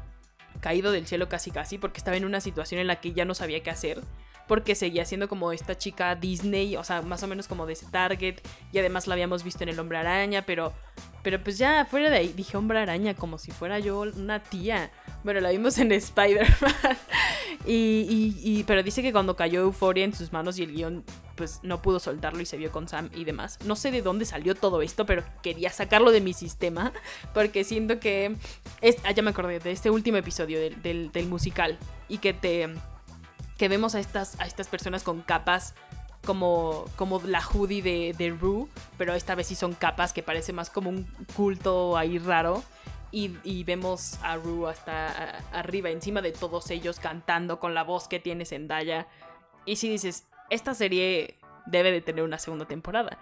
caído 0.62 0.92
del 0.92 1.08
cielo 1.08 1.30
casi 1.30 1.52
casi 1.52 1.78
porque 1.78 1.98
estaba 1.98 2.18
en 2.18 2.26
una 2.26 2.42
situación 2.42 2.82
en 2.82 2.88
la 2.88 3.00
que 3.00 3.14
ya 3.14 3.26
no 3.26 3.34
sabía 3.34 3.62
qué 3.64 3.70
hacer 3.70 4.02
porque 4.48 4.76
seguía 4.76 5.06
siendo 5.06 5.28
como 5.28 5.52
esta 5.52 5.78
chica 5.78 6.16
Disney, 6.16 6.76
o 6.76 6.84
sea, 6.84 7.02
más 7.02 7.24
o 7.24 7.28
menos 7.28 7.48
como 7.48 7.66
de 7.66 7.74
ese 7.74 7.86
target, 7.88 8.42
y 8.72 8.80
además 8.80 9.08
la 9.08 9.14
habíamos 9.14 9.44
visto 9.44 9.64
en 9.64 9.70
el 9.70 9.80
Hombre 9.80 9.98
Araña, 9.98 10.44
pero, 10.44 10.74
pero 11.24 11.44
pues 11.44 11.58
ya 11.58 11.86
fuera 11.86 12.10
de 12.10 12.18
ahí, 12.18 12.34
dije 12.36 12.58
Hombre 12.58 12.80
Araña 12.80 13.16
como 13.16 13.38
si 13.38 13.52
fuera 13.52 13.80
yo 13.80 14.02
una 14.02 14.44
tía. 14.44 14.92
Bueno, 15.24 15.40
la 15.40 15.50
vimos 15.50 15.78
en 15.78 15.92
Spider-Man, 15.92 16.98
y, 17.66 18.36
y, 18.44 18.64
pero 18.66 18.84
dice 18.84 19.02
que 19.02 19.12
cuando 19.12 19.36
cayó 19.36 19.62
Euforia 19.62 20.06
en 20.06 20.14
sus 20.14 20.32
manos 20.32 20.60
y 20.60 20.64
el 20.64 20.74
guion, 20.74 21.04
pues 21.36 21.60
no 21.64 21.82
pudo 21.82 22.00
soltarlo 22.00 22.42
y 22.42 22.46
se 22.46 22.58
vio 22.58 22.72
con 22.72 22.88
Sam 22.88 23.10
y 23.14 23.26
demás. 23.26 23.60
No 23.66 23.76
sé 23.76 23.92
de 23.92 24.02
dónde 24.02 24.26
salió 24.26 24.56
todo 24.56 24.82
esto, 24.82 25.06
pero 25.06 25.24
quería 25.42 25.70
sacarlo 25.72 26.12
de 26.12 26.22
mi 26.22 26.34
sistema, 26.34 26.94
porque 27.34 27.64
siento 27.64 28.00
que... 28.00 28.36
Ah, 29.04 29.12
ya 29.12 29.24
me 29.24 29.32
acordé 29.32 29.60
de 29.60 29.72
este 29.72 29.90
último 29.90 30.18
episodio 30.18 30.60
del 30.60 31.12
musical, 31.28 31.78
y 32.08 32.20
que 32.20 32.34
te 32.34 32.70
que 33.58 33.68
vemos 33.70 33.96
a 33.96 34.00
estas, 34.00 34.40
a 34.40 34.46
estas 34.46 34.68
personas 34.68 35.04
con 35.04 35.22
capas 35.22 35.74
como, 36.26 36.86
como 36.96 37.22
la 37.22 37.42
hoodie 37.42 37.82
de, 37.82 38.16
de 38.18 38.32
Rue, 38.32 38.68
pero 38.98 39.14
esta 39.14 39.36
vez 39.36 39.48
sí 39.48 39.56
son 39.56 39.74
capas 39.74 40.12
que 40.12 40.24
parece 40.24 40.52
más 40.52 40.70
como 40.70 40.90
un 40.90 41.08
culto 41.36 41.98
ahí 41.98 42.20
raro. 42.20 42.64
Y, 43.12 43.64
vemos 43.64 44.20
a 44.24 44.36
Rue 44.36 44.70
hasta 44.70 45.38
arriba, 45.54 45.90
encima 45.90 46.22
de 46.22 46.34
todos 46.34 46.70
ellos, 46.70 47.00
cantando 47.00 47.62
con 47.62 47.74
la 47.74 47.86
voz 47.86 48.10
que 48.10 48.20
tiene 48.20 48.44
Zendaya. 48.44 49.08
Y 49.66 49.78
si 49.78 49.90
dices, 49.90 50.28
esta 50.50 50.74
serie 50.74 51.38
debe 51.66 51.94
de 51.94 52.02
tener 52.02 52.26
una 52.26 52.40
segunda 52.40 52.66
temporada. 52.66 53.18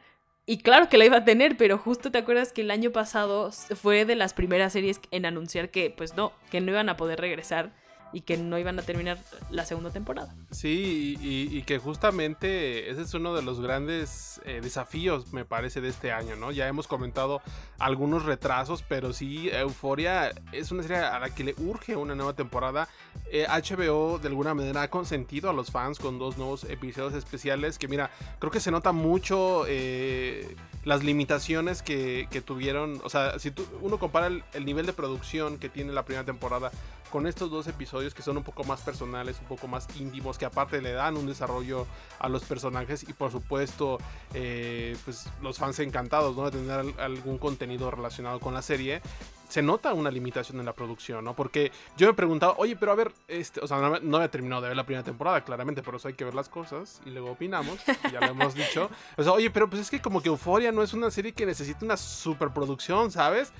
Y 0.48 0.64
claro 0.64 0.90
que 0.90 0.98
la 0.98 1.06
iba 1.06 1.18
a 1.18 1.26
tener, 1.26 1.58
pero 1.58 1.78
justo 1.78 2.10
te 2.10 2.18
acuerdas 2.18 2.52
que 2.52 2.62
el 2.62 2.72
año 2.72 2.90
pasado 2.90 3.52
fue 3.52 4.06
de 4.06 4.16
las 4.16 4.34
primeras 4.34 4.74
series 4.74 5.00
en 5.12 5.28
anunciar 5.28 5.70
que, 5.70 5.94
pues 5.96 6.16
no, 6.16 6.34
que 6.50 6.60
no 6.60 6.72
iban 6.72 6.90
a 6.90 6.98
poder 6.98 7.22
regresar 7.22 7.72
y 8.14 8.22
que 8.22 8.38
no 8.38 8.57
iban 8.57 8.80
a 8.80 8.84
terminar 8.84 9.18
la 9.49 9.66
segunda 9.66 9.89
temporada. 9.89 10.34
Sí, 10.51 11.18
y, 11.20 11.64
que 11.64 11.80
justamente 11.80 12.91
ese 12.91 13.01
es 13.01 13.14
uno 13.14 13.34
de 13.34 13.41
los 13.41 13.59
grandes 13.59 14.41
eh, 14.45 14.59
desafíos, 14.61 15.34
me 15.34 15.45
parece, 15.45 15.82
de 15.82 15.89
este 15.89 16.11
año, 16.11 16.36
¿no? 16.36 16.51
Ya 16.51 16.68
hemos 16.68 16.88
comentado 16.88 17.41
algunos 17.80 18.26
retrasos, 18.26 18.84
pero 18.84 19.14
sí, 19.14 19.49
Euforia 19.49 20.32
es 20.51 20.72
una 20.72 20.84
serie 20.84 20.97
a 20.97 21.20
la 21.20 21.30
que 21.30 21.43
le 21.43 21.55
urge 21.57 21.95
una 21.95 22.16
nueva 22.16 22.34
temporada. 22.34 22.88
HBO 23.32 24.18
eh, 24.18 24.20
de 24.22 24.28
alguna 24.28 24.53
manera 24.53 24.84
ha 24.84 24.89
consentido 24.89 25.49
a 25.49 25.53
los 25.53 25.72
fans 25.72 25.99
con 25.99 26.20
dos 26.20 26.38
nuevos 26.38 26.66
episodios 26.66 27.14
especiales 27.14 27.80
que, 27.80 27.88
mira, 27.88 28.11
creo 28.39 28.51
que 28.51 28.59
se 28.59 28.72
nota 28.72 28.91
mucho 28.91 29.66
eh, 29.68 30.55
las 30.84 31.03
limitaciones 31.03 31.82
que, 31.82 32.28
tuvieron. 32.45 32.99
O 33.03 33.09
sea, 33.09 33.39
si 33.39 33.53
uno 33.82 33.97
compara 33.97 34.28
el 34.28 34.66
nivel 34.66 34.86
de 34.86 34.93
producción 34.93 35.57
que 35.57 35.70
tiene 35.70 35.93
la 35.93 36.03
primera 36.03 36.26
temporada 36.26 36.72
con 37.14 37.28
estos 37.28 37.51
dos 37.51 37.68
episodios 37.68 38.16
que 38.16 38.24
son 38.24 38.38
un 38.38 38.43
poco 38.43 38.64
más 38.64 38.82
personales, 38.82 39.38
un 39.39 39.45
poco 39.45 39.68
más 39.68 39.88
íntimos, 39.99 40.39
que 40.39 40.45
aparte 40.45 40.82
le 40.82 40.93
dan 40.93 41.16
un 41.16 41.28
desarrollo 41.28 41.86
a 42.18 42.28
los 42.28 42.43
personajes 42.43 43.07
y 43.07 43.14
por 43.14 43.32
supuesto 43.32 43.99
eh, 44.34 44.97
pues 45.05 45.30
los 45.39 45.59
fans 45.59 45.78
encantados 45.78 46.36
¿no? 46.36 46.49
de 46.49 46.57
tener 46.57 46.99
algún 46.99 47.38
contenido 47.38 47.91
relacionado 47.91 48.39
con 48.39 48.55
la 48.55 48.64
serie 48.64 49.03
se 49.47 49.61
nota 49.61 49.93
una 49.93 50.09
limitación 50.09 50.59
en 50.59 50.66
la 50.66 50.74
producción, 50.74 51.24
¿no? 51.24 51.36
Porque 51.36 51.72
yo 51.95 52.07
me 52.07 52.14
he 52.14 52.16
preguntado, 52.16 52.55
oye, 52.57 52.76
pero 52.76 52.91
a 52.91 52.95
ver, 52.95 53.11
este, 53.28 53.59
o 53.59 53.68
sea, 53.68 53.78
no, 53.78 53.99
no 53.99 54.18
había 54.18 54.32
terminado 54.32 54.64
de 54.64 54.70
ver 54.70 54.78
la 54.78 54.84
primera 54.84 55.03
temporada, 55.03 55.43
claramente, 55.43 55.84
por 55.84 55.93
eso 55.93 56.07
hay 56.07 56.16
que 56.16 56.26
ver 56.26 56.34
las 56.34 56.49
cosas 56.49 56.99
y 57.05 57.11
luego 57.11 57.30
opinamos, 57.34 57.78
ya 58.11 58.22
lo 58.22 58.32
hemos 58.32 58.55
dicho. 58.55 58.89
O 59.16 59.22
sea, 59.22 59.34
oye, 59.34 59.51
pero 59.51 59.70
pues 59.70 59.84
es 59.84 59.91
que 59.91 60.01
como 60.01 60.24
que 60.24 60.30
Euforia 60.30 60.72
no 60.72 60.82
es 60.82 60.93
una 60.95 61.11
serie 61.11 61.34
que 61.34 61.45
necesita 61.45 61.86
una 61.86 61.97
superproducción, 61.97 63.11
¿sabes? 63.11 63.53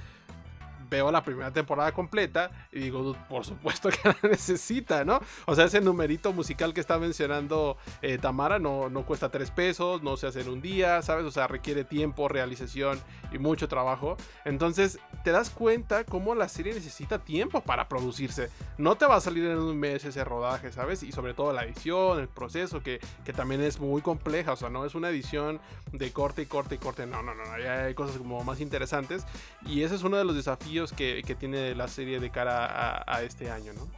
Veo 0.94 1.12
la 1.12 1.24
primera 1.24 1.50
temporada 1.52 1.92
completa 1.92 2.52
y 2.72 2.80
digo, 2.80 3.16
por 3.28 3.44
supuesto 3.46 3.90
que 3.90 3.98
la 4.04 4.30
necesita, 4.30 5.04
¿no? 5.04 5.20
O 5.48 5.56
sea, 5.56 5.66
ese 5.66 5.82
numerito 5.82 6.32
musical 6.34 6.72
que 6.72 6.82
está 6.82 7.00
mencionando 7.00 7.78
eh, 8.04 8.20
Tamara 8.20 8.60
no, 8.60 8.90
no 8.90 9.04
cuesta 9.04 9.30
tres 9.30 9.50
pesos, 9.50 10.04
no 10.04 10.18
se 10.18 10.28
hace 10.28 10.42
en 10.42 10.50
un 10.50 10.62
día, 10.62 11.02
¿sabes? 11.02 11.26
O 11.26 11.32
sea, 11.32 11.48
requiere 11.48 11.84
tiempo, 11.84 12.28
realización 12.28 13.00
y 13.32 13.40
mucho 13.40 13.68
trabajo. 13.68 14.18
Entonces, 14.46 15.00
te 15.24 15.32
das 15.32 15.50
cuenta 15.50 16.04
cómo 16.04 16.36
la 16.36 16.48
serie 16.48 16.76
necesita 16.76 17.18
tiempo 17.18 17.62
para 17.62 17.90
producirse. 17.90 18.52
No 18.78 18.96
te 18.96 19.08
va 19.08 19.16
a 19.16 19.22
salir 19.22 19.46
en 19.46 19.58
un 19.58 19.76
mes 19.76 20.06
ese 20.06 20.24
rodaje, 20.24 20.72
¿sabes? 20.72 21.02
Y 21.02 21.12
sobre 21.12 21.34
todo 21.34 21.54
la 21.54 21.64
edición, 21.64 22.20
el 22.20 22.28
proceso, 22.28 22.84
que, 22.84 23.00
que 23.26 23.34
también 23.34 23.62
es 23.62 23.80
muy 23.80 24.04
compleja. 24.04 24.54
O 24.54 24.58
sea, 24.58 24.70
no 24.70 24.86
es 24.86 24.94
una 24.94 25.10
edición 25.10 25.60
de 25.92 26.12
corte 26.14 26.44
y 26.44 26.46
corte 26.46 26.76
y 26.76 26.78
corte. 26.78 27.08
No, 27.08 27.24
no, 27.24 27.34
no, 27.34 27.46
no. 27.46 27.52
Hay 27.52 27.96
cosas 27.96 28.18
como 28.18 28.44
más 28.44 28.60
interesantes. 28.60 29.26
Y 29.66 29.82
ese 29.82 29.96
es 29.96 30.04
uno 30.04 30.18
de 30.18 30.26
los 30.26 30.36
desafíos 30.36 30.83
que, 30.92 31.24
tiene 31.40 31.76
la 31.76 31.88
serie 31.88 32.20
de 32.20 32.30
cara 32.30 33.04
a, 33.08 33.24
este 33.24 33.50
año, 33.50 33.74
¿no? 33.74 33.90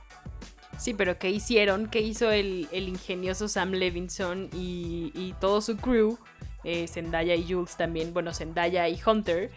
Sí, 0.77 0.93
pero 0.93 1.17
¿qué 1.17 1.29
hicieron? 1.29 1.87
¿Qué 1.87 2.01
hizo 2.01 2.31
el, 2.31 2.67
ingenioso 2.71 3.47
Sam 3.47 3.71
Levinson 3.71 4.49
y, 4.53 5.33
todo 5.39 5.61
su 5.61 5.77
crew? 5.77 6.17
Eh, 6.63 6.87
Zendaya 6.87 7.35
y 7.35 7.51
Jules 7.51 7.77
también, 7.77 8.11
bueno, 8.11 8.33
Zendaya 8.33 8.89
y 8.89 8.99
Hunter, 9.05 9.51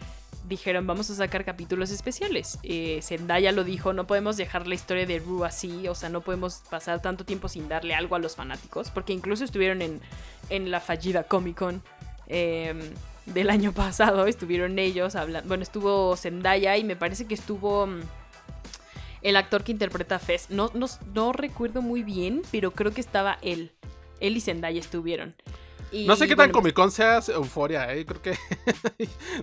dijeron 0.47 0.87
vamos 0.87 1.09
a 1.09 1.15
sacar 1.15 1.45
capítulos 1.45 1.91
especiales. 1.91 2.59
Eh, 2.63 2.99
Zendaya 3.01 3.51
lo 3.51 3.63
dijo, 3.63 3.93
no 3.93 4.07
podemos 4.07 4.37
dejar 4.37 4.67
la 4.67 4.75
historia 4.75 5.05
de 5.05 5.19
Rue 5.19 5.45
así, 5.45 5.87
o 5.87 5.95
sea, 5.95 6.09
no 6.09 6.21
podemos 6.21 6.61
pasar 6.69 7.01
tanto 7.01 7.25
tiempo 7.25 7.47
sin 7.47 7.69
darle 7.69 7.95
algo 7.95 8.15
a 8.15 8.19
los 8.19 8.35
fanáticos, 8.35 8.91
porque 8.91 9.13
incluso 9.13 9.43
estuvieron 9.43 9.81
en, 9.81 10.71
la 10.71 10.79
fallida 10.79 11.23
Comic 11.23 11.57
Con. 11.57 11.83
Em, 12.27 12.79
del 13.33 13.49
año 13.49 13.71
pasado. 13.73 14.25
Estuvieron 14.25 14.79
ellos 14.79 15.15
hablando. 15.15 15.47
Bueno, 15.47 15.63
estuvo 15.63 16.15
Zendaya 16.15 16.77
y 16.77 16.83
me 16.83 16.95
parece 16.95 17.25
que 17.25 17.33
estuvo 17.33 17.87
mm, 17.87 18.01
el 19.21 19.35
actor 19.35 19.63
que 19.63 19.71
interpreta 19.71 20.15
a 20.15 20.19
Fez. 20.19 20.49
No, 20.49 20.71
no, 21.13 21.33
recuerdo 21.33 21.81
muy 21.81 22.03
bien, 22.03 22.41
pero 22.51 22.71
creo 22.71 22.91
que 22.91 23.01
estaba 23.01 23.37
él. 23.41 23.71
Él 24.19 24.37
y 24.37 24.41
Zendaya 24.41 24.79
estuvieron. 24.79 25.33
no 25.91 26.15
sé 26.15 26.27
qué 26.27 26.35
tan 26.35 26.51
Comic 26.51 26.73
Con 26.73 26.91
sea 26.91 27.19
Euforia, 27.29 27.93
¿eh? 27.93 28.05
Creo 28.05 28.21
que. 28.21 28.37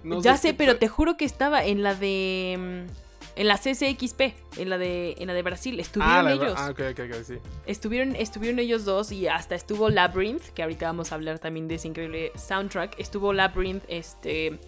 ya 0.23 0.37
sé, 0.37 0.55
pero 0.55 0.77
te 0.77 0.89
juro 0.89 1.17
que 1.17 1.25
estaba 1.25 1.65
en 1.65 1.83
la 1.83 1.95
de. 1.95 2.87
En 3.37 3.49
la 3.49 3.59
CCXP, 3.59 4.21
en 4.57 4.71
la 4.71 4.79
de, 4.79 5.15
en 5.19 5.27
la 5.27 5.35
de 5.35 5.43
Brasil, 5.43 5.79
estuvieron 5.79 6.27
Ah, 6.27 6.33
ellos. 6.33 6.55
ah, 6.57 6.71
ok, 6.71 6.81
ok, 6.93 7.01
ok, 7.11 7.23
sí. 7.23 7.35
Estuvieron, 7.67 8.17
estuvieron 8.17 8.59
ellos 8.59 8.87
dos 8.87 9.13
y 9.13 9.29
hasta 9.29 9.55
estuvo 9.55 9.91
Labyrinth, 9.91 10.43
que 10.55 10.63
ahorita 10.63 10.87
vamos 10.87 11.13
a 11.13 11.17
hablar 11.17 11.39
también 11.39 11.69
de 11.69 11.75
ese 11.75 11.89
increíble 11.89 12.33
soundtrack. 12.35 12.99
Estuvo 12.99 13.35
Labyrinth 13.35 13.85
este, 13.89 14.59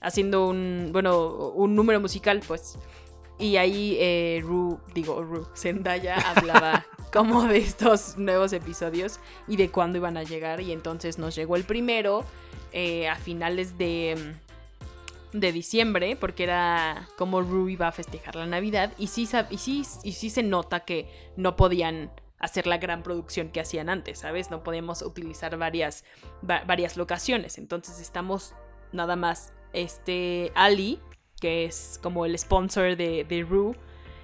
haciendo 0.00 0.46
un, 0.46 0.90
bueno, 0.92 1.50
un 1.54 1.74
número 1.74 2.00
musical, 2.00 2.40
pues. 2.46 2.78
Y 3.40 3.56
ahí 3.56 3.96
eh, 3.98 4.40
Ru, 4.44 4.78
digo, 4.94 5.20
Ru, 5.24 5.48
Zendaya 5.56 6.14
hablaba 6.16 6.86
como 7.12 7.42
de 7.48 7.58
estos 7.58 8.16
nuevos 8.18 8.52
episodios 8.52 9.18
y 9.48 9.56
de 9.56 9.68
cuándo 9.70 9.98
iban 9.98 10.16
a 10.16 10.22
llegar. 10.22 10.60
Y 10.60 10.70
entonces 10.70 11.18
nos 11.18 11.34
llegó 11.34 11.56
el 11.56 11.64
primero 11.64 12.24
eh, 12.72 13.08
a 13.08 13.16
finales 13.16 13.76
de, 13.78 14.34
de 15.32 15.52
diciembre, 15.52 16.16
porque 16.16 16.44
era 16.44 17.08
como 17.16 17.40
Ru 17.42 17.68
iba 17.68 17.88
a 17.88 17.92
festejar 17.92 18.36
la 18.36 18.46
Navidad. 18.46 18.92
Y 18.98 19.06
sí, 19.08 19.28
y, 19.50 19.58
sí, 19.58 19.82
y 20.04 20.12
sí 20.12 20.30
se 20.30 20.42
nota 20.42 20.80
que 20.80 21.10
no 21.36 21.56
podían 21.56 22.10
hacer 22.38 22.66
la 22.66 22.78
gran 22.78 23.02
producción 23.02 23.48
que 23.50 23.60
hacían 23.60 23.88
antes, 23.88 24.18
¿sabes? 24.18 24.50
No 24.50 24.62
podíamos 24.62 25.02
utilizar 25.02 25.56
varias, 25.56 26.04
va- 26.48 26.64
varias 26.66 26.96
locaciones. 26.96 27.56
Entonces 27.56 28.00
estamos 28.00 28.54
nada 28.92 29.16
más 29.16 29.52
este 29.72 30.52
Ali, 30.54 30.98
que 31.40 31.64
es 31.64 31.98
como 32.02 32.26
el 32.26 32.36
sponsor 32.38 32.96
de, 32.96 33.24
de 33.24 33.42
Rue. 33.42 33.74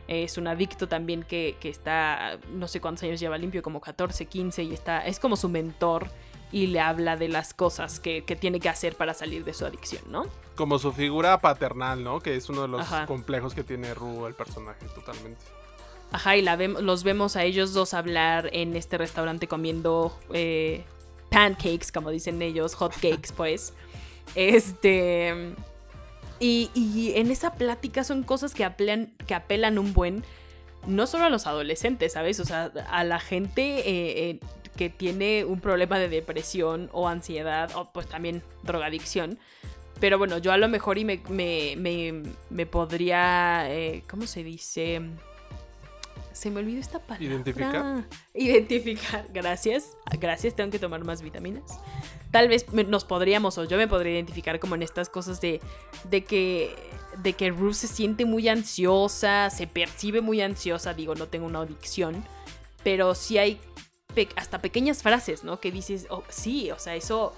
Es 0.09 0.37
un 0.39 0.47
adicto 0.49 0.89
también 0.89 1.23
que, 1.23 1.57
que 1.61 1.69
está, 1.69 2.39
no 2.51 2.67
sé 2.67 2.81
cuántos 2.81 3.05
años 3.05 3.21
lleva 3.21 3.37
limpio, 3.39 3.63
como 3.63 3.81
14, 3.81 4.27
15, 4.27 4.63
y 4.63 4.73
está, 4.73 5.07
es 5.07 5.19
como 5.21 5.37
su 5.37 5.49
mentor 5.49 6.09
y 6.51 6.67
le 6.69 6.81
habla 6.81 7.17
de 7.17 7.29
las 7.29 7.53
cosas 7.55 8.01
que, 8.01 8.25
que 8.25 8.35
tiene 8.35 8.59
que 8.59 8.69
hacer 8.71 8.97
para 8.97 9.13
salir 9.15 9.45
de 9.45 9.53
su 9.53 9.67
adicción, 9.67 10.03
¿no? 10.11 10.25
Como 10.59 10.79
su 10.81 10.93
figura 10.93 11.41
paternal, 11.41 12.03
¿no? 12.03 12.19
Que 12.19 12.35
es 12.35 12.49
uno 12.49 12.63
de 12.63 12.69
los 12.69 12.81
Ajá. 12.81 13.07
complejos 13.07 13.55
que 13.55 13.63
tiene 13.63 13.95
Ru, 13.95 14.27
el 14.27 14.35
personaje, 14.35 14.85
totalmente. 14.93 15.41
Ajá, 16.11 16.37
y 16.37 16.43
la 16.43 16.57
vem- 16.59 16.81
los 16.81 17.05
vemos 17.05 17.37
a 17.37 17.45
ellos 17.45 17.73
dos 17.75 17.95
hablar 17.95 18.51
en 18.53 18.75
este 18.75 18.99
restaurante 18.99 19.47
comiendo 19.47 20.19
eh, 20.35 20.85
pancakes, 21.31 21.93
como 21.95 22.11
dicen 22.11 22.43
ellos, 22.43 22.75
hot 22.75 22.93
cakes, 22.95 23.33
pues. 23.37 23.73
Este. 24.35 25.55
Y, 26.41 26.71
y 26.75 27.13
en 27.17 27.31
esa 27.31 27.55
plática 27.55 28.05
son 28.05 28.23
cosas 28.25 28.53
que 28.55 28.65
apelan, 28.65 29.13
que 29.27 29.35
apelan 29.35 29.79
un 29.79 29.93
buen. 29.93 30.25
No 30.87 31.07
solo 31.07 31.25
a 31.25 31.31
los 31.31 31.47
adolescentes, 31.47 32.13
¿sabes? 32.15 32.39
O 32.41 32.45
sea, 32.45 32.73
a 32.91 33.05
la 33.05 33.21
gente 33.21 33.79
eh, 33.81 34.31
eh, 34.31 34.41
que 34.77 34.91
tiene 34.91 35.45
un 35.45 35.61
problema 35.61 35.99
de 35.99 36.09
depresión 36.09 36.89
o 36.93 37.09
ansiedad, 37.09 37.71
o 37.77 37.91
pues 37.93 38.09
también 38.09 38.43
drogadicción. 38.65 39.39
Pero 40.01 40.19
bueno, 40.19 40.39
yo 40.39 40.53
a 40.53 40.59
lo 40.59 40.69
mejor 40.69 40.99
y 40.99 41.05
me, 41.05 41.21
me, 41.29 41.75
me, 41.77 42.23
me 42.51 42.67
podría. 42.67 43.65
eh, 43.69 44.05
¿Cómo 44.09 44.27
se 44.27 44.45
dice? 44.45 45.01
Se 46.33 46.51
me 46.53 46.61
olvidó 46.61 46.81
esta 46.81 47.01
palabra. 47.01 47.27
¿Identificar? 47.27 48.05
Identificar, 48.33 49.27
gracias. 49.33 49.97
Gracias, 50.21 50.55
tengo 50.55 50.71
que 50.71 50.79
tomar 50.79 51.03
más 51.05 51.21
vitaminas. 51.21 51.81
Tal 52.31 52.47
vez 52.49 52.73
nos 52.73 53.05
podríamos, 53.05 53.59
o 53.59 53.65
yo 53.65 53.77
me 53.77 53.89
podría 53.89 54.13
identificar 54.13 54.61
como 54.61 54.77
en 54.77 54.83
estas 54.83 55.09
cosas 55.09 55.41
de, 55.41 55.61
de 56.11 56.25
que. 56.25 56.75
De 57.23 57.33
que 57.33 57.51
Ruth 57.51 57.73
se 57.75 57.89
siente 57.89 58.25
muy 58.27 58.49
ansiosa, 58.49 59.51
se 59.51 59.67
percibe 59.67 60.21
muy 60.21 60.41
ansiosa. 60.41 60.95
Digo, 60.95 61.17
no 61.17 61.27
tengo 61.27 61.47
una 61.47 61.61
adicción. 61.63 62.23
Pero 62.85 63.17
sí 63.17 63.39
hay 63.39 63.59
pe- 64.15 64.29
hasta 64.37 64.61
pequeñas 64.61 65.03
frases, 65.03 65.43
¿no? 65.43 65.59
Que 65.59 65.73
dices, 65.73 66.07
oh, 66.11 66.23
sí, 66.29 66.71
o 66.71 66.79
sea, 66.79 66.95
eso 66.95 67.35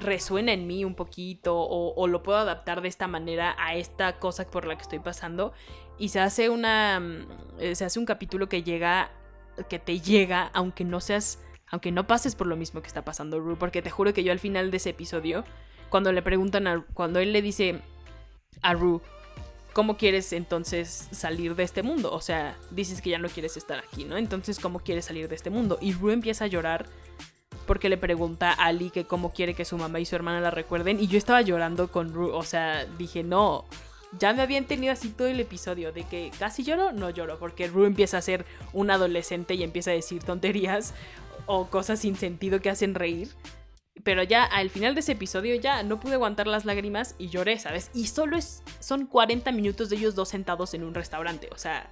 resuena 0.00 0.52
en 0.52 0.66
mí 0.66 0.84
un 0.84 0.94
poquito 0.94 1.56
o, 1.58 2.06
lo 2.06 2.22
puedo 2.22 2.38
adaptar 2.38 2.80
de 2.80 2.88
esta 2.88 3.06
manera 3.06 3.54
a 3.58 3.74
esta 3.74 4.18
cosa 4.18 4.46
por 4.50 4.66
la 4.66 4.76
que 4.76 4.82
estoy 4.82 4.98
pasando 4.98 5.52
y 5.98 6.08
se 6.08 6.20
hace 6.20 6.48
una 6.48 6.98
mm, 7.00 7.26
eh, 7.58 7.74
se 7.74 7.84
hace 7.84 7.98
un 7.98 8.06
capítulo 8.06 8.48
que 8.48 8.62
llega 8.62 9.10
que 9.68 9.78
te 9.78 10.00
llega 10.00 10.50
aunque 10.54 10.84
no 10.84 11.00
seas 11.00 11.38
aunque 11.70 11.92
no 11.92 12.06
pases 12.06 12.34
por 12.34 12.46
lo 12.46 12.56
mismo 12.56 12.80
que 12.80 12.88
está 12.88 13.04
pasando 13.04 13.38
Rue 13.38 13.56
porque 13.56 13.82
te 13.82 13.90
juro 13.90 14.12
que 14.14 14.24
yo 14.24 14.32
al 14.32 14.38
final 14.38 14.70
de 14.70 14.78
ese 14.78 14.90
episodio 14.90 15.44
cuando 15.90 16.12
le 16.12 16.22
preguntan 16.22 16.66
a 16.66 16.84
cuando 16.94 17.20
él 17.20 17.32
le 17.32 17.42
dice 17.42 17.80
a 18.62 18.72
Rue 18.72 19.00
¿Cómo 19.72 19.96
quieres 19.96 20.32
entonces 20.32 21.08
salir 21.12 21.54
de 21.54 21.62
este 21.62 21.84
mundo? 21.84 22.12
O 22.12 22.20
sea, 22.20 22.58
dices 22.72 23.00
que 23.00 23.10
ya 23.10 23.18
no 23.18 23.28
quieres 23.28 23.56
estar 23.56 23.78
aquí, 23.78 24.04
¿no? 24.04 24.16
Entonces, 24.16 24.58
¿cómo 24.58 24.80
quieres 24.80 25.04
salir 25.04 25.28
de 25.28 25.36
este 25.36 25.48
mundo? 25.48 25.78
Y 25.80 25.92
Rue 25.92 26.12
empieza 26.12 26.44
a 26.44 26.48
llorar 26.48 26.86
porque 27.70 27.88
le 27.88 27.98
pregunta 27.98 28.50
a 28.50 28.64
Ali 28.64 28.90
que 28.90 29.04
cómo 29.04 29.32
quiere 29.32 29.54
que 29.54 29.64
su 29.64 29.78
mamá 29.78 30.00
y 30.00 30.04
su 30.04 30.16
hermana 30.16 30.40
la 30.40 30.50
recuerden. 30.50 30.98
Y 30.98 31.06
yo 31.06 31.16
estaba 31.16 31.40
llorando 31.40 31.86
con 31.86 32.12
Rue. 32.12 32.32
O 32.32 32.42
sea, 32.42 32.84
dije, 32.98 33.22
no. 33.22 33.64
Ya 34.18 34.32
me 34.32 34.42
habían 34.42 34.64
tenido 34.64 34.92
así 34.92 35.10
todo 35.10 35.28
el 35.28 35.38
episodio 35.38 35.92
de 35.92 36.02
que 36.02 36.32
casi 36.36 36.64
lloro, 36.64 36.90
no 36.90 37.10
lloro, 37.10 37.38
porque 37.38 37.68
Rue 37.68 37.86
empieza 37.86 38.18
a 38.18 38.22
ser 38.22 38.44
un 38.72 38.90
adolescente 38.90 39.54
y 39.54 39.62
empieza 39.62 39.92
a 39.92 39.94
decir 39.94 40.24
tonterías 40.24 40.94
o 41.46 41.68
cosas 41.68 42.00
sin 42.00 42.16
sentido 42.16 42.60
que 42.60 42.70
hacen 42.70 42.96
reír. 42.96 43.28
Pero 44.02 44.24
ya 44.24 44.42
al 44.42 44.68
final 44.70 44.96
de 44.96 45.02
ese 45.02 45.12
episodio 45.12 45.54
ya 45.54 45.84
no 45.84 46.00
pude 46.00 46.14
aguantar 46.14 46.48
las 46.48 46.64
lágrimas 46.64 47.14
y 47.18 47.28
lloré, 47.28 47.56
¿sabes? 47.60 47.92
Y 47.94 48.08
solo 48.08 48.36
es, 48.36 48.64
son 48.80 49.06
40 49.06 49.52
minutos 49.52 49.90
de 49.90 49.96
ellos 49.96 50.16
dos 50.16 50.30
sentados 50.30 50.74
en 50.74 50.82
un 50.82 50.92
restaurante, 50.92 51.48
o 51.52 51.56
sea, 51.56 51.88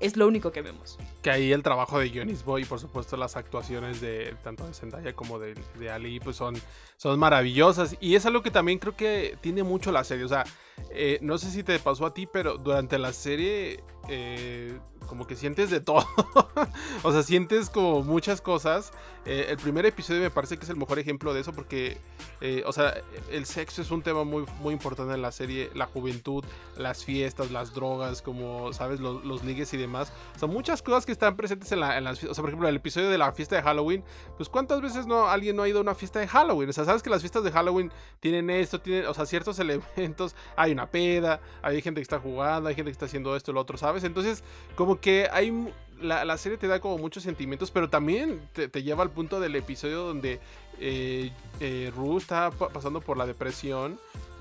es 0.00 0.16
lo 0.16 0.26
único 0.26 0.52
que 0.52 0.62
vemos. 0.62 0.98
Que 1.22 1.30
ahí 1.30 1.52
el 1.52 1.62
trabajo 1.62 1.98
de 1.98 2.10
Jonis 2.10 2.44
Boy 2.44 2.62
y 2.62 2.64
por 2.64 2.80
supuesto 2.80 3.16
las 3.16 3.36
actuaciones 3.36 4.00
de 4.00 4.34
tanto 4.42 4.66
de 4.66 4.74
Zendaya 4.74 5.14
como 5.14 5.38
de, 5.38 5.54
de 5.78 5.90
Ali 5.90 6.20
pues 6.20 6.36
son, 6.36 6.54
son 6.96 7.18
maravillosas 7.18 7.96
y 8.00 8.14
es 8.14 8.26
algo 8.26 8.42
que 8.42 8.50
también 8.50 8.78
creo 8.78 8.96
que 8.96 9.36
tiene 9.40 9.62
mucho 9.62 9.92
la 9.92 10.04
serie, 10.04 10.24
o 10.24 10.28
sea, 10.28 10.44
eh, 10.90 11.18
no 11.22 11.38
sé 11.38 11.50
si 11.50 11.62
te 11.62 11.78
pasó 11.78 12.06
a 12.06 12.14
ti, 12.14 12.26
pero 12.26 12.58
durante 12.58 12.98
la 12.98 13.12
serie 13.12 13.82
eh, 14.08 14.78
como 15.06 15.26
que 15.26 15.36
sientes 15.36 15.70
de 15.70 15.80
todo, 15.80 16.06
o 17.02 17.12
sea, 17.12 17.22
sientes 17.22 17.70
como 17.70 18.02
muchas 18.02 18.40
cosas. 18.40 18.92
Eh, 19.26 19.46
el 19.48 19.56
primer 19.56 19.86
episodio 19.86 20.20
me 20.20 20.30
parece 20.30 20.58
que 20.58 20.64
es 20.64 20.70
el 20.70 20.76
mejor 20.76 20.98
ejemplo 20.98 21.32
de 21.32 21.40
eso 21.40 21.52
porque, 21.52 21.98
eh, 22.42 22.62
o 22.66 22.72
sea, 22.72 22.94
el 23.30 23.46
sexo 23.46 23.80
es 23.80 23.90
un 23.90 24.02
tema 24.02 24.24
muy, 24.24 24.44
muy 24.60 24.74
importante 24.74 25.14
en 25.14 25.22
la 25.22 25.32
serie, 25.32 25.70
la 25.74 25.86
juventud, 25.86 26.44
las 26.76 27.04
fiestas, 27.04 27.50
las 27.50 27.72
drogas, 27.72 28.20
como, 28.20 28.72
sabes, 28.72 29.00
los, 29.00 29.24
los 29.24 29.42
ligues 29.44 29.72
y 29.72 29.76
demás. 29.78 30.12
Son 30.38 30.50
muchas 30.50 30.82
cosas 30.82 31.06
que 31.06 31.12
están 31.12 31.36
presentes 31.36 31.72
en, 31.72 31.80
la, 31.80 31.96
en. 31.96 32.06
O 32.06 32.14
sea, 32.14 32.34
por 32.34 32.48
ejemplo, 32.48 32.68
el 32.68 32.76
episodio 32.76 33.08
de 33.08 33.16
la 33.16 33.32
fiesta 33.32 33.56
de 33.56 33.62
Halloween, 33.62 34.04
pues 34.36 34.48
cuántas 34.48 34.82
veces 34.82 35.06
no 35.06 35.28
alguien 35.28 35.56
no 35.56 35.62
ha 35.62 35.68
ido 35.68 35.78
a 35.78 35.82
una 35.82 35.94
fiesta 35.94 36.20
de 36.20 36.28
Halloween. 36.28 36.68
O 36.68 36.72
sea, 36.72 36.84
sabes 36.84 37.02
que 37.02 37.10
las 37.10 37.22
fiestas 37.22 37.44
de 37.44 37.52
Halloween 37.52 37.90
tienen 38.20 38.50
esto, 38.50 38.80
tienen, 38.80 39.06
o 39.06 39.14
sea, 39.14 39.26
ciertos 39.26 39.58
elementos. 39.60 40.34
Hay 40.56 40.72
una 40.72 40.90
peda, 40.90 41.40
hay 41.62 41.80
gente 41.80 42.00
que 42.00 42.02
está 42.02 42.18
jugando, 42.18 42.68
hay 42.68 42.74
gente 42.74 42.90
que 42.90 42.92
está 42.92 43.06
haciendo 43.06 43.36
esto 43.36 43.52
lo 43.52 43.60
otro, 43.60 43.78
¿sabes? 43.78 43.93
Entonces, 44.02 44.42
como 44.74 44.98
que 44.98 45.28
hay... 45.30 45.52
La, 46.00 46.36
serie 46.36 46.58
te 46.58 46.66
da 46.66 46.80
como 46.80 46.98
muchos 46.98 47.22
sentimientos, 47.22 47.70
pero 47.70 47.88
también 47.88 48.40
te, 48.52 48.82
lleva 48.82 49.04
al 49.04 49.10
punto 49.10 49.38
del 49.38 49.54
episodio 49.54 50.00
donde 50.02 50.40
eh, 50.80 51.30
eh, 51.60 51.92
Rue 51.96 52.18
está 52.18 52.50
pa- 52.50 52.68
pasando 52.68 53.00
por 53.00 53.16
la 53.16 53.26
depresión 53.26 53.98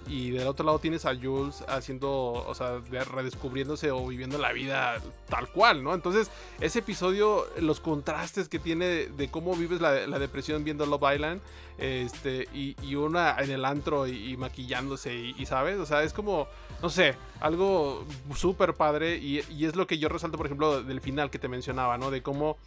y 0.07 0.31
del 0.31 0.47
otro 0.47 0.65
lado 0.65 0.79
tienes 0.79 1.05
a 1.05 1.15
Jules 1.15 1.63
haciendo, 1.69 2.11
o 2.11 2.53
sea, 2.55 2.79
de- 2.79 3.03
redescubriéndose 3.05 3.91
o 3.91 4.05
viviendo 4.05 4.37
la 4.37 4.51
vida 4.51 4.97
tal 5.29 5.47
cual, 5.51 5.83
¿no? 5.83 5.93
Entonces, 5.93 6.29
ese 6.59 6.79
episodio, 6.79 7.45
los 7.59 7.79
contrastes 7.79 8.49
que 8.49 8.59
tiene 8.59 8.85
de, 8.85 9.31
cómo 9.31 9.55
vives 9.55 9.79
la, 9.79 10.19
depresión 10.19 10.65
viendo 10.65 10.85
Love 10.85 11.13
Island, 11.13 11.41
este, 11.77 12.49
y, 12.53 12.95
una 12.95 13.37
en 13.39 13.51
el 13.51 13.63
antro 13.63 14.05
y, 14.07 14.33
y 14.33 14.37
maquillándose, 14.37 15.15
y, 15.15 15.35
y, 15.37 15.45
¿sabes? 15.45 15.77
O 15.79 15.85
sea, 15.85 16.03
es 16.03 16.11
como, 16.11 16.47
no 16.83 16.89
sé, 16.89 17.15
algo 17.39 18.05
súper 18.35 18.73
padre, 18.73 19.15
y, 19.15 19.41
y 19.49 19.65
es 19.65 19.77
lo 19.77 19.87
que 19.87 19.97
yo 19.97 20.09
resalto, 20.09 20.35
por 20.37 20.47
ejemplo, 20.47 20.83
del 20.83 20.99
final 20.99 21.31
que 21.31 21.39
te 21.39 21.47
mencionaba, 21.47 21.97
¿no? 21.97 22.11
De 22.11 22.21
cómo 22.21 22.57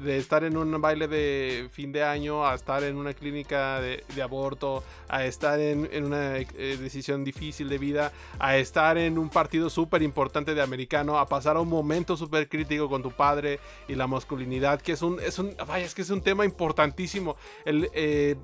de 0.00 0.16
estar 0.16 0.44
en 0.44 0.56
un 0.56 0.80
baile 0.80 1.08
de 1.08 1.68
fin 1.70 1.92
de 1.92 2.02
año 2.02 2.46
a 2.46 2.54
estar 2.54 2.82
en 2.82 2.96
una 2.96 3.12
clínica 3.14 3.80
de, 3.80 4.22
aborto, 4.22 4.82
a 5.08 5.24
estar 5.24 5.60
en, 5.60 5.88
en 5.92 6.06
una 6.06 6.38
eh, 6.38 6.46
decisión 6.80 7.22
difícil 7.22 7.68
de 7.68 7.78
vida, 7.78 8.12
a 8.38 8.56
estar 8.56 8.98
en 8.98 9.18
un 9.18 9.28
partido 9.28 9.70
súper 9.70 10.02
importante 10.02 10.54
de 10.54 10.62
americano, 10.62 11.18
a 11.18 11.26
pasar 11.26 11.56
a 11.56 11.60
un 11.60 11.68
momento 11.68 12.16
súper 12.16 12.48
crítico 12.48 12.88
con 12.88 13.02
tu 13.02 13.10
padre 13.12 13.60
y 13.88 13.94
la 13.94 14.06
masculinidad, 14.06 14.80
que 14.80 14.92
es 14.92 15.02
un, 15.02 15.20
es 15.20 15.38
un, 15.38 15.54
vaya, 15.66 15.84
es 15.84 15.94
que 15.94 16.02
es 16.02 16.10
un 16.10 16.22
tema 16.22 16.44
importantísimo. 16.44 17.36
El, 17.64 17.88
eh, 17.92 18.36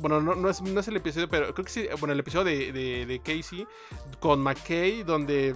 bueno, 0.00 0.20
no, 0.20 0.34
no, 0.34 0.48
es, 0.48 0.62
no 0.62 0.80
es 0.80 0.88
el 0.88 0.96
episodio, 0.96 1.28
pero 1.28 1.52
creo 1.54 1.64
que 1.64 1.70
sí, 1.70 1.86
bueno, 1.98 2.12
el 2.12 2.20
episodio 2.20 2.44
de, 2.44 3.06
de, 3.06 3.18
Casey 3.20 3.66
con 4.18 4.42
McKay, 4.42 5.02
donde 5.02 5.54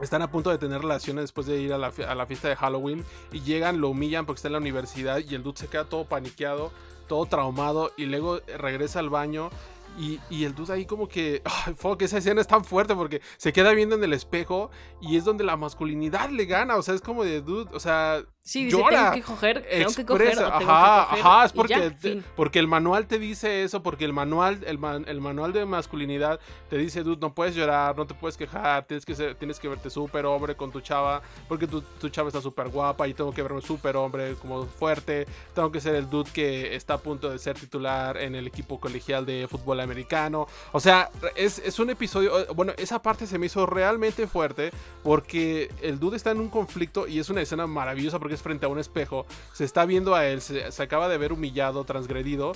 están 0.00 0.22
a 0.22 0.30
punto 0.30 0.50
de 0.50 0.58
tener 0.58 0.80
relaciones 0.80 1.24
después 1.24 1.46
de 1.46 1.60
ir 1.60 1.72
a 1.72 1.78
la, 1.78 1.92
a 2.08 2.14
la, 2.14 2.26
fiesta 2.26 2.48
de 2.48 2.56
Halloween 2.56 3.04
y 3.32 3.40
llegan, 3.40 3.80
lo 3.80 3.90
humillan 3.90 4.26
porque 4.26 4.38
está 4.38 4.48
en 4.48 4.52
la 4.52 4.58
universidad 4.58 5.18
y 5.18 5.34
el 5.34 5.42
dude 5.42 5.58
se 5.58 5.68
queda 5.68 5.84
todo 5.84 6.04
paniqueado, 6.04 6.72
todo 7.08 7.26
traumado 7.26 7.92
y 7.96 8.06
luego 8.06 8.40
regresa 8.58 8.98
al 8.98 9.10
baño 9.10 9.50
y, 9.98 10.20
y, 10.28 10.44
el 10.44 10.54
dude 10.54 10.74
ahí 10.74 10.84
como 10.84 11.08
que, 11.08 11.40
ay, 11.44 11.74
fuck, 11.74 12.02
esa 12.02 12.18
escena 12.18 12.40
es 12.40 12.46
tan 12.46 12.64
fuerte 12.64 12.94
porque 12.94 13.22
se 13.38 13.52
queda 13.52 13.72
viendo 13.72 13.94
en 13.94 14.04
el 14.04 14.12
espejo 14.12 14.70
y 15.00 15.16
es 15.16 15.24
donde 15.24 15.44
la 15.44 15.56
masculinidad 15.56 16.28
le 16.28 16.44
gana, 16.44 16.76
o 16.76 16.82
sea, 16.82 16.94
es 16.94 17.00
como 17.00 17.24
de 17.24 17.40
dude, 17.40 17.70
o 17.74 17.80
sea, 17.80 18.22
Sí, 18.46 18.66
dice, 18.66 18.76
tengo 18.76 19.12
que 19.12 19.22
coger, 19.22 19.66
tengo 19.68 19.92
que 19.92 20.06
coger, 20.06 20.38
ajá, 20.38 21.02
ajá, 21.14 21.46
es 21.46 21.52
porque, 21.52 22.22
porque 22.36 22.60
el 22.60 22.68
manual 22.68 23.08
te 23.08 23.18
dice 23.18 23.64
eso, 23.64 23.82
porque 23.82 24.04
el 24.04 24.12
manual, 24.12 24.60
el, 24.64 24.78
el, 25.08 25.20
manual 25.20 25.52
de 25.52 25.66
masculinidad 25.66 26.38
te 26.70 26.78
dice, 26.78 27.02
dude, 27.02 27.18
no 27.20 27.34
puedes 27.34 27.56
llorar, 27.56 27.96
no 27.96 28.06
te 28.06 28.14
puedes 28.14 28.36
quejar, 28.36 28.84
tienes 28.84 29.04
que 29.04 29.16
ser, 29.16 29.34
tienes 29.34 29.58
que 29.58 29.66
verte 29.66 29.90
súper 29.90 30.26
hombre 30.26 30.54
con 30.54 30.70
tu 30.70 30.80
chava, 30.80 31.22
porque 31.48 31.66
tu, 31.66 31.80
tu 31.80 32.08
chava 32.08 32.28
está 32.28 32.40
súper 32.40 32.68
guapa 32.68 33.08
y 33.08 33.14
tengo 33.14 33.34
que 33.34 33.42
verme 33.42 33.60
súper 33.62 33.96
hombre, 33.96 34.36
como 34.36 34.64
fuerte, 34.64 35.26
tengo 35.52 35.72
que 35.72 35.80
ser 35.80 35.96
el 35.96 36.08
dude 36.08 36.30
que 36.30 36.76
está 36.76 36.94
a 36.94 36.98
punto 36.98 37.28
de 37.28 37.40
ser 37.40 37.58
titular 37.58 38.16
en 38.16 38.36
el 38.36 38.46
equipo 38.46 38.78
colegial 38.78 39.26
de 39.26 39.48
fútbol 39.50 39.80
americano. 39.80 40.46
O 40.70 40.78
sea, 40.78 41.10
es, 41.34 41.58
es 41.58 41.80
un 41.80 41.90
episodio, 41.90 42.46
bueno, 42.54 42.74
esa 42.76 43.02
parte 43.02 43.26
se 43.26 43.40
me 43.40 43.46
hizo 43.46 43.66
realmente 43.66 44.28
fuerte, 44.28 44.70
porque 45.02 45.68
el 45.82 45.98
dude 45.98 46.16
está 46.16 46.30
en 46.30 46.38
un 46.38 46.48
conflicto 46.48 47.08
y 47.08 47.18
es 47.18 47.28
una 47.28 47.40
escena 47.40 47.66
maravillosa 47.66 48.20
porque 48.20 48.35
frente 48.42 48.66
a 48.66 48.68
un 48.68 48.78
espejo, 48.78 49.26
se 49.52 49.64
está 49.64 49.84
viendo 49.86 50.14
a 50.14 50.26
él, 50.26 50.40
se, 50.40 50.82
acaba 50.82 51.08
de 51.08 51.18
ver 51.18 51.32
humillado, 51.32 51.84
transgredido, 51.84 52.52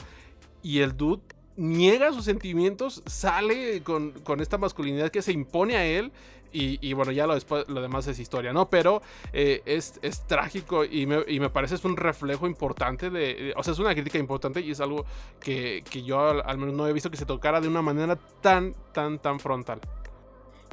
y 0.62 0.80
el 0.80 0.96
dude 0.96 1.22
niega 1.56 2.12
sus 2.12 2.24
sentimientos, 2.24 3.02
sale 3.06 3.82
con, 3.82 4.14
esta 4.40 4.58
masculinidad 4.58 5.10
que 5.10 5.22
se 5.22 5.32
impone 5.32 5.76
a 5.76 5.86
él. 5.86 6.12
Y, 6.52 6.94
bueno, 6.94 7.12
ya 7.12 7.28
lo, 7.28 7.34
después, 7.34 7.68
lo 7.68 7.80
demás 7.80 8.08
es 8.08 8.18
historia, 8.18 8.52
¿no? 8.52 8.68
Pero 8.68 9.02
eh, 9.32 9.62
es, 9.66 10.00
es, 10.02 10.26
trágico 10.26 10.84
y 10.84 11.06
me, 11.06 11.22
y 11.28 11.38
me, 11.38 11.48
parece 11.48 11.76
es 11.76 11.84
un 11.84 11.96
reflejo 11.96 12.48
importante 12.48 13.08
de, 13.08 13.54
O 13.56 13.62
sea, 13.62 13.72
es 13.72 13.78
una 13.78 13.94
crítica 13.94 14.18
importante 14.18 14.60
y 14.60 14.72
es 14.72 14.80
algo 14.80 15.04
que, 15.38 15.84
yo 16.04 16.18
al, 16.18 16.58
menos 16.58 16.74
no 16.74 16.88
he 16.88 16.92
visto 16.92 17.08
que 17.08 17.16
se 17.16 17.24
tocara 17.24 17.60
de 17.60 17.68
una 17.68 17.82
manera 17.82 18.16
tan, 18.40 18.74
tan, 18.92 19.20
tan 19.20 19.38
frontal. 19.38 19.80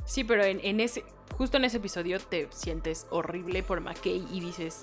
Sí, 0.06 0.24
pero 0.24 0.44
en, 0.44 0.60
en 0.64 0.80
ese, 0.80 1.04
justo 1.38 1.58
en 1.58 1.66
ese 1.66 1.78
episodio 1.78 2.20
te 2.20 2.48
sientes 2.52 3.08
horrible 3.10 3.64
por 3.64 3.82
McKay 3.82 4.26
y 4.32 4.40
dices, 4.40 4.82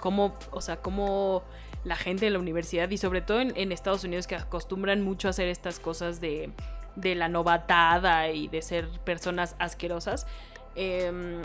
cómo, 0.00 0.36
o 0.50 0.60
sea, 0.60 0.76
cómo 0.76 1.42
la 1.84 1.96
gente 1.96 2.24
de 2.26 2.30
la 2.30 2.38
universidad 2.38 2.90
y 2.90 2.98
sobre 2.98 3.20
todo 3.20 3.40
en, 3.40 3.72
Estados 3.72 4.04
Unidos 4.04 4.26
que 4.26 4.34
acostumbran 4.34 5.02
mucho 5.02 5.28
a 5.28 5.30
hacer 5.30 5.48
estas 5.48 5.78
cosas 5.78 6.20
de, 6.20 6.50
de 6.96 7.14
la 7.14 7.28
novatada 7.28 8.30
y 8.30 8.48
de 8.48 8.62
ser 8.62 8.88
personas 9.04 9.54
asquerosas, 9.58 10.26
em, 10.74 11.42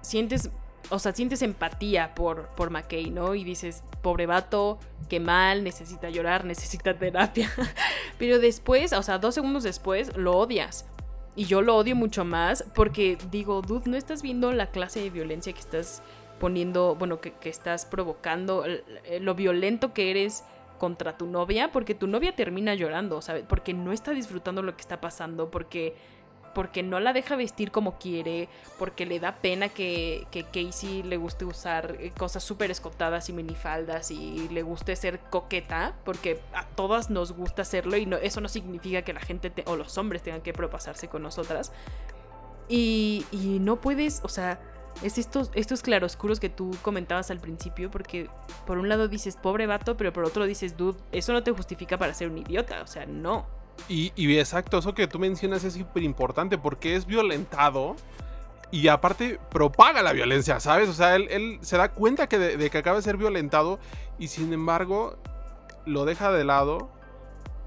sientes, 0.00 0.50
o 0.90 0.98
sea, 0.98 1.12
sientes 1.12 1.42
empatía 1.42 2.14
por, 2.14 2.48
por 2.48 2.70
McKay, 2.70 3.10
¿no? 3.10 3.34
Y 3.34 3.44
dices, 3.44 3.84
pobre 4.02 4.26
vato, 4.26 4.78
qué 5.08 5.20
mal, 5.20 5.62
necesita 5.64 6.10
llorar, 6.10 6.44
necesita 6.54 6.96
terapia. 6.98 7.50
Pero 8.18 8.38
después, 8.38 8.92
o 8.92 9.02
sea, 9.02 9.18
dos 9.18 9.34
segundos 9.34 9.62
después, 9.62 10.16
lo 10.16 10.36
odias. 10.36 10.86
Y 11.36 11.46
yo 11.46 11.62
lo 11.62 11.76
odio 11.76 11.96
mucho 11.96 12.24
más 12.24 12.64
porque 12.74 13.18
digo, 13.30 13.60
dude, 13.62 13.90
no 13.90 13.96
estás 13.96 14.22
viendo 14.22 14.52
la 14.52 14.70
clase 14.70 15.00
de 15.00 15.10
violencia 15.10 15.52
que 15.52 15.60
estás 15.60 16.02
poniendo, 16.38 16.94
bueno, 16.94 17.20
que, 17.20 17.32
estás 17.44 17.86
provocando, 17.86 18.64
lo 19.20 19.34
violento 19.34 19.92
que 19.92 20.10
eres 20.10 20.44
contra 20.78 21.16
tu 21.16 21.26
novia, 21.26 21.72
porque 21.72 21.94
tu 21.94 22.06
novia 22.06 22.34
termina 22.34 22.74
llorando, 22.74 23.22
¿sabes? 23.22 23.44
Porque 23.48 23.72
no 23.72 23.92
está 23.92 24.12
disfrutando 24.12 24.62
lo 24.62 24.76
que 24.76 24.82
está 24.82 25.00
pasando, 25.00 25.50
porque 25.50 25.96
porque 26.54 26.82
no 26.82 27.00
la 27.00 27.12
deja 27.12 27.36
vestir 27.36 27.70
como 27.70 27.98
quiere, 27.98 28.48
porque 28.78 29.06
le 29.06 29.20
da 29.20 29.36
pena 29.36 29.68
que, 29.68 30.26
que 30.30 30.44
Casey 30.44 31.02
le 31.02 31.16
guste 31.16 31.44
usar 31.44 31.96
eh, 32.00 32.12
cosas 32.16 32.42
súper 32.42 32.70
escotadas 32.70 33.28
y 33.28 33.32
minifaldas 33.32 34.10
y 34.10 34.48
le 34.48 34.62
guste 34.62 34.96
ser 34.96 35.20
coqueta, 35.30 35.94
porque 36.04 36.40
a 36.54 36.66
todas 36.66 37.10
nos 37.10 37.32
gusta 37.32 37.62
hacerlo 37.62 37.96
y 37.96 38.06
no, 38.06 38.16
eso 38.16 38.40
no 38.40 38.48
significa 38.48 39.02
que 39.02 39.12
la 39.12 39.20
gente 39.20 39.52
o 39.66 39.76
los 39.76 39.98
hombres 39.98 40.22
tengan 40.22 40.40
que 40.40 40.52
propasarse 40.52 41.08
con 41.08 41.22
nosotras. 41.22 41.72
Y, 42.68 43.26
y 43.30 43.58
no 43.58 43.80
puedes, 43.80 44.20
o 44.22 44.28
sea, 44.28 44.58
es 45.02 45.18
estos, 45.18 45.50
estos 45.54 45.82
claroscuros 45.82 46.40
que 46.40 46.48
tú 46.48 46.70
comentabas 46.82 47.30
al 47.30 47.40
principio, 47.40 47.90
porque 47.90 48.30
por 48.66 48.78
un 48.78 48.88
lado 48.88 49.08
dices 49.08 49.36
pobre 49.36 49.66
vato, 49.66 49.96
pero 49.96 50.12
por 50.12 50.24
otro 50.24 50.46
dices, 50.46 50.76
dude, 50.76 50.98
eso 51.12 51.32
no 51.32 51.42
te 51.42 51.50
justifica 51.50 51.98
para 51.98 52.14
ser 52.14 52.28
un 52.28 52.38
idiota, 52.38 52.82
o 52.82 52.86
sea, 52.86 53.06
no. 53.06 53.46
Y, 53.88 54.38
exacto, 54.38 54.78
eso 54.78 54.94
que 54.94 55.06
tú 55.06 55.18
mencionas 55.18 55.62
es 55.64 55.74
súper 55.74 56.02
importante 56.02 56.56
porque 56.56 56.96
es 56.96 57.04
violentado 57.04 57.96
y 58.70 58.88
aparte 58.88 59.38
propaga 59.50 60.02
la 60.02 60.12
violencia, 60.12 60.58
¿sabes? 60.58 60.88
O 60.88 60.94
sea, 60.94 61.16
él, 61.16 61.58
se 61.60 61.76
da 61.76 61.90
cuenta 61.90 62.26
que 62.26 62.38
de, 62.38 62.70
que 62.70 62.78
acaba 62.78 62.96
de 62.96 63.02
ser 63.02 63.16
violentado 63.16 63.78
y 64.18 64.28
sin 64.28 64.52
embargo 64.52 65.16
lo 65.84 66.06
deja 66.06 66.32
de 66.32 66.44
lado 66.44 66.88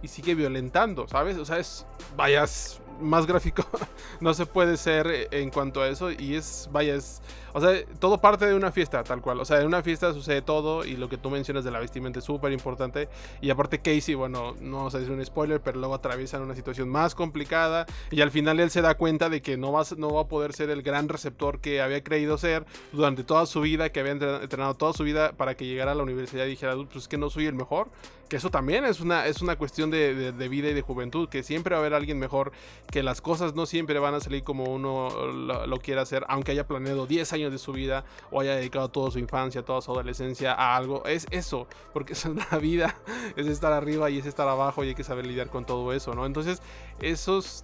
y 0.02 0.08
sigue 0.08 0.34
violentando, 0.34 1.08
¿sabes? 1.08 1.38
O 1.38 1.46
sea, 1.46 1.60
es, 1.60 1.86
vayas 2.16 2.82
más 3.00 3.28
gráfico 3.28 3.64
no 4.22 4.34
se 4.34 4.48
puede 4.48 4.76
ser 4.76 5.28
en 5.32 5.52
cuanto 5.52 5.82
a 5.82 5.88
eso 5.88 6.10
y 6.12 6.36
es, 6.36 6.68
vaya, 6.72 6.96
es, 6.96 7.22
o 7.58 7.60
sea, 7.60 7.84
todo 8.00 8.22
parte 8.22 8.46
de 8.46 8.54
una 8.54 8.72
fiesta, 8.72 9.04
tal 9.04 9.20
cual, 9.20 9.40
o 9.40 9.46
sea, 9.46 9.60
en 9.60 9.66
una 9.66 9.82
fiesta 9.82 10.14
sucede 10.14 10.44
todo 10.44 10.86
y 10.86 10.96
lo 10.96 11.10
que 11.10 11.18
tú 11.18 11.32
mencionas 11.32 11.64
de 11.64 11.72
la 11.72 11.80
vestimenta 11.80 12.20
es 12.20 12.26
súper 12.26 12.52
importante. 12.52 13.10
Y 13.42 13.50
aparte 13.50 13.80
Casey, 13.80 14.14
bueno, 14.14 14.54
no 14.62 14.92
sé 14.92 15.00
si 15.00 15.06
es 15.06 15.10
un 15.10 15.26
spoiler, 15.26 15.60
pero 15.60 15.80
luego 15.80 15.96
atraviesan 15.96 16.44
una 16.44 16.54
situación 16.54 16.88
más 16.88 17.16
complicada 17.16 17.88
y 18.12 18.22
al 18.22 18.30
final 18.30 18.60
él 18.60 18.70
se 18.70 18.84
da 18.84 18.94
cuenta 18.94 19.28
de 19.30 19.42
que 19.42 19.58
no 19.58 19.72
va, 19.72 19.84
no 19.98 20.14
va 20.14 20.22
a 20.22 20.28
poder 20.28 20.54
ser 20.54 20.70
el 20.70 20.84
gran 20.84 21.10
receptor 21.10 21.60
que 21.60 21.82
había 21.82 22.04
creído 22.04 22.38
ser 22.38 22.64
durante 22.92 23.24
toda 23.24 23.48
su 23.48 23.62
vida, 23.62 23.90
que 23.90 24.02
había 24.02 24.12
entrenado 24.12 24.76
toda 24.76 24.94
su 24.94 25.04
vida 25.04 25.32
para 25.32 25.56
que 25.56 25.66
llegara 25.66 25.94
a 25.94 25.96
la 25.96 26.04
universidad 26.04 26.46
y 26.46 26.50
dijera, 26.50 26.76
pues 26.76 27.06
es 27.06 27.08
que 27.08 27.18
no 27.18 27.32
soy 27.32 27.48
el 27.48 27.56
mejor, 27.56 27.90
que 28.30 28.36
eso 28.36 28.52
también 28.52 28.86
es 28.86 29.00
una, 29.00 29.26
es 29.26 29.42
una 29.42 29.56
cuestión 29.56 29.90
de, 29.90 30.32
de 30.32 30.50
vida 30.50 30.70
y 30.70 30.74
de 30.74 30.82
juventud, 30.82 31.30
que 31.30 31.44
siempre 31.44 31.74
va 31.74 31.78
a 31.78 31.82
haber 31.82 31.94
alguien 31.94 32.20
mejor 32.20 32.52
que 32.92 33.04
las 33.04 33.22
cosas 33.22 33.56
no 33.56 33.66
siempre 33.66 34.00
van 34.00 34.14
a 34.14 34.20
salir 34.20 34.44
como 34.44 34.66
uno 34.66 35.10
lo, 35.32 35.78
quiere 35.80 36.02
hacer, 36.02 36.26
aunque 36.28 36.52
haya 36.52 36.68
planeado 36.68 37.08
10 37.08 37.34
años 37.34 37.47
de 37.50 37.58
su 37.58 37.72
vida 37.72 38.06
o 38.32 38.42
haya 38.42 38.56
dedicado 38.56 38.90
toda 38.90 39.12
su 39.12 39.20
infancia, 39.20 39.64
toda 39.64 39.82
su 39.82 39.92
adolescencia 39.92 40.54
a 40.54 40.76
algo. 40.76 41.06
Es 41.06 41.28
eso, 41.32 41.68
porque 41.94 42.14
es 42.14 42.26
la 42.26 42.58
vida, 42.62 42.96
es 43.36 43.48
estar 43.48 43.74
arriba 43.74 44.10
y 44.10 44.20
es 44.20 44.26
estar 44.26 44.48
abajo 44.48 44.84
y 44.84 44.90
hay 44.90 44.96
que 44.96 45.04
saber 45.04 45.26
lidiar 45.26 45.50
con 45.50 45.66
todo 45.66 45.94
eso, 45.94 46.14
¿no? 46.14 46.26
Entonces, 46.26 46.62
esos 47.02 47.64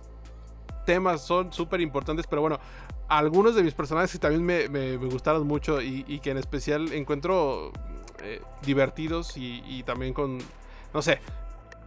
temas 0.85 1.21
son 1.21 1.53
súper 1.53 1.81
importantes, 1.81 2.27
pero 2.27 2.41
bueno, 2.41 2.59
algunos 3.07 3.55
de 3.55 3.63
mis 3.63 3.73
personajes 3.73 4.11
que 4.11 4.19
también 4.19 4.43
me, 4.71 4.97
gustaron 4.97 5.47
mucho 5.47 5.81
y, 5.81 6.19
que 6.19 6.31
en 6.31 6.37
especial 6.37 6.91
encuentro 6.93 7.71
eh, 8.21 8.41
divertidos 8.63 9.37
y, 9.37 9.63
y, 9.67 9.83
también 9.83 10.13
con, 10.13 10.39
no 10.93 11.01
sé, 11.01 11.19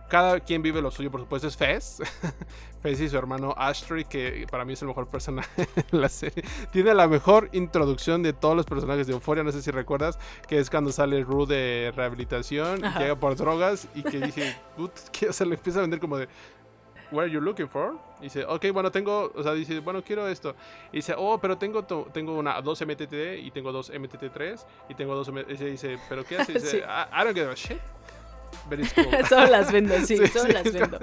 cada 0.08 0.40
quien 0.40 0.62
vive 0.62 0.80
lo 0.80 0.90
suyo, 0.90 1.10
por 1.10 1.20
supuesto, 1.20 1.48
es 1.48 1.56
Fez. 1.56 1.98
Fez 2.82 3.00
y 3.00 3.08
su 3.08 3.16
hermano 3.16 3.54
Ashtray, 3.56 4.04
que 4.04 4.46
para 4.50 4.64
mí 4.64 4.74
es 4.74 4.82
el 4.82 4.88
mejor 4.88 5.08
personaje 5.08 5.68
en 5.92 6.00
la 6.00 6.08
serie. 6.08 6.44
Tiene 6.72 6.94
la 6.94 7.08
mejor 7.08 7.48
introducción 7.52 8.22
de 8.22 8.32
todos 8.32 8.56
los 8.56 8.66
personajes 8.66 9.06
de 9.06 9.14
Euphoria, 9.14 9.42
no 9.42 9.52
sé 9.52 9.62
si 9.62 9.70
recuerdas, 9.70 10.18
que 10.46 10.58
es 10.58 10.70
cuando 10.70 10.92
sale 10.92 11.22
Rue 11.24 11.46
de 11.46 11.92
rehabilitación, 11.96 12.84
y 12.84 12.98
llega 12.98 13.16
por 13.16 13.36
drogas 13.36 13.88
y 13.94 14.02
que 14.02 14.20
dije, 14.20 14.56
que 15.12 15.32
se 15.32 15.46
le 15.46 15.54
empieza 15.54 15.80
a 15.80 15.82
vender 15.82 16.00
como 16.00 16.18
de, 16.18 16.28
What 17.12 17.24
are 17.24 17.30
you 17.30 17.40
looking 17.40 17.68
for? 17.68 17.96
Y 18.20 18.24
dice, 18.24 18.44
ok, 18.44 18.66
bueno, 18.72 18.90
tengo, 18.90 19.30
o 19.34 19.42
sea, 19.42 19.52
dice, 19.52 19.78
bueno, 19.78 20.02
quiero 20.02 20.26
esto. 20.26 20.56
Y 20.92 20.96
dice, 20.96 21.14
oh, 21.16 21.38
pero 21.38 21.56
tengo, 21.56 21.84
tengo 21.84 22.34
una, 22.36 22.60
dos 22.60 22.84
MTT 22.84 23.38
y 23.42 23.50
tengo 23.52 23.70
dos 23.70 23.92
MTT3 23.92 24.64
y 24.88 24.94
tengo 24.94 25.14
dos, 25.14 25.28
y 25.28 25.54
dice, 25.54 25.98
pero 26.08 26.24
¿qué 26.24 26.38
hace? 26.38 26.54
dice, 26.54 26.78
I, 26.78 27.20
I, 27.20 27.24
don't 27.24 27.36
give 27.36 27.50
a 27.50 27.54
shit. 27.54 27.78
solo 29.28 29.46
las 29.46 29.72
vendo, 29.72 29.94
sí, 30.04 30.16
solo 30.32 30.52
las 30.52 30.72
vendo. 30.72 30.98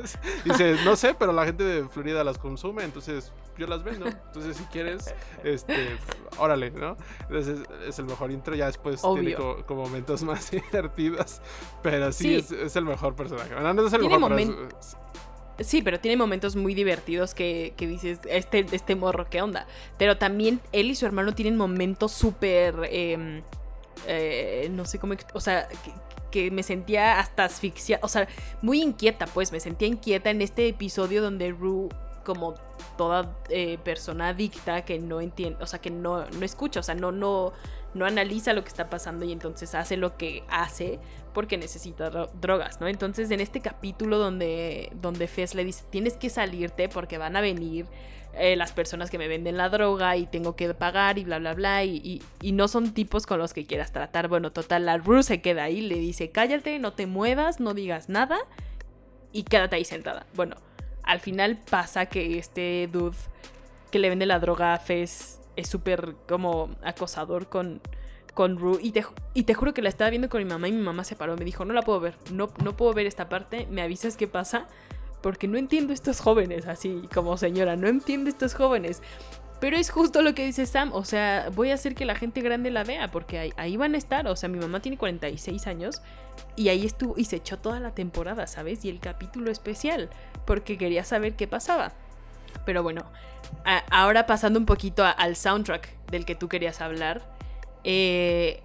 Dice, 0.45 0.75
no 0.83 0.95
sé, 0.95 1.13
pero 1.13 1.31
la 1.31 1.45
gente 1.45 1.63
de 1.63 1.87
Florida 1.87 2.23
las 2.23 2.37
consume, 2.37 2.83
entonces 2.83 3.31
yo 3.57 3.67
las 3.67 3.83
vendo. 3.83 4.07
Entonces, 4.07 4.57
si 4.57 4.63
quieres, 4.65 5.13
este, 5.43 5.97
órale, 6.37 6.71
¿no? 6.71 6.97
Entonces 7.21 7.59
es 7.87 7.99
el 7.99 8.05
mejor 8.05 8.31
intro, 8.31 8.55
ya 8.55 8.67
después 8.67 9.01
tiene 9.01 9.35
como, 9.35 9.83
momentos 9.83 10.23
más 10.23 10.51
divertidos, 10.71 11.41
pero 11.81 12.11
sí, 12.11 12.35
Es, 12.35 12.75
el 12.75 12.85
mejor 12.85 13.15
personaje. 13.15 13.49
no 13.53 13.87
es 13.87 13.93
el 13.93 14.01
mejor, 14.01 14.33
Sí, 15.59 15.83
pero 15.83 15.99
tiene 15.99 16.17
momentos 16.17 16.55
muy 16.55 16.73
divertidos 16.73 17.35
que, 17.35 17.73
que, 17.77 17.85
dices, 17.85 18.19
este, 18.27 18.65
este 18.71 18.95
morro, 18.95 19.27
¿qué 19.29 19.41
onda? 19.41 19.67
Pero 19.99 20.17
también 20.17 20.59
él 20.71 20.89
y 20.89 20.95
su 20.95 21.05
hermano 21.05 21.33
tienen 21.33 21.57
momentos 21.57 22.11
súper... 22.11 22.89
Em, 22.89 23.43
eh, 24.07 24.69
no 24.71 24.85
sé 24.85 24.99
cómo... 24.99 25.15
O 25.33 25.39
sea, 25.39 25.67
que 26.33 26.49
me 26.49 26.63
sentía 26.63 27.19
hasta 27.19 27.45
asfixiada, 27.45 28.03
o 28.03 28.07
sea, 28.07 28.27
muy 28.63 28.81
inquieta, 28.81 29.27
pues 29.27 29.51
me 29.51 29.59
sentía 29.59 29.87
inquieta 29.87 30.31
en 30.31 30.41
este 30.41 30.67
episodio 30.67 31.21
donde 31.21 31.51
Rue, 31.51 31.89
como 32.25 32.55
toda 32.97 33.37
eh, 33.49 33.77
persona 33.83 34.29
adicta 34.29 34.83
que 34.83 34.97
no 34.97 35.21
entiende, 35.21 35.63
o 35.63 35.67
sea, 35.67 35.79
que 35.79 35.91
no, 35.91 36.25
no 36.25 36.43
escucha, 36.43 36.79
o 36.79 36.83
sea, 36.83 36.95
no, 36.95 37.11
no, 37.11 37.53
no 37.93 38.05
analiza 38.05 38.53
lo 38.53 38.63
que 38.63 38.69
está 38.69 38.89
pasando 38.89 39.25
y 39.25 39.31
entonces 39.31 39.75
hace 39.75 39.95
lo 39.95 40.17
que 40.17 40.43
hace 40.49 40.99
porque 41.33 41.57
necesita 41.57 42.09
drogas, 42.09 42.81
¿no? 42.81 42.87
Entonces 42.87 43.29
en 43.29 43.39
este 43.39 43.61
capítulo 43.61 44.17
donde, 44.17 44.91
donde 44.95 45.27
Fez 45.27 45.53
le 45.53 45.63
dice, 45.63 45.83
tienes 45.91 46.17
que 46.17 46.31
salirte 46.31 46.89
porque 46.89 47.19
van 47.19 47.35
a 47.35 47.41
venir 47.41 47.85
eh, 48.35 48.55
las 48.55 48.71
personas 48.71 49.11
que 49.11 49.19
me 49.19 49.27
venden 49.27 49.57
la 49.57 49.69
droga 49.69 50.17
y 50.17 50.25
tengo 50.25 50.55
que 50.55 50.73
pagar 50.73 51.19
y 51.19 51.23
bla, 51.23 51.37
bla, 51.37 51.53
bla. 51.53 51.83
Y, 51.83 52.21
no 52.41 52.67
son 52.67 52.93
tipos 52.93 53.25
con 53.25 53.37
los 53.37 53.53
que 53.53 53.65
quieras 53.65 53.91
tratar. 53.91 54.27
Bueno, 54.27 54.51
total, 54.51 54.85
la 54.85 54.97
Rue 54.97 55.21
se 55.23 55.41
queda 55.41 55.63
ahí, 55.63 55.81
le 55.81 55.95
dice, 55.95 56.31
cállate, 56.31 56.79
no 56.79 56.93
te 56.93 57.05
muevas, 57.05 57.59
no 57.59 57.73
digas 57.73 58.09
nada 58.09 58.39
y 59.31 59.43
quédate 59.43 59.75
ahí 59.75 59.85
sentada. 59.85 60.25
Bueno, 60.35 60.55
al 61.03 61.19
final 61.19 61.59
pasa 61.69 62.07
que 62.07 62.39
este 62.39 62.89
dude 62.91 63.17
que 63.91 63.99
le 63.99 64.09
vende 64.09 64.25
la 64.25 64.39
droga 64.39 64.73
a 64.73 64.79
Fez 64.79 65.39
es 65.55 65.69
súper 65.69 66.15
como 66.27 66.71
acosador 66.83 67.49
con, 67.49 67.81
con 68.33 68.57
Rue 68.57 68.79
y 68.81 68.91
te, 68.91 69.05
y 69.35 69.43
te 69.43 69.53
juro 69.53 69.75
que 69.75 69.83
la 69.83 69.89
estaba 69.89 70.09
viendo 70.09 70.29
con 70.29 70.41
mi 70.41 70.49
mamá 70.49 70.67
y 70.67 70.71
mi 70.71 70.81
mamá 70.81 71.03
se 71.03 71.15
paró. 71.15 71.37
Me 71.37 71.45
dijo, 71.45 71.65
no 71.65 71.73
la 71.73 71.83
puedo 71.83 71.99
ver, 71.99 72.15
no, 72.31 72.49
no 72.63 72.75
puedo 72.75 72.93
ver 72.93 73.05
esta 73.05 73.29
parte, 73.29 73.67
me 73.69 73.83
avisas 73.83 74.17
qué 74.17 74.27
pasa 74.27 74.67
porque 75.23 75.47
no 75.47 75.57
entiendo 75.57 75.93
estos 75.93 76.19
jóvenes, 76.19 76.67
así 76.67 77.07
como 77.13 77.37
señora, 77.37 77.77
no 77.77 77.87
entiendo 77.87 78.29
estos 78.29 78.53
jóvenes. 78.53 79.01
Pero 79.61 79.77
es 79.77 79.89
justo 79.89 80.21
lo 80.21 80.35
que 80.35 80.45
dice 80.45 80.65
Sam, 80.65 80.91
o 80.91 81.05
sea, 81.05 81.49
voy 81.55 81.71
a 81.71 81.75
hacer 81.75 81.95
que 81.95 82.03
la 82.03 82.15
gente 82.15 82.41
grande 82.41 82.69
la 82.69 82.83
vea, 82.83 83.09
porque 83.09 83.53
ahí, 83.55 83.77
van 83.77 83.95
a 83.95 83.97
estar, 83.97 84.27
o 84.27 84.35
sea, 84.35 84.49
mi 84.49 84.59
mamá 84.59 84.81
tiene 84.81 84.97
46 84.97 85.65
años 85.67 86.01
y 86.57 86.67
ahí 86.67 86.85
estuvo 86.85 87.13
y 87.17 87.23
se 87.23 87.37
echó 87.37 87.57
toda 87.57 87.79
la 87.79 87.95
temporada, 87.95 88.45
¿sabes? 88.45 88.83
Y 88.83 88.89
el 88.89 88.99
capítulo 88.99 89.49
especial, 89.49 90.09
porque 90.45 90.77
quería 90.77 91.05
saber 91.05 91.35
qué 91.35 91.47
pasaba. 91.47 91.93
Pero 92.65 92.83
bueno, 92.83 93.05
ahora 93.89 94.25
pasando 94.25 94.59
un 94.59 94.65
poquito 94.65 95.05
al 95.05 95.37
soundtrack 95.37 95.87
del 96.07 96.25
que 96.25 96.35
tú 96.35 96.49
querías 96.49 96.81
hablar, 96.81 97.23
eh, 97.85 98.61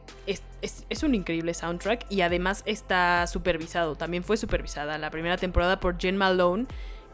un 1.03 1.15
increíble 1.15 1.55
soundtrack 1.55 2.07
y 2.11 2.23
además 2.23 2.63
está 2.67 3.27
supervisado, 3.27 3.97
también 3.97 4.25
fue 4.25 4.37
supervisada 4.37 4.99
la 4.99 5.11
primera 5.11 5.37
temporada 5.37 5.81
por 5.81 5.99
Jen 5.99 6.17
Malone, 6.17 6.67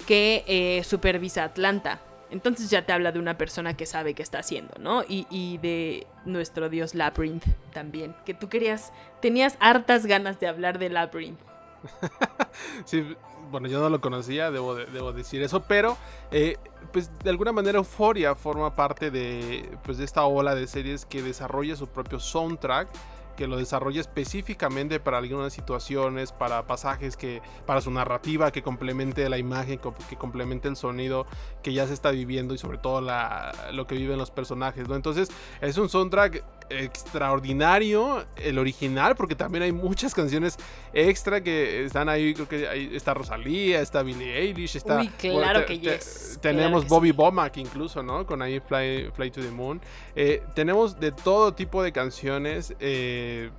que 0.07 0.45
eh, 0.47 0.83
supervisa 0.85 1.45
Atlanta. 1.45 2.01
Entonces 2.31 2.69
ya 2.71 2.85
te 2.85 2.93
habla 2.93 3.13
de 3.13 3.19
una 3.19 3.39
persona 3.39 3.77
que 3.77 3.87
sabe 3.87 4.15
qué 4.15 4.23
está 4.23 4.39
haciendo, 4.39 4.75
¿no? 4.81 5.05
Y, 5.05 5.27
y, 5.31 5.59
de 5.59 6.07
nuestro 6.25 6.69
dios 6.69 6.95
Labyrinth 6.95 7.45
también, 7.73 8.17
que 8.25 8.35
tú 8.35 8.49
querías, 8.49 8.93
tenías 9.21 9.57
hartas 9.61 10.07
ganas 10.07 10.41
de 10.41 10.49
hablar 10.49 10.79
de 10.79 10.89
Labyrinth. 10.89 11.39
sí, 12.85 13.15
bueno, 13.51 13.69
yo 13.69 13.79
no 13.79 13.89
lo 13.89 14.01
conocía, 14.01 14.51
debo, 14.51 14.75
debo 14.75 15.13
decir 15.13 15.43
eso, 15.43 15.63
pero 15.63 15.97
eh, 16.33 16.57
pues 16.93 17.11
de 17.23 17.31
alguna 17.31 17.53
manera 17.53 17.79
Euphoria 17.79 18.35
forma 18.35 18.75
parte 18.75 19.11
de, 19.11 19.79
pues, 19.85 19.99
de 19.99 20.05
esta 20.05 20.25
ola 20.25 20.55
de 20.55 20.67
series 20.67 21.05
que 21.07 21.23
desarrolla 21.23 21.77
su 21.77 21.87
propio 21.87 22.19
soundtrack 22.19 22.89
que 23.35 23.47
lo 23.47 23.57
desarrolla 23.57 24.01
específicamente 24.01 25.01
para 25.01 25.19
algunas 25.19 25.53
situaciones, 25.53 26.33
para 26.33 26.67
pasajes 26.67 27.17
que, 27.17 27.43
para 27.67 27.81
su 27.81 27.91
narrativa, 27.91 28.51
que 28.51 28.63
complemente 28.63 29.29
la 29.29 29.39
imagen, 29.39 29.81
que 30.09 30.17
complemente 30.17 30.69
el 30.69 30.77
sonido 30.77 31.27
que 31.63 31.73
ya 31.73 31.87
se 31.87 31.95
está 31.95 32.11
viviendo 32.11 32.55
y 32.55 32.59
sobre 32.59 32.79
todo 32.79 33.01
la, 33.01 33.71
lo 33.73 33.87
que 33.87 33.97
viven 33.97 34.19
los 34.19 34.31
personajes, 34.31 34.89
¿no? 34.89 34.95
Entonces 34.95 35.29
es 35.61 35.79
un 35.79 35.89
soundtrack 35.89 36.45
extraordinario, 36.71 38.25
el 38.37 38.59
original, 38.59 39.15
porque 39.17 39.35
también 39.35 39.63
hay 39.65 39.73
muchas 39.73 40.15
canciones 40.15 40.57
extra 40.93 41.43
que 41.43 41.85
están 41.85 42.09
ahí, 42.09 42.35
creo 42.35 42.49
que 42.49 42.69
ahí 42.69 42.91
está 42.93 43.15
Rosalía, 43.15 43.81
está 43.81 44.03
Billie 44.03 44.37
Eilish, 44.37 44.77
está... 44.77 45.01
Uy, 45.01 45.09
claro 45.19 45.67
que 45.67 45.79
yes. 45.79 46.39
Tenemos 46.41 46.87
Bobby 46.87 47.13
Bomack 47.13 47.57
incluso, 47.59 48.03
¿no? 48.03 48.27
Con 48.27 48.43
ahí 48.43 48.61
Fly, 48.61 49.11
Fly 49.15 49.31
to 49.31 49.41
the 49.41 49.51
Moon. 49.51 49.81
Eh, 50.17 50.43
tenemos 50.55 50.99
de 50.99 51.13
todo 51.13 51.55
tipo 51.55 51.83
de 51.83 51.93
canciones. 51.93 52.75
Eh, 52.81 53.51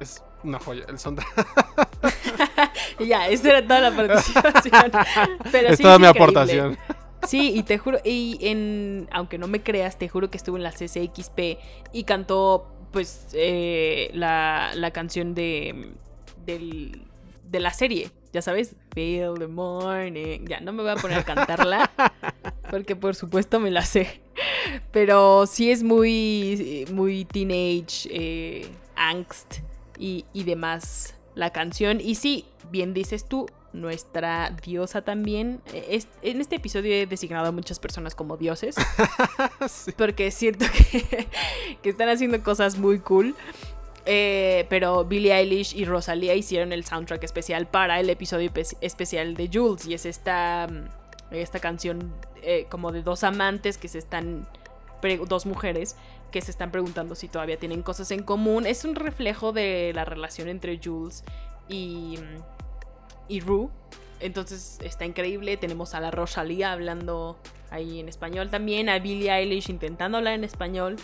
es 0.00 0.22
una 0.42 0.58
joya, 0.58 0.84
el 0.88 0.98
soundtrack. 0.98 1.88
ya, 3.00 3.28
esa 3.28 3.48
era 3.50 3.62
toda 3.62 3.80
la 3.80 3.96
participación. 3.96 4.92
Pero 5.52 5.68
es 5.68 5.78
toda 5.78 5.98
mi 5.98 6.06
aportación. 6.06 6.78
Sí, 7.26 7.52
y 7.54 7.62
te 7.62 7.78
juro, 7.78 7.98
y 8.04 8.38
en, 8.40 9.08
aunque 9.12 9.38
no 9.38 9.46
me 9.46 9.62
creas, 9.62 9.98
te 9.98 10.08
juro 10.08 10.30
que 10.30 10.36
estuvo 10.36 10.56
en 10.56 10.62
la 10.62 10.72
CCXP 10.72 11.58
y 11.92 12.04
cantó, 12.04 12.66
pues, 12.92 13.28
eh, 13.32 14.10
la, 14.14 14.72
la, 14.74 14.90
canción 14.92 15.34
de, 15.34 15.92
del, 16.44 17.02
de 17.50 17.60
la 17.60 17.72
serie, 17.72 18.10
ya 18.34 18.42
sabes, 18.42 18.74
Feel 18.92 19.34
the 19.38 19.46
Morning. 19.46 20.44
Ya, 20.48 20.58
no 20.60 20.72
me 20.72 20.82
voy 20.82 20.90
a 20.90 20.96
poner 20.96 21.18
a 21.18 21.24
cantarla, 21.24 21.90
porque 22.70 22.96
por 22.96 23.14
supuesto 23.14 23.60
me 23.60 23.70
la 23.70 23.82
sé. 23.82 24.20
Pero 24.90 25.46
sí 25.46 25.70
es 25.70 25.84
muy, 25.84 26.84
muy 26.92 27.24
teenage, 27.24 28.08
eh, 28.10 28.66
angst 28.96 29.58
y, 29.98 30.24
y 30.32 30.42
demás 30.42 31.14
la 31.36 31.50
canción. 31.50 32.00
Y 32.00 32.16
sí, 32.16 32.46
bien 32.72 32.92
dices 32.92 33.26
tú, 33.28 33.46
nuestra 33.74 34.50
diosa 34.64 35.02
también. 35.02 35.60
E, 35.72 36.02
en 36.22 36.40
este 36.40 36.56
episodio 36.56 36.94
he 36.94 37.06
designado 37.06 37.48
a 37.48 37.52
muchas 37.52 37.78
personas 37.78 38.14
como 38.14 38.36
dioses. 38.36 38.76
Porque 39.98 40.28
es 40.28 40.34
cierto 40.34 40.64
que, 41.82 41.90
están 41.90 42.08
haciendo 42.08 42.42
cosas 42.42 42.78
muy 42.78 43.00
cool. 43.00 43.34
Eh, 44.06 44.66
pero 44.68 45.04
Billie 45.04 45.34
Eilish 45.34 45.74
y 45.74 45.84
Rosalía 45.84 46.34
hicieron 46.34 46.72
el 46.72 46.84
soundtrack 46.84 47.24
especial 47.24 47.66
para 47.66 48.00
el 48.00 48.08
episodio 48.08 48.50
especial 48.80 49.34
de 49.34 49.50
Jules. 49.52 49.86
Y 49.86 49.94
es 49.94 50.06
esta, 50.06 50.68
esta 51.30 51.58
canción 51.58 52.14
eh, 52.42 52.66
como 52.70 52.92
de 52.92 53.02
dos 53.02 53.24
amantes 53.24 53.76
que 53.76 53.88
se 53.88 53.98
están... 53.98 54.48
Dos 55.28 55.44
mujeres 55.44 55.96
que 56.30 56.40
se 56.40 56.50
están 56.50 56.70
preguntando 56.70 57.14
si 57.14 57.28
todavía 57.28 57.58
tienen 57.58 57.82
cosas 57.82 58.10
en 58.10 58.22
común. 58.22 58.64
Es 58.64 58.86
un 58.86 58.94
reflejo 58.94 59.52
de 59.52 59.92
la 59.94 60.06
relación 60.06 60.48
entre 60.48 60.80
Jules 60.82 61.24
y 61.68 62.18
y 63.28 63.40
Rue. 63.40 63.68
Entonces 64.20 64.78
está 64.82 65.04
increíble. 65.04 65.56
Tenemos 65.56 65.94
a 65.94 66.00
la 66.00 66.10
Rosalía 66.10 66.72
hablando 66.72 67.38
ahí 67.70 68.00
en 68.00 68.08
español 68.08 68.50
también. 68.50 68.88
A 68.88 68.98
Billie 68.98 69.30
Eilish 69.30 69.68
intentando 69.70 70.18
hablar 70.18 70.34
en 70.34 70.44
español. 70.44 70.96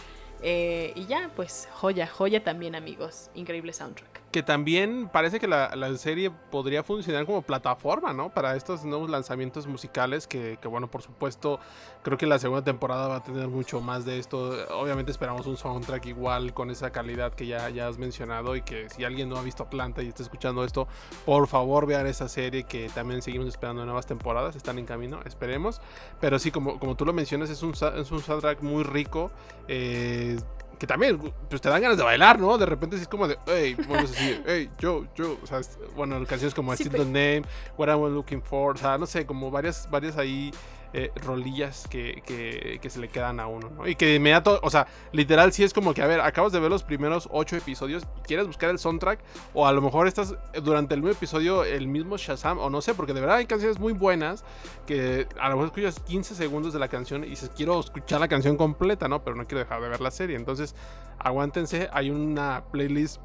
Eh, 0.43 0.93
y 0.95 1.07
ya, 1.07 1.31
pues 1.37 1.69
joya, 1.73 2.07
joya 2.07 2.43
también 2.43 2.75
amigos. 2.75 3.31
Increíble 3.35 3.73
soundtrack 3.73 4.20
que 4.31 4.45
también 4.45 5.09
parece 5.13 5.41
que 5.41 5.49
la, 5.49 5.71
serie 5.97 6.31
podría 6.31 6.85
funcionar 6.85 7.27
como 7.27 7.43
plataforma, 7.43 8.13
¿no? 8.13 8.33
Para 8.33 8.55
estos 8.55 8.85
nuevos 8.85 9.11
lanzamientos 9.11 9.67
musicales 9.67 10.29
que, 10.29 10.57
bueno, 10.65 10.89
por 10.89 11.03
supuesto, 11.03 11.59
creo 12.03 12.17
que 12.17 12.27
la 12.27 12.39
segunda 12.39 12.63
temporada 12.63 13.09
va 13.09 13.17
a 13.17 13.23
tener 13.25 13.49
mucho 13.49 13.81
más 13.81 14.05
de 14.05 14.19
esto. 14.21 14.57
Obviamente 14.73 15.11
esperamos 15.11 15.47
un 15.47 15.57
soundtrack 15.57 16.07
igual 16.07 16.55
con 16.55 16.71
esa 16.71 16.91
calidad 16.91 17.35
que 17.35 17.47
ya, 17.47 17.69
ya 17.71 17.89
has 17.89 17.99
mencionado 17.99 18.55
y 18.55 18.63
que 18.63 18.89
si 18.89 19.05
alguien 19.05 19.29
no 19.29 19.37
ha 19.37 19.43
visto 19.43 19.65
Atlanta 19.65 20.01
y 20.03 20.09
está 20.09 20.23
escuchando 20.23 20.65
esto, 20.65 20.87
por 21.27 21.49
favor 21.49 21.87
vean 21.87 22.07
esa 22.07 22.29
serie 22.29 22.63
que 22.63 22.89
también 22.89 23.23
seguimos 23.23 23.49
esperando 23.49 23.85
nuevas 23.85 24.07
temporadas, 24.07 24.55
están 24.55 24.79
en 24.79 24.87
camino, 24.87 25.21
esperemos. 25.25 25.81
Pero 26.21 26.39
sí, 26.39 26.53
como, 26.53 26.79
como 26.79 26.95
tú 26.95 27.05
lo 27.05 27.13
mencionas, 27.13 27.51
es 27.51 27.65
un, 27.65 27.73
es 27.73 28.11
un 28.13 28.21
soundtrack 28.21 28.63
muy 28.63 28.85
rico. 28.85 29.33
Eh, 29.67 30.39
que 30.81 30.87
también 30.87 31.21
pues 31.51 31.61
te 31.61 31.69
dan 31.69 31.83
ganas 31.83 31.99
de 31.99 32.03
bailar, 32.03 32.41
¿no? 32.41 32.57
De 32.57 32.65
repente 32.65 32.97
es 32.97 33.07
como 33.07 33.29
de, 33.29 33.37
hey, 33.47 33.77
bueno, 33.87 34.05
así, 34.05 34.41
hey, 34.47 34.71
yo, 34.79 35.05
yo, 35.15 35.37
o 35.43 35.47
sea, 35.47 35.61
bueno, 35.95 36.17
canciones 36.25 36.55
como 36.55 36.75
sí, 36.75 36.85
Still 36.85 37.05
Name, 37.05 37.43
What 37.77 37.89
I'm 37.89 38.15
Looking 38.15 38.43
For, 38.43 38.77
o 38.77 38.79
sea, 38.79 38.97
no 38.97 39.05
sé, 39.05 39.27
como 39.27 39.51
varias, 39.51 39.87
varias 39.91 40.17
ahí 40.17 40.51
eh, 40.93 41.13
rolillas 41.25 41.87
que, 41.89 42.23
que, 42.27 42.91
se 42.91 42.99
le 42.99 43.09
quedan 43.09 43.39
a 43.39 43.47
uno, 43.47 43.71
¿no? 43.71 43.87
Y 43.87 43.95
que 43.95 44.07
de 44.07 44.15
inmediato, 44.17 44.59
o 44.63 44.71
sea, 44.71 44.89
literal, 45.13 45.53
sí 45.53 45.63
es 45.63 45.73
como 45.73 45.95
que, 45.95 46.03
a 46.03 46.07
ver, 46.07 46.21
acabas 46.21 46.53
de 46.53 46.59
ver 46.59 46.71
los 46.71 46.83
primeros 46.83 47.29
ocho 47.31 47.57
episodios 47.57 48.03
y 48.19 48.23
quieres 48.23 48.47
buscar 48.47 48.71
el 48.71 48.79
soundtrack, 48.79 49.21
o 49.55 49.67
a 49.67 49.73
lo 49.73 49.83
mejor 49.83 50.09
estás 50.09 50.35
durante 50.63 50.95
el 50.95 51.03
mismo 51.03 51.13
episodio 51.13 51.65
el 51.65 51.87
mismo 51.87 52.17
Shazam, 52.17 52.59
o 52.59 52.71
no 52.71 52.81
sé, 52.81 52.95
porque 52.95 53.13
de 53.13 53.21
verdad 53.21 53.37
hay 53.37 53.47
canciones 53.47 53.79
muy 53.79 53.93
buenas 53.93 54.45
que 54.87 55.29
a 55.39 55.49
lo 55.49 55.57
mejor 55.57 55.67
escuchas 55.67 56.01
15 56.01 56.35
segundos 56.35 56.73
de 56.73 56.79
la 56.79 56.89
canción 56.89 57.23
y 57.25 57.29
dices, 57.29 57.51
quiero 57.57 57.79
escuchar 57.79 58.21
la 58.21 58.29
canción 58.29 58.57
completa, 58.57 59.09
¿no? 59.09 59.23
Pero 59.23 59.37
no 59.37 59.47
quiero 59.47 59.61
dejar 59.61 59.81
de 59.81 59.89
ver 59.89 60.01
la 60.01 60.11
serie. 60.11 60.37
Entonces, 60.37 60.75
aguántense, 61.19 61.89
hay 61.93 62.11
una 62.11 62.65
playlist 62.73 63.21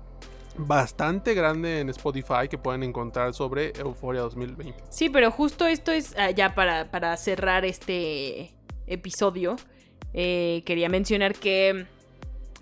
bastante 0.57 1.33
grande 1.33 1.79
en 1.79 1.89
Spotify 1.89 2.47
que 2.49 2.57
pueden 2.57 2.83
encontrar 2.83 3.33
sobre 3.33 3.73
Euphoria 3.77 4.21
2020. 4.21 4.75
Sí, 4.89 5.09
pero 5.09 5.31
justo 5.31 5.65
esto 5.65 5.91
es 5.91 6.15
ah, 6.17 6.31
ya 6.31 6.55
para, 6.55 6.91
para, 6.91 7.15
cerrar 7.17 7.65
este 7.65 8.51
episodio. 8.87 9.57
Eh, 10.13 10.63
quería 10.65 10.89
mencionar 10.89 11.35
que 11.35 11.85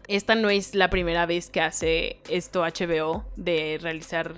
esta 0.07 0.35
no 0.35 0.49
es 0.49 0.75
la 0.75 0.89
primera 0.89 1.25
vez 1.25 1.49
que 1.49 1.61
hace 1.61 2.17
esto 2.29 2.63
HBO 2.63 3.25
de 3.35 3.79
realizar, 3.81 4.33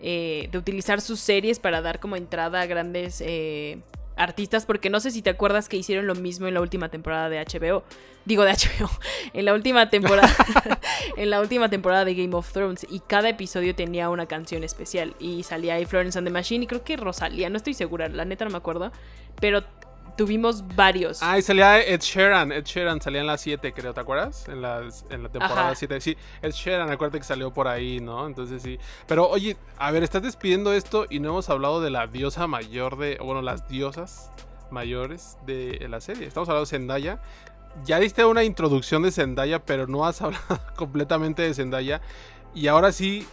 eh, 0.00 0.48
de 0.50 0.58
utilizar 0.58 1.00
sus 1.00 1.20
series 1.20 1.58
para 1.58 1.82
dar 1.82 2.00
como 2.00 2.16
entrada 2.16 2.60
a 2.60 2.66
grandes 2.66 3.22
eh, 3.24 3.78
artistas, 4.20 4.66
porque 4.66 4.90
no 4.90 5.00
sé 5.00 5.10
si 5.10 5.22
te 5.22 5.30
acuerdas 5.30 5.68
que 5.68 5.76
hicieron 5.76 6.06
lo 6.06 6.14
mismo 6.14 6.46
en 6.46 6.54
la 6.54 6.60
última 6.60 6.88
temporada 6.88 7.28
de 7.28 7.38
HBO. 7.38 7.82
Digo 8.24 8.44
de 8.44 8.52
HBO, 8.52 8.90
en 9.32 9.44
la 9.44 9.54
última 9.54 9.88
temporada, 9.88 10.28
en 11.16 11.30
la 11.30 11.40
última 11.40 11.68
temporada 11.70 12.04
de 12.04 12.14
Game 12.14 12.34
of 12.34 12.52
Thrones. 12.52 12.86
Y 12.90 13.00
cada 13.00 13.28
episodio 13.28 13.74
tenía 13.74 14.10
una 14.10 14.26
canción 14.26 14.62
especial. 14.62 15.14
Y 15.18 15.42
salía 15.42 15.74
ahí 15.74 15.86
Florence 15.86 16.18
and 16.18 16.26
the 16.26 16.32
Machine 16.32 16.64
y 16.64 16.66
creo 16.66 16.84
que 16.84 16.96
Rosalía, 16.96 17.48
no 17.48 17.56
estoy 17.56 17.74
segura, 17.74 18.08
la 18.08 18.24
neta 18.24 18.44
no 18.44 18.50
me 18.50 18.58
acuerdo. 18.58 18.92
Pero 19.40 19.64
tuvimos 20.20 20.62
varios. 20.76 21.22
Ah, 21.22 21.38
y 21.38 21.42
salía 21.42 21.80
Ed 21.80 22.00
Sheeran. 22.00 22.52
Ed 22.52 22.64
Sheeran 22.64 23.00
salía 23.00 23.22
en 23.22 23.26
la 23.26 23.38
7, 23.38 23.72
creo, 23.72 23.94
¿te 23.94 24.00
acuerdas? 24.00 24.46
En 24.50 24.60
la, 24.60 24.82
en 25.08 25.22
la 25.22 25.30
temporada 25.30 25.74
7. 25.74 25.98
Sí, 25.98 26.14
Ed 26.42 26.52
Sheeran, 26.52 26.90
acuérdate 26.90 27.20
que 27.20 27.24
salió 27.24 27.54
por 27.54 27.66
ahí, 27.66 28.00
¿no? 28.00 28.26
Entonces 28.26 28.60
sí. 28.60 28.78
Pero 29.06 29.30
oye, 29.30 29.56
a 29.78 29.90
ver, 29.90 30.02
estás 30.02 30.20
despidiendo 30.20 30.74
esto 30.74 31.06
y 31.08 31.20
no 31.20 31.30
hemos 31.30 31.48
hablado 31.48 31.80
de 31.80 31.88
la 31.88 32.06
diosa 32.06 32.46
mayor 32.46 32.98
de. 32.98 33.16
Bueno, 33.16 33.40
las 33.40 33.66
diosas 33.66 34.30
mayores 34.70 35.38
de 35.46 35.86
la 35.88 36.02
serie. 36.02 36.26
Estamos 36.26 36.50
hablando 36.50 36.66
de 36.66 36.70
Zendaya. 36.70 37.22
Ya 37.86 37.98
diste 37.98 38.22
una 38.26 38.44
introducción 38.44 39.02
de 39.02 39.12
Zendaya, 39.12 39.64
pero 39.64 39.86
no 39.86 40.04
has 40.04 40.20
hablado 40.20 40.60
completamente 40.76 41.40
de 41.40 41.54
Zendaya. 41.54 42.02
Y 42.54 42.66
ahora 42.66 42.92
sí, 42.92 43.26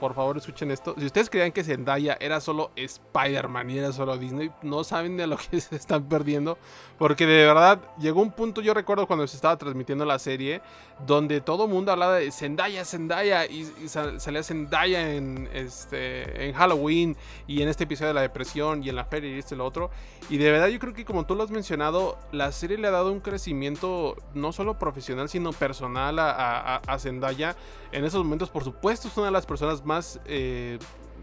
por 0.00 0.14
favor 0.14 0.36
escuchen 0.36 0.70
esto. 0.70 0.94
Si 0.98 1.06
ustedes 1.06 1.30
creían 1.30 1.52
que 1.52 1.64
Zendaya 1.64 2.16
era 2.20 2.40
solo 2.40 2.70
Spider-Man 2.76 3.70
y 3.70 3.78
era 3.78 3.92
solo 3.92 4.16
Disney, 4.18 4.50
no 4.62 4.84
saben 4.84 5.16
de 5.16 5.26
lo 5.26 5.36
que 5.50 5.60
se 5.60 5.76
están 5.76 6.08
perdiendo. 6.08 6.58
Porque 6.98 7.26
de 7.26 7.44
verdad 7.44 7.80
llegó 7.98 8.22
un 8.22 8.30
punto, 8.30 8.60
yo 8.60 8.72
recuerdo 8.72 9.06
cuando 9.06 9.26
se 9.26 9.36
estaba 9.36 9.56
transmitiendo 9.56 10.04
la 10.04 10.18
serie, 10.18 10.62
donde 11.06 11.40
todo 11.40 11.64
el 11.64 11.70
mundo 11.70 11.90
hablaba 11.90 12.16
de 12.16 12.30
Zendaya, 12.30 12.84
Zendaya, 12.84 13.46
y, 13.46 13.64
salía 13.88 14.42
Zendaya 14.42 15.14
en, 15.14 15.48
este, 15.52 16.46
en 16.46 16.54
Halloween 16.54 17.16
y 17.48 17.62
en 17.62 17.68
este 17.68 17.84
episodio 17.84 18.08
de 18.08 18.14
la 18.14 18.20
depresión 18.20 18.84
y 18.84 18.90
en 18.90 18.96
la 18.96 19.04
feria 19.04 19.34
y 19.34 19.38
esto 19.38 19.54
y 19.54 19.58
lo 19.58 19.64
otro. 19.64 19.90
Y 20.30 20.38
de 20.38 20.50
verdad 20.52 20.68
yo 20.68 20.78
creo 20.78 20.94
que 20.94 21.04
como 21.04 21.26
tú 21.26 21.34
lo 21.34 21.42
has 21.42 21.50
mencionado, 21.50 22.18
la 22.30 22.52
serie 22.52 22.78
le 22.78 22.86
ha 22.88 22.92
dado 22.92 23.12
un 23.12 23.20
crecimiento 23.20 24.16
no 24.34 24.52
solo 24.52 24.78
profesional, 24.78 25.28
sino 25.28 25.52
personal 25.52 26.18
a, 26.18 26.76
a 26.76 26.98
Zendaya. 26.98 27.56
En 27.92 28.04
esos 28.04 28.22
momentos, 28.24 28.50
por 28.50 28.64
supuesto, 28.64 29.08
es 29.08 29.16
una 29.16 29.26
de 29.26 29.32
las 29.32 29.46
personas 29.46 29.73
más, 29.82 30.20
eh, 30.26 30.78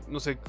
no 0.07 0.19
sé, 0.19 0.39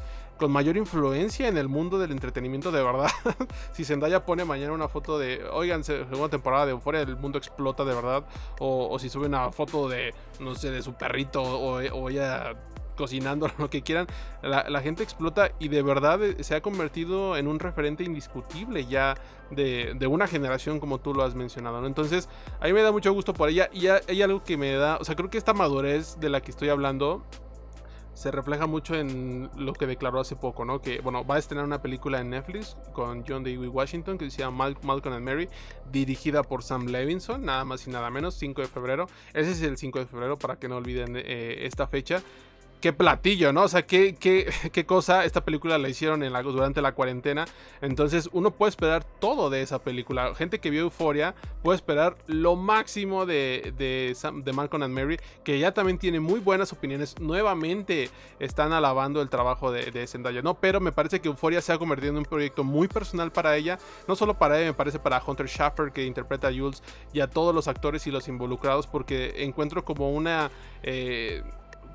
con 0.43 0.51
mayor 0.51 0.77
influencia 0.77 1.47
en 1.47 1.57
el 1.57 1.69
mundo 1.69 2.01
del 2.01 2.11
entretenimiento 2.11 2.73
de 2.73 2.83
verdad. 2.83 3.09
si 3.73 3.85
Zendaya 3.85 4.25
pone 4.25 4.45
mañana 4.45 4.73
una 4.73 4.89
foto 4.89 5.17
de, 5.17 5.45
oigan, 5.53 5.85
segunda 5.85 6.29
temporada 6.29 6.67
de 6.67 6.73
Euphoria, 6.73 7.03
el 7.03 7.17
mundo 7.17 7.39
explota 7.39 7.85
de 7.85 7.95
verdad. 7.95 8.25
O, 8.59 8.99
si 8.99 9.09
sube 9.09 9.27
una 9.27 9.53
foto 9.53 9.89
de, 9.89 10.13
no 10.41 10.57
sé, 10.57 10.73
de 10.73 10.83
su 10.83 10.95
perrito 10.95 11.41
o, 11.41 12.09
ella 12.09 12.55
cocinando, 12.97 13.49
lo 13.59 13.71
que 13.71 13.83
quieran, 13.83 14.09
la, 14.43 14.81
gente 14.81 15.05
explota 15.05 15.53
y 15.61 15.69
de 15.69 15.81
verdad 15.83 16.21
eh, 16.23 16.43
se 16.43 16.57
ha 16.57 16.61
convertido 16.61 17.37
en 17.37 17.47
un 17.47 17.61
referente 17.61 18.03
indiscutible 18.03 18.85
ya 18.87 19.15
de, 19.53 20.07
una 20.09 20.27
generación 20.27 20.81
como 20.81 20.99
tú 20.99 21.15
lo 21.15 21.23
has 21.23 21.37
mencionado, 21.37 21.81
¿no? 21.81 21.87
Entonces, 21.87 22.29
a 22.61 22.67
mí 22.67 22.73
me 22.73 22.83
da 22.83 22.91
mucho 22.91 23.13
gusto 23.13 23.33
por 23.33 23.49
ella 23.49 23.71
y 23.73 23.87
hay 23.87 24.23
algo 24.23 24.43
que 24.43 24.57
me 24.57 24.73
da, 24.73 24.97
o 24.97 25.05
sea, 25.05 25.15
creo 25.15 25.31
que 25.31 25.39
esta 25.39 25.55
madurez 25.55 26.19
de 26.19 26.31
la 26.31 26.41
que 26.41 26.51
estoy 26.51 26.69
hablando 26.69 27.23
se 28.15 28.31
refleja 28.31 28.67
mucho 28.67 28.95
en 28.95 29.51
lo 29.57 29.73
que 29.73 29.87
declaró 29.87 30.21
hace 30.21 30.37
poco, 30.37 30.65
¿no? 30.65 30.81
Que, 30.81 31.01
bueno, 31.01 31.25
va 31.25 31.37
a 31.37 31.39
estrenar 31.39 31.65
una 31.65 31.81
película 31.81 32.21
en 32.21 32.31
Netflix 32.31 32.77
con 32.93 33.25
John 33.27 33.43
David 33.43 33.69
Washington 33.69 34.19
que 34.19 34.31
se 34.31 34.39
llama 34.39 34.75
Malcolm 34.83 35.15
and 35.15 35.25
Mary, 35.25 35.49
dirigida 35.91 36.43
por 36.43 36.63
Sam 36.63 36.87
Levinson, 36.87 37.45
nada 37.45 37.65
más 37.65 37.87
y 37.87 37.91
nada 37.91 38.11
menos, 38.11 38.35
5 38.35 38.61
de 38.63 38.69
febrero. 38.69 39.07
Ese 39.33 39.53
es 39.53 39.63
el 39.63 39.77
5 39.77 40.01
de 40.01 40.07
febrero 40.07 40.39
para 40.39 40.57
que 40.57 40.69
no 40.69 40.77
olviden 40.77 41.17
eh, 41.17 41.67
esta 41.67 41.87
fecha 41.87 42.23
qué 42.83 42.93
platillo, 42.93 43.53
¿no? 43.53 43.63
O 43.63 43.69
sea, 43.69 43.87
qué, 43.87 44.15
qué, 44.17 44.53
qué 44.73 44.85
cosa. 44.85 45.25
Esta 45.25 45.43
película 45.43 45.79
la 45.79 45.89
hicieron 45.89 46.21
durante 46.21 46.83
la 46.83 46.93
cuarentena. 46.93 47.47
Entonces, 47.81 48.29
uno 48.33 48.51
puede 48.51 48.71
esperar 48.71 49.05
todo 49.21 49.49
de 49.49 49.63
esa 49.63 49.79
película. 49.79 50.35
Gente 50.35 50.59
que 50.59 50.69
vio 50.69 50.83
Euforia 50.83 51.35
puede 51.63 51.77
esperar 51.77 52.17
lo 52.27 52.57
máximo 52.57 53.25
de, 53.25 53.73
de, 53.79 54.15
de 54.45 54.53
Malcolm 54.53 54.83
and 54.83 54.93
Mary, 54.93 55.19
que 55.45 55.59
ya 55.59 55.73
también 55.73 55.97
tiene 55.97 56.21
muy 56.21 56.41
buenas 56.41 56.73
opiniones. 56.73 57.19
Nuevamente 57.21 58.11
están 58.41 58.73
alabando 58.73 59.23
el 59.23 59.31
trabajo 59.31 59.71
de, 59.71 59.93
de 59.93 60.07
Zendaya, 60.07 60.43
¿no? 60.43 60.55
Pero 60.55 60.81
me 60.81 60.91
parece 60.91 61.21
que 61.21 61.29
Euforia 61.29 61.63
se 61.63 61.73
ha 61.73 61.79
convertido 61.79 62.11
en 62.11 62.19
un 62.19 62.25
proyecto 62.25 62.65
muy 62.65 62.89
personal 62.89 63.31
para 63.31 63.57
ella. 63.57 63.79
No 64.09 64.17
solo 64.17 64.35
para 64.35 64.59
ella, 64.59 64.67
me 64.67 64.75
parece 64.75 64.99
para 64.99 65.23
Hunter 65.25 65.47
Schaffer, 65.47 65.93
que 65.93 66.05
interpreta 66.05 66.49
a 66.49 66.53
Jules, 66.53 66.83
y 67.13 67.21
a 67.21 67.31
todos 67.31 67.55
los 67.55 67.69
actores 67.69 68.09
y 68.09 68.11
los 68.11 68.27
involucrados, 68.27 68.89
porque 68.89 69.45
encuentro 69.45 69.85
como 69.85 70.11
una. 70.11 70.51
Eh, 70.83 71.45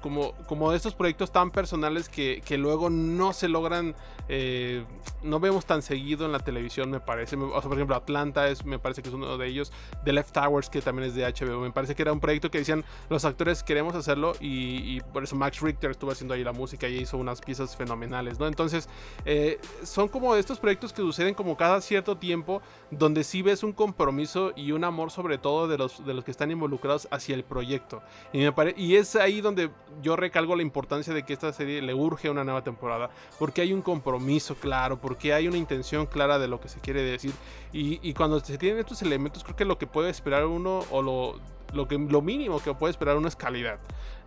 como, 0.08 0.32
como 0.48 0.72
estos 0.72 0.96
proyectos 0.96 1.32
tan 1.34 1.52
personales 1.52 2.08
que, 2.08 2.42
luego 2.58 2.90
no 2.90 3.34
se 3.34 3.50
logran, 3.50 3.94
eh, 4.30 4.86
no 5.22 5.42
vemos 5.42 5.66
tan 5.66 5.82
seguido 5.82 6.26
en 6.26 6.32
la 6.32 6.40
televisión, 6.40 6.90
me 6.90 7.02
parece. 7.02 7.36
O 7.36 7.52
sea, 7.52 7.64
por 7.64 7.74
ejemplo, 7.74 7.94
Atlanta 7.94 8.48
es, 8.48 8.64
me 8.64 8.80
parece 8.80 9.02
que 9.02 9.10
es 9.10 9.16
uno 9.16 9.38
de 9.38 9.48
ellos. 9.48 9.74
The 10.06 10.14
Left 10.14 10.32
Towers, 10.32 10.70
que 10.70 10.82
también 10.82 11.10
es 11.10 11.16
de 11.16 11.26
HBO. 11.26 11.60
Me 11.60 11.72
parece 11.72 11.94
que 11.94 12.04
era 12.04 12.14
un 12.14 12.22
proyecto 12.22 12.50
que 12.50 12.60
decían 12.60 12.86
los 13.10 13.26
actores 13.26 13.64
queremos 13.64 13.96
hacerlo 13.96 14.34
y, 14.40 15.02
por 15.12 15.26
eso 15.26 15.36
Max 15.36 15.60
Richter 15.60 15.92
estuvo 15.92 16.12
haciendo 16.12 16.34
ahí 16.34 16.44
la 16.44 16.54
música 16.54 16.88
y 16.88 17.00
hizo 17.00 17.18
unas 17.18 17.42
piezas 17.42 17.76
fenomenales, 17.76 18.40
¿no? 18.40 18.48
Entonces, 18.48 18.88
eh, 19.26 19.60
son 19.84 20.08
como 20.08 20.36
estos 20.36 20.58
proyectos 20.58 20.94
que 20.94 21.02
suceden 21.02 21.34
como 21.34 21.58
cada 21.58 21.82
cierto 21.82 22.16
tiempo, 22.16 22.62
donde 22.92 23.26
sí 23.26 23.42
ves 23.42 23.62
un 23.62 23.74
compromiso 23.74 24.54
y 24.56 24.72
un 24.72 24.86
amor 24.86 25.12
sobre 25.12 25.38
todo 25.38 25.68
de 25.68 25.78
los, 25.78 26.06
de 26.06 26.14
los 26.14 26.24
que 26.24 26.32
están 26.32 26.50
involucrados 26.50 27.10
hacia 27.12 27.36
el 27.36 27.44
proyecto. 27.44 28.02
Y, 28.32 28.38
me 28.40 28.54
y 28.78 28.96
es 28.96 29.18
ahí 29.18 29.42
donde 29.42 29.70
yo 30.02 30.16
recalco 30.16 30.56
la 30.56 30.62
importancia 30.62 31.14
de 31.14 31.24
que 31.24 31.34
esta 31.34 31.52
serie 31.54 31.82
le 31.82 31.94
urge 31.94 32.30
una 32.30 32.44
nueva 32.44 32.64
temporada, 32.64 33.10
porque 33.40 33.62
hay 33.62 33.74
un 33.74 33.82
compromiso 33.82 34.56
claro, 34.56 35.00
porque 35.00 35.34
hay 35.34 35.48
una 35.48 35.58
intención 35.58 36.06
clara 36.06 36.40
de 36.40 36.48
lo 36.48 36.60
que 36.60 36.70
se 36.70 36.80
quiere 36.80 37.02
decir. 37.02 37.34
Y, 37.74 38.14
cuando 38.14 38.40
se 38.40 38.58
tienen 38.58 38.80
estos 38.80 39.02
elementos, 39.02 39.44
creo 39.44 39.56
que 39.56 39.66
lo 39.66 39.78
que 39.78 39.88
puede 39.88 40.10
esperar 40.10 40.46
uno, 40.46 40.84
o 40.92 41.02
lo, 41.02 41.40
lo, 41.74 41.88
que, 41.88 41.98
lo 41.98 42.22
mínimo 42.22 42.60
que 42.60 42.74
puede 42.74 42.92
esperar 42.92 43.18
uno 43.18 43.28
es 43.28 43.36
calidad, 43.36 43.80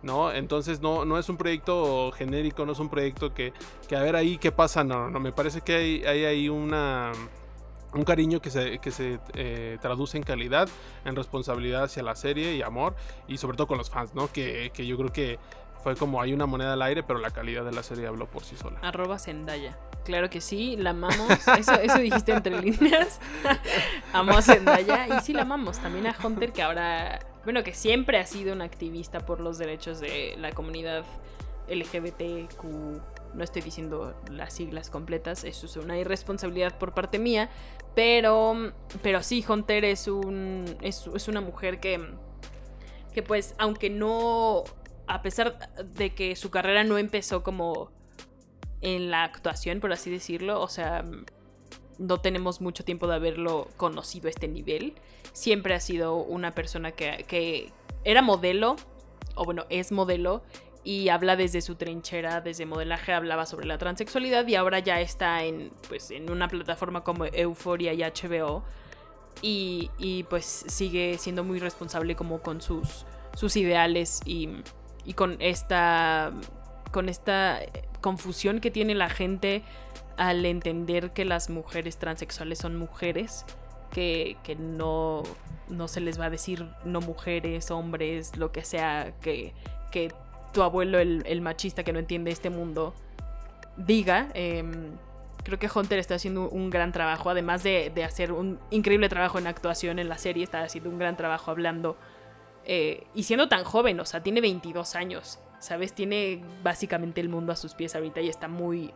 ¿no? 0.03 0.31
Entonces 0.31 0.79
no, 0.81 1.05
no 1.05 1.17
es 1.17 1.27
un 1.29 1.37
proyecto 1.37 2.11
genérico, 2.13 2.65
no 2.65 2.73
es 2.73 2.79
un 2.79 2.89
proyecto 2.89 3.33
que, 3.33 3.53
que 3.87 3.95
a 3.95 4.01
ver 4.01 4.15
ahí 4.15 4.37
qué 4.37 4.51
pasa, 4.51 4.83
no, 4.83 5.09
no, 5.09 5.19
me 5.19 5.31
parece 5.31 5.61
que 5.61 5.75
hay, 5.75 6.03
hay 6.05 6.25
ahí 6.25 6.49
una 6.49 7.11
un 7.93 8.03
cariño 8.03 8.41
que 8.41 8.49
se, 8.49 8.79
que 8.79 8.91
se 8.91 9.19
eh, 9.33 9.77
traduce 9.81 10.17
en 10.17 10.23
calidad, 10.23 10.69
en 11.03 11.15
responsabilidad 11.15 11.83
hacia 11.83 12.03
la 12.03 12.15
serie 12.15 12.55
y 12.55 12.61
amor, 12.61 12.95
y 13.27 13.37
sobre 13.37 13.57
todo 13.57 13.67
con 13.67 13.77
los 13.77 13.89
fans, 13.89 14.15
¿no? 14.15 14.31
Que, 14.31 14.71
que 14.73 14.85
yo 14.85 14.97
creo 14.97 15.11
que 15.11 15.39
fue 15.81 15.95
como 15.95 16.21
hay 16.21 16.33
una 16.33 16.45
moneda 16.45 16.73
al 16.73 16.81
aire, 16.81 17.03
pero 17.03 17.19
la 17.19 17.31
calidad 17.31 17.65
de 17.65 17.71
la 17.71 17.83
serie 17.83 18.07
habló 18.07 18.27
por 18.27 18.43
sí 18.43 18.55
sola. 18.55 18.79
Arroba 18.81 19.17
Zendaya. 19.17 19.77
Claro 20.03 20.29
que 20.29 20.41
sí, 20.41 20.75
la 20.77 20.91
amamos. 20.91 21.29
Eso, 21.57 21.73
eso 21.73 21.97
dijiste 21.99 22.31
entre 22.31 22.59
líneas. 22.61 23.19
Amo 24.13 24.37
a 24.37 24.41
Zendaya. 24.41 25.07
Y 25.07 25.21
sí, 25.21 25.33
la 25.33 25.43
amamos. 25.43 25.79
También 25.79 26.07
a 26.07 26.15
Hunter, 26.23 26.51
que 26.51 26.61
ahora, 26.61 27.19
bueno, 27.43 27.63
que 27.63 27.73
siempre 27.73 28.17
ha 28.19 28.25
sido 28.25 28.53
un 28.53 28.61
activista 28.61 29.19
por 29.19 29.39
los 29.39 29.57
derechos 29.57 29.99
de 29.99 30.35
la 30.37 30.51
comunidad 30.51 31.03
LGBTQ. 31.67 32.63
No 33.33 33.43
estoy 33.43 33.61
diciendo 33.61 34.15
las 34.29 34.53
siglas 34.53 34.89
completas, 34.89 35.43
eso 35.45 35.65
es 35.65 35.77
una 35.77 35.97
irresponsabilidad 35.97 36.77
por 36.77 36.93
parte 36.93 37.17
mía. 37.19 37.49
Pero, 37.95 38.73
pero 39.01 39.21
sí, 39.21 39.43
Hunter 39.47 39.85
es, 39.85 40.07
un, 40.07 40.65
es, 40.81 41.07
es 41.07 41.27
una 41.27 41.41
mujer 41.41 41.79
que, 41.79 41.99
que 43.13 43.23
pues, 43.23 43.55
aunque 43.57 43.89
no 43.89 44.63
a 45.11 45.21
pesar 45.21 45.57
de 45.83 46.15
que 46.15 46.37
su 46.37 46.49
carrera 46.49 46.85
no 46.85 46.97
empezó 46.97 47.43
como 47.43 47.91
en 48.79 49.11
la 49.11 49.23
actuación, 49.23 49.81
por 49.81 49.91
así 49.91 50.09
decirlo, 50.09 50.61
o 50.61 50.69
sea, 50.69 51.03
no 51.97 52.21
tenemos 52.21 52.61
mucho 52.61 52.85
tiempo 52.85 53.07
de 53.07 53.15
haberlo 53.15 53.67
conocido 53.75 54.27
a 54.27 54.29
este 54.29 54.47
nivel. 54.47 54.95
Siempre 55.33 55.73
ha 55.75 55.81
sido 55.81 56.15
una 56.15 56.55
persona 56.55 56.93
que, 56.93 57.71
era 58.05 58.21
modelo, 58.21 58.77
o 59.35 59.43
bueno, 59.43 59.65
es 59.69 59.91
modelo, 59.91 60.43
y 60.83 61.09
habla 61.09 61.35
desde 61.35 61.61
su 61.61 61.75
trinchera, 61.75 62.39
desde 62.39 62.65
modelaje, 62.65 63.11
hablaba 63.11 63.45
sobre 63.45 63.67
la 63.67 63.77
transexualidad 63.77 64.47
y 64.47 64.55
ahora 64.55 64.79
ya 64.79 65.01
está 65.01 65.43
en, 65.43 65.73
pues, 65.89 66.09
en 66.09 66.31
una 66.31 66.47
plataforma 66.47 67.03
como 67.03 67.25
Euphoria 67.25 67.93
y 67.93 68.01
HBO. 68.01 68.63
Y, 69.41 69.89
y 69.97 70.23
pues 70.23 70.45
sigue 70.67 71.17
siendo 71.17 71.43
muy 71.43 71.59
responsable 71.59 72.15
como 72.15 72.41
con 72.41 72.61
sus, 72.61 73.05
sus 73.33 73.55
ideales 73.55 74.21
y 74.25 74.49
y 75.05 75.13
con 75.13 75.37
esta 75.39 76.31
con 76.91 77.09
esta 77.09 77.59
confusión 78.01 78.59
que 78.59 78.69
tiene 78.71 78.95
la 78.95 79.09
gente 79.09 79.63
al 80.17 80.45
entender 80.45 81.11
que 81.11 81.25
las 81.25 81.49
mujeres 81.49 81.97
transexuales 81.97 82.59
son 82.59 82.75
mujeres, 82.75 83.45
que, 83.91 84.37
no, 84.59 85.23
no 85.69 85.87
se 85.87 85.99
les 86.01 86.19
va 86.19 86.25
a 86.25 86.29
decir 86.29 86.67
no 86.85 87.01
mujeres, 87.01 87.71
hombres, 87.71 88.37
lo 88.37 88.51
que 88.51 88.63
sea, 88.63 89.13
que, 89.21 89.53
que 89.91 90.11
tu 90.53 90.63
abuelo, 90.63 90.99
el, 90.99 91.41
machista 91.41 91.83
que 91.83 91.93
no 91.93 91.99
entiende 91.99 92.31
este 92.31 92.49
mundo, 92.49 92.93
diga. 93.77 94.29
Em, 94.33 94.91
creo 95.43 95.57
que 95.57 95.69
Hunter 95.73 95.97
está 95.97 96.15
haciendo 96.15 96.49
un 96.49 96.69
gran 96.69 96.91
trabajo, 96.91 97.29
además 97.29 97.63
de, 97.63 97.91
de, 97.93 98.03
hacer 98.03 98.31
un 98.31 98.59
increíble 98.69 99.09
trabajo 99.09 99.39
en 99.39 99.47
actuación 99.47 99.97
en 99.97 100.07
la 100.07 100.17
serie, 100.17 100.43
está 100.43 100.61
haciendo 100.61 100.89
un 100.89 100.99
gran 100.99 101.17
trabajo 101.17 101.51
hablando 101.51 101.97
eh, 102.65 103.07
y 103.13 103.23
siendo 103.23 103.49
tan 103.49 103.63
joven, 103.63 103.99
o 103.99 104.05
sea, 104.05 104.21
tiene 104.21 104.41
22 104.41 104.95
años, 104.95 105.39
¿sabes? 105.59 105.93
Tiene 105.93 106.43
básicamente 106.63 107.21
el 107.21 107.29
mundo 107.29 107.51
a 107.51 107.55
sus 107.55 107.73
pies 107.73 107.95
ahorita 107.95 108.21
y 108.21 108.29
está 108.29 108.47
muy, 108.47 108.93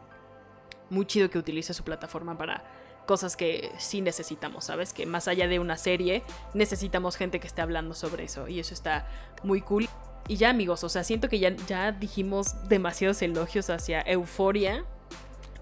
muy 0.90 1.06
chido 1.06 1.30
que 1.30 1.38
utilice 1.38 1.74
su 1.74 1.84
plataforma 1.84 2.38
para 2.38 2.64
cosas 3.06 3.36
que 3.36 3.72
sí 3.78 4.02
necesitamos, 4.02 4.66
¿sabes? 4.66 4.94
Que 4.94 5.06
más 5.06 5.28
allá 5.28 5.48
de 5.48 5.60
una 5.60 5.78
serie, 5.78 6.24
necesitamos 6.54 7.16
gente 7.16 7.40
que 7.40 7.48
esté 7.48 7.62
hablando 7.62 7.94
sobre 7.94 8.24
eso 8.24 8.48
y 8.48 8.60
eso 8.60 8.74
está 8.74 9.08
muy 9.44 9.62
cool. 9.62 9.88
Y 10.28 10.38
ya 10.38 10.50
amigos, 10.50 10.84
o 10.84 10.90
sea, 10.90 11.04
siento 11.04 11.30
que 11.30 11.40
ya, 11.40 11.56
ya 11.68 11.92
dijimos 11.92 12.68
demasiados 12.68 13.22
elogios 13.22 13.70
hacia 13.70 14.02
Euforia, 14.02 14.86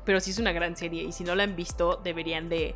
pero 0.05 0.19
sí 0.19 0.31
es 0.31 0.39
una 0.39 0.53
gran 0.53 0.75
serie 0.77 1.03
y 1.03 1.11
si 1.11 1.23
no 1.23 1.35
la 1.35 1.43
han 1.43 1.55
visto 1.55 1.99
deberían 2.03 2.49
de 2.49 2.75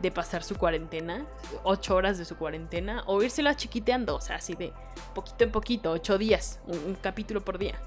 de 0.00 0.10
pasar 0.10 0.44
su 0.44 0.56
cuarentena, 0.56 1.26
ocho 1.64 1.94
horas 1.94 2.18
de 2.18 2.24
su 2.24 2.36
cuarentena, 2.36 3.02
o 3.06 3.22
írsela 3.22 3.56
chiquiteando, 3.56 4.16
o 4.16 4.20
sea, 4.20 4.36
así 4.36 4.54
de 4.54 4.72
poquito 5.14 5.44
en 5.44 5.52
poquito, 5.52 5.90
ocho 5.90 6.18
días, 6.18 6.60
un, 6.66 6.96
capítulo 7.00 7.40
por 7.40 7.58
día. 7.58 7.80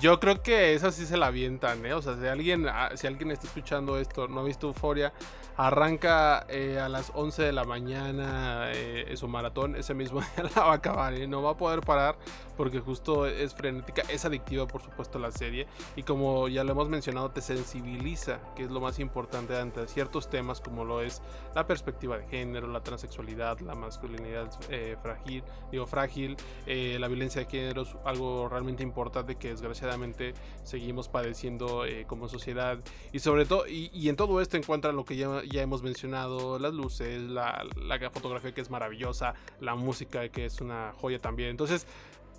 Yo 0.00 0.20
creo 0.20 0.40
que 0.40 0.74
esa 0.74 0.92
sí 0.92 1.04
se 1.04 1.16
la 1.16 1.26
avientan, 1.26 1.84
¿eh? 1.84 1.94
O 1.94 2.02
sea, 2.02 2.16
si 2.16 2.26
alguien, 2.26 2.68
ah, 2.68 2.90
si 2.94 3.08
alguien 3.08 3.32
está 3.32 3.48
escuchando 3.48 3.98
esto, 3.98 4.28
no 4.28 4.40
ha 4.40 4.44
visto 4.44 4.68
Euforia, 4.68 5.12
arranca 5.56 6.46
eh, 6.48 6.78
a 6.78 6.88
las 6.88 7.10
11 7.12 7.42
de 7.42 7.52
la 7.52 7.64
mañana 7.64 8.70
eh, 8.72 9.12
su 9.16 9.26
maratón, 9.26 9.74
ese 9.74 9.94
mismo 9.94 10.20
día 10.36 10.48
la 10.54 10.62
va 10.62 10.72
a 10.72 10.74
acabar, 10.76 11.14
¿eh? 11.14 11.26
No 11.26 11.42
va 11.42 11.50
a 11.50 11.56
poder 11.56 11.80
parar 11.80 12.16
porque 12.60 12.80
justo 12.80 13.26
es 13.26 13.54
frenética, 13.54 14.02
es 14.10 14.26
adictiva, 14.26 14.66
por 14.66 14.82
supuesto, 14.82 15.18
la 15.18 15.32
serie. 15.32 15.66
Y 15.96 16.02
como 16.02 16.46
ya 16.46 16.62
lo 16.62 16.72
hemos 16.72 16.90
mencionado, 16.90 17.30
te 17.30 17.40
sensibiliza, 17.40 18.38
que 18.54 18.64
es 18.64 18.70
lo 18.70 18.82
más 18.82 18.98
importante 18.98 19.56
ante 19.56 19.88
ciertos 19.88 20.28
temas 20.28 20.60
como 20.60 20.84
lo 20.84 21.00
es 21.00 21.22
la 21.54 21.66
perspectiva 21.66 22.18
de 22.18 22.26
género, 22.26 22.68
la 22.68 22.82
transexualidad, 22.82 23.60
la 23.60 23.74
masculinidad 23.74 24.50
eh, 24.68 24.98
frágil, 25.00 25.42
digo, 25.72 25.86
frágil, 25.86 26.36
la 26.66 27.08
violencia 27.08 27.40
de 27.40 27.50
género, 27.50 27.86
algo 28.04 28.46
realmente 28.50 28.82
importante 28.82 29.36
que 29.36 29.48
desgraciadamente 29.48 30.34
seguimos 30.62 31.08
padeciendo 31.08 31.86
eh, 31.86 32.04
como 32.06 32.28
sociedad. 32.28 32.78
Y 33.10 33.20
sobre 33.20 33.46
todo, 33.46 33.66
y, 33.68 34.06
en 34.06 34.16
todo 34.16 34.38
esto 34.38 34.58
encuentran 34.58 34.96
lo 34.96 35.06
que 35.06 35.16
ya, 35.16 35.42
ya 35.50 35.62
hemos 35.62 35.82
mencionado, 35.82 36.58
las 36.58 36.74
luces, 36.74 37.22
la, 37.22 37.64
la, 37.76 38.10
fotografía 38.10 38.52
que 38.52 38.60
es 38.60 38.68
maravillosa, 38.68 39.32
la 39.60 39.76
música 39.76 40.28
que 40.28 40.44
es 40.44 40.60
una 40.60 40.92
joya 41.00 41.18
también. 41.20 41.48
Entonces, 41.48 41.86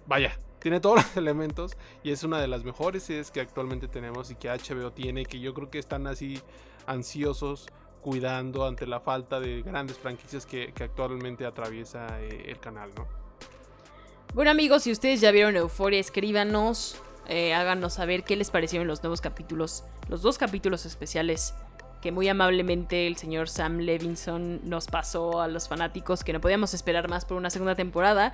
vaya, 0.07 0.37
tiene 0.59 0.79
todos 0.79 0.95
los 1.03 1.17
elementos 1.17 1.77
y 2.03 2.11
es 2.11 2.23
una 2.23 2.39
de 2.39 2.47
las 2.47 2.63
mejores 2.63 3.03
series 3.03 3.31
que 3.31 3.41
actualmente 3.41 3.87
tenemos 3.87 4.31
y 4.31 4.35
que 4.35 4.49
HBO 4.49 4.91
tiene, 4.91 5.25
que 5.25 5.39
yo 5.39 5.53
creo 5.53 5.69
que 5.69 5.79
están 5.79 6.07
así 6.07 6.39
ansiosos 6.85 7.67
cuidando 8.01 8.65
ante 8.65 8.87
la 8.87 8.99
falta 8.99 9.39
de 9.39 9.61
grandes 9.61 9.97
franquicias 9.97 10.45
que, 10.45 10.73
actualmente 10.81 11.45
atraviesa 11.45 12.19
eh, 12.19 12.45
el 12.47 12.59
canal, 12.59 12.89
¿no? 12.95 13.07
Bueno 14.33 14.49
amigos, 14.49 14.83
si 14.83 14.91
ustedes 14.91 15.21
ya 15.21 15.31
vieron 15.31 15.55
Euforia, 15.55 15.99
escríbanos 15.99 16.99
eh, 17.27 17.53
háganos 17.53 17.93
saber 17.93 18.23
qué 18.23 18.35
les 18.35 18.49
parecieron 18.49 18.87
los 18.87 19.03
nuevos 19.03 19.21
capítulos, 19.21 19.83
los 20.09 20.21
dos 20.21 20.37
capítulos 20.37 20.85
especiales 20.85 21.53
que 22.01 22.11
muy 22.11 22.27
amablemente 22.27 23.05
el 23.05 23.15
señor 23.15 23.47
Sam 23.47 23.77
Levinson 23.77 24.59
nos 24.67 24.87
pasó 24.87 25.39
a 25.39 25.47
los 25.47 25.69
fanáticos 25.69 26.23
que 26.23 26.33
no 26.33 26.41
podíamos 26.41 26.73
esperar 26.73 27.07
más 27.07 27.25
por 27.25 27.37
una 27.37 27.51
segunda 27.51 27.75
temporada. 27.75 28.33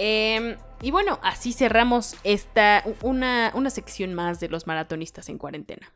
Em, 0.00 0.56
y 0.80 0.92
bueno, 0.92 1.18
así 1.24 1.52
cerramos 1.52 2.14
esta, 2.22 2.84
una, 3.02 3.50
una 3.56 3.68
sección 3.68 4.14
más 4.14 4.38
de 4.38 4.48
los 4.48 4.68
maratonistas 4.68 5.28
en 5.28 5.38
cuarentena. 5.38 5.92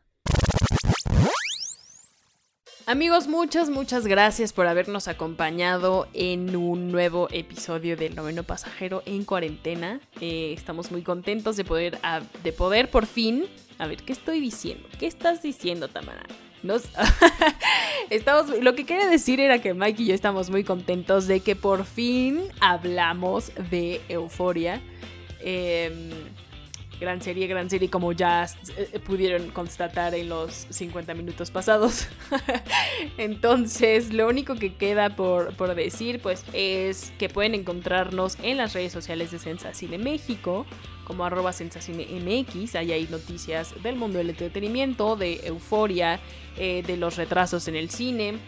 Amigos, 2.86 3.28
muchas, 3.28 3.70
muchas 3.70 4.08
gracias 4.08 4.52
por 4.52 4.66
habernos 4.66 5.06
acompañado 5.06 6.08
en 6.14 6.56
un 6.56 6.90
nuevo 6.90 7.28
episodio 7.30 7.96
del 7.96 8.16
Noveno 8.16 8.42
Pasajero 8.42 9.04
en 9.06 9.24
cuarentena. 9.24 10.00
Eh, 10.20 10.52
estamos 10.52 10.90
muy 10.90 11.02
contentos 11.02 11.56
de 11.56 11.64
poder, 11.64 12.00
de 12.42 12.52
poder 12.52 12.90
por 12.90 13.06
fin... 13.06 13.44
A 13.78 13.86
ver, 13.86 14.02
¿qué 14.02 14.12
estoy 14.12 14.40
diciendo? 14.40 14.88
¿Qué 14.98 15.06
estás 15.06 15.42
diciendo, 15.42 15.86
Tamara? 15.86 16.24
Nos... 16.62 16.84
estamos, 18.10 18.50
lo 18.60 18.74
que 18.74 18.84
quería 18.84 19.06
decir 19.06 19.40
era 19.40 19.60
que 19.60 19.74
Mike 19.74 20.02
y 20.02 20.06
yo 20.06 20.14
estamos 20.14 20.50
muy 20.50 20.64
contentos 20.64 21.26
de 21.26 21.40
que 21.40 21.56
por 21.56 21.84
fin 21.84 22.42
hablamos 22.60 23.52
de 23.70 24.00
Euforia. 24.08 24.80
Eh, 25.40 26.10
gran 27.02 27.20
serie, 27.20 27.48
gran 27.48 27.68
serie, 27.68 27.90
como 27.90 28.12
ya 28.12 28.46
eh, 28.76 29.00
pudieron 29.00 29.50
constatar 29.50 30.14
en 30.14 30.28
los 30.28 30.66
50 30.70 31.14
minutos 31.14 31.50
pasados. 31.50 32.06
Entonces, 33.18 34.12
lo 34.12 34.28
único 34.28 34.54
que 34.54 34.74
queda 34.76 35.16
por, 35.16 35.74
decir, 35.74 36.20
pues, 36.20 36.44
es 36.52 37.12
que 37.18 37.28
pueden 37.28 37.54
encontrarnos 37.54 38.38
en 38.42 38.56
las 38.56 38.72
redes 38.72 38.92
sociales 38.92 39.32
de 39.32 39.40
Sensacine 39.40 39.98
México, 39.98 40.64
como 41.12 41.26
arroba 41.26 41.50
MX, 41.50 42.74
ahí 42.74 42.90
hay 42.90 43.06
noticias 43.10 43.74
del 43.82 43.96
mundo 43.96 44.16
del 44.16 44.30
entretenimiento, 44.30 45.14
de 45.14 45.40
euforia, 45.44 46.18
eh, 46.56 46.82
de 46.86 46.96
los 46.96 47.16
retrasos 47.16 47.68
en 47.68 47.76
el 47.76 47.90
cine. 47.90 48.38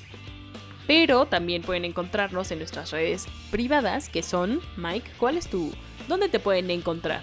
Pero 0.87 1.27
también 1.27 1.61
pueden 1.61 1.85
encontrarnos 1.85 2.51
en 2.53 2.61
nuestras 2.61 2.91
redes 2.91 3.27
privadas, 3.51 4.09
que 4.09 4.23
son, 4.23 4.63
Mike, 4.79 5.11
¿cuál 5.19 5.37
es 5.37 5.49
tu... 5.49 5.75
¿Dónde 6.09 6.31
te 6.31 6.39
pueden 6.39 6.71
encontrar? 6.71 7.21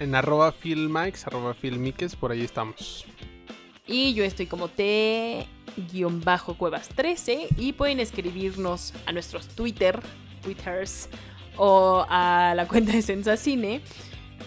En 0.00 0.14
arroba 0.14 0.52
filmix, 0.52 1.26
arroba 1.26 1.54
filmiques, 1.54 2.14
por 2.14 2.32
ahí 2.32 2.42
estamos. 2.42 3.06
Y 3.86 4.12
yo 4.12 4.22
estoy 4.22 4.44
como 4.44 4.68
T-Cuevas13 4.68 7.46
y 7.56 7.72
pueden 7.72 8.00
escribirnos 8.00 8.92
a 9.06 9.12
nuestros 9.12 9.48
Twitter, 9.48 9.98
Twitters 10.42 11.08
o 11.56 12.04
a 12.06 12.52
la 12.54 12.68
cuenta 12.68 12.92
de 12.92 13.00
Sensacine 13.00 13.80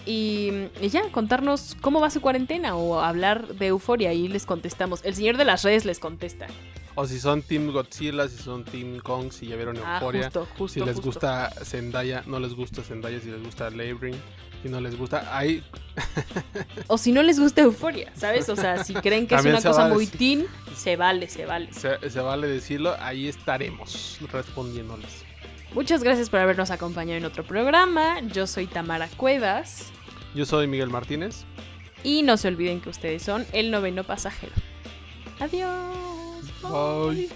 y, 0.06 0.50
y, 0.80 0.88
ya 0.88 1.02
contarnos 1.10 1.76
cómo 1.80 2.00
va 2.00 2.10
su 2.10 2.20
cuarentena 2.20 2.76
o 2.76 3.00
hablar 3.00 3.54
de 3.54 3.68
euforia 3.68 4.12
y 4.12 4.28
les 4.28 4.46
contestamos. 4.46 5.04
El 5.04 5.14
señor 5.14 5.36
de 5.36 5.44
las 5.44 5.62
redes 5.62 5.84
les 5.84 5.98
contesta. 5.98 6.46
O 6.94 7.06
si 7.06 7.18
son 7.18 7.42
Team 7.42 7.72
Godzilla, 7.72 8.28
si 8.28 8.36
son 8.36 8.64
Team 8.64 8.98
Kong, 8.98 9.32
si 9.32 9.46
ya 9.46 9.56
vieron 9.56 9.78
ah, 9.84 9.94
Euforia. 9.94 10.30
si 10.68 10.80
les 10.80 11.00
gusta 11.00 11.50
Zendaya, 11.64 12.22
no 12.26 12.38
les 12.38 12.54
gusta 12.54 12.82
Zendaya, 12.82 13.18
si 13.20 13.30
les 13.30 13.42
gusta 13.42 13.70
Labrin 13.70 14.16
si 14.62 14.68
no 14.68 14.80
les 14.80 14.96
gusta, 14.96 15.36
ahí. 15.36 15.62
o 16.86 16.96
si 16.96 17.10
no 17.12 17.22
les 17.22 17.40
gusta 17.40 17.62
Euforia, 17.62 18.12
¿sabes? 18.14 18.48
O 18.48 18.54
sea, 18.56 18.84
si 18.84 18.94
creen 18.94 19.26
que 19.26 19.34
es 19.34 19.44
una 19.44 19.60
cosa 19.60 19.88
muy 19.88 20.06
teen, 20.06 20.46
se 20.76 20.96
vale, 20.96 21.28
se 21.28 21.46
vale. 21.46 21.70
Se, 21.72 22.20
vale 22.20 22.46
decirlo, 22.46 22.94
ahí 23.00 23.26
estaremos 23.26 24.18
respondiéndoles. 24.30 25.24
Muchas 25.74 26.02
gracias 26.02 26.28
por 26.28 26.40
habernos 26.40 26.70
acompañado 26.70 27.18
en 27.18 27.24
otro 27.24 27.44
programa. 27.44 28.20
Yo 28.20 28.46
soy 28.46 28.66
Tamara 28.66 29.08
Cuevas. 29.16 29.90
Yo 30.34 30.44
soy 30.44 30.66
Miguel 30.66 30.90
Martínez. 30.90 31.44
Y 32.04 32.22
no 32.22 32.36
se 32.36 32.48
olviden 32.48 32.80
que 32.80 32.90
ustedes 32.90 33.22
son 33.22 33.46
el 33.52 33.70
noveno 33.70 34.04
pasajero. 34.04 34.52
Adiós. 35.40 36.46
Bye. 36.62 37.30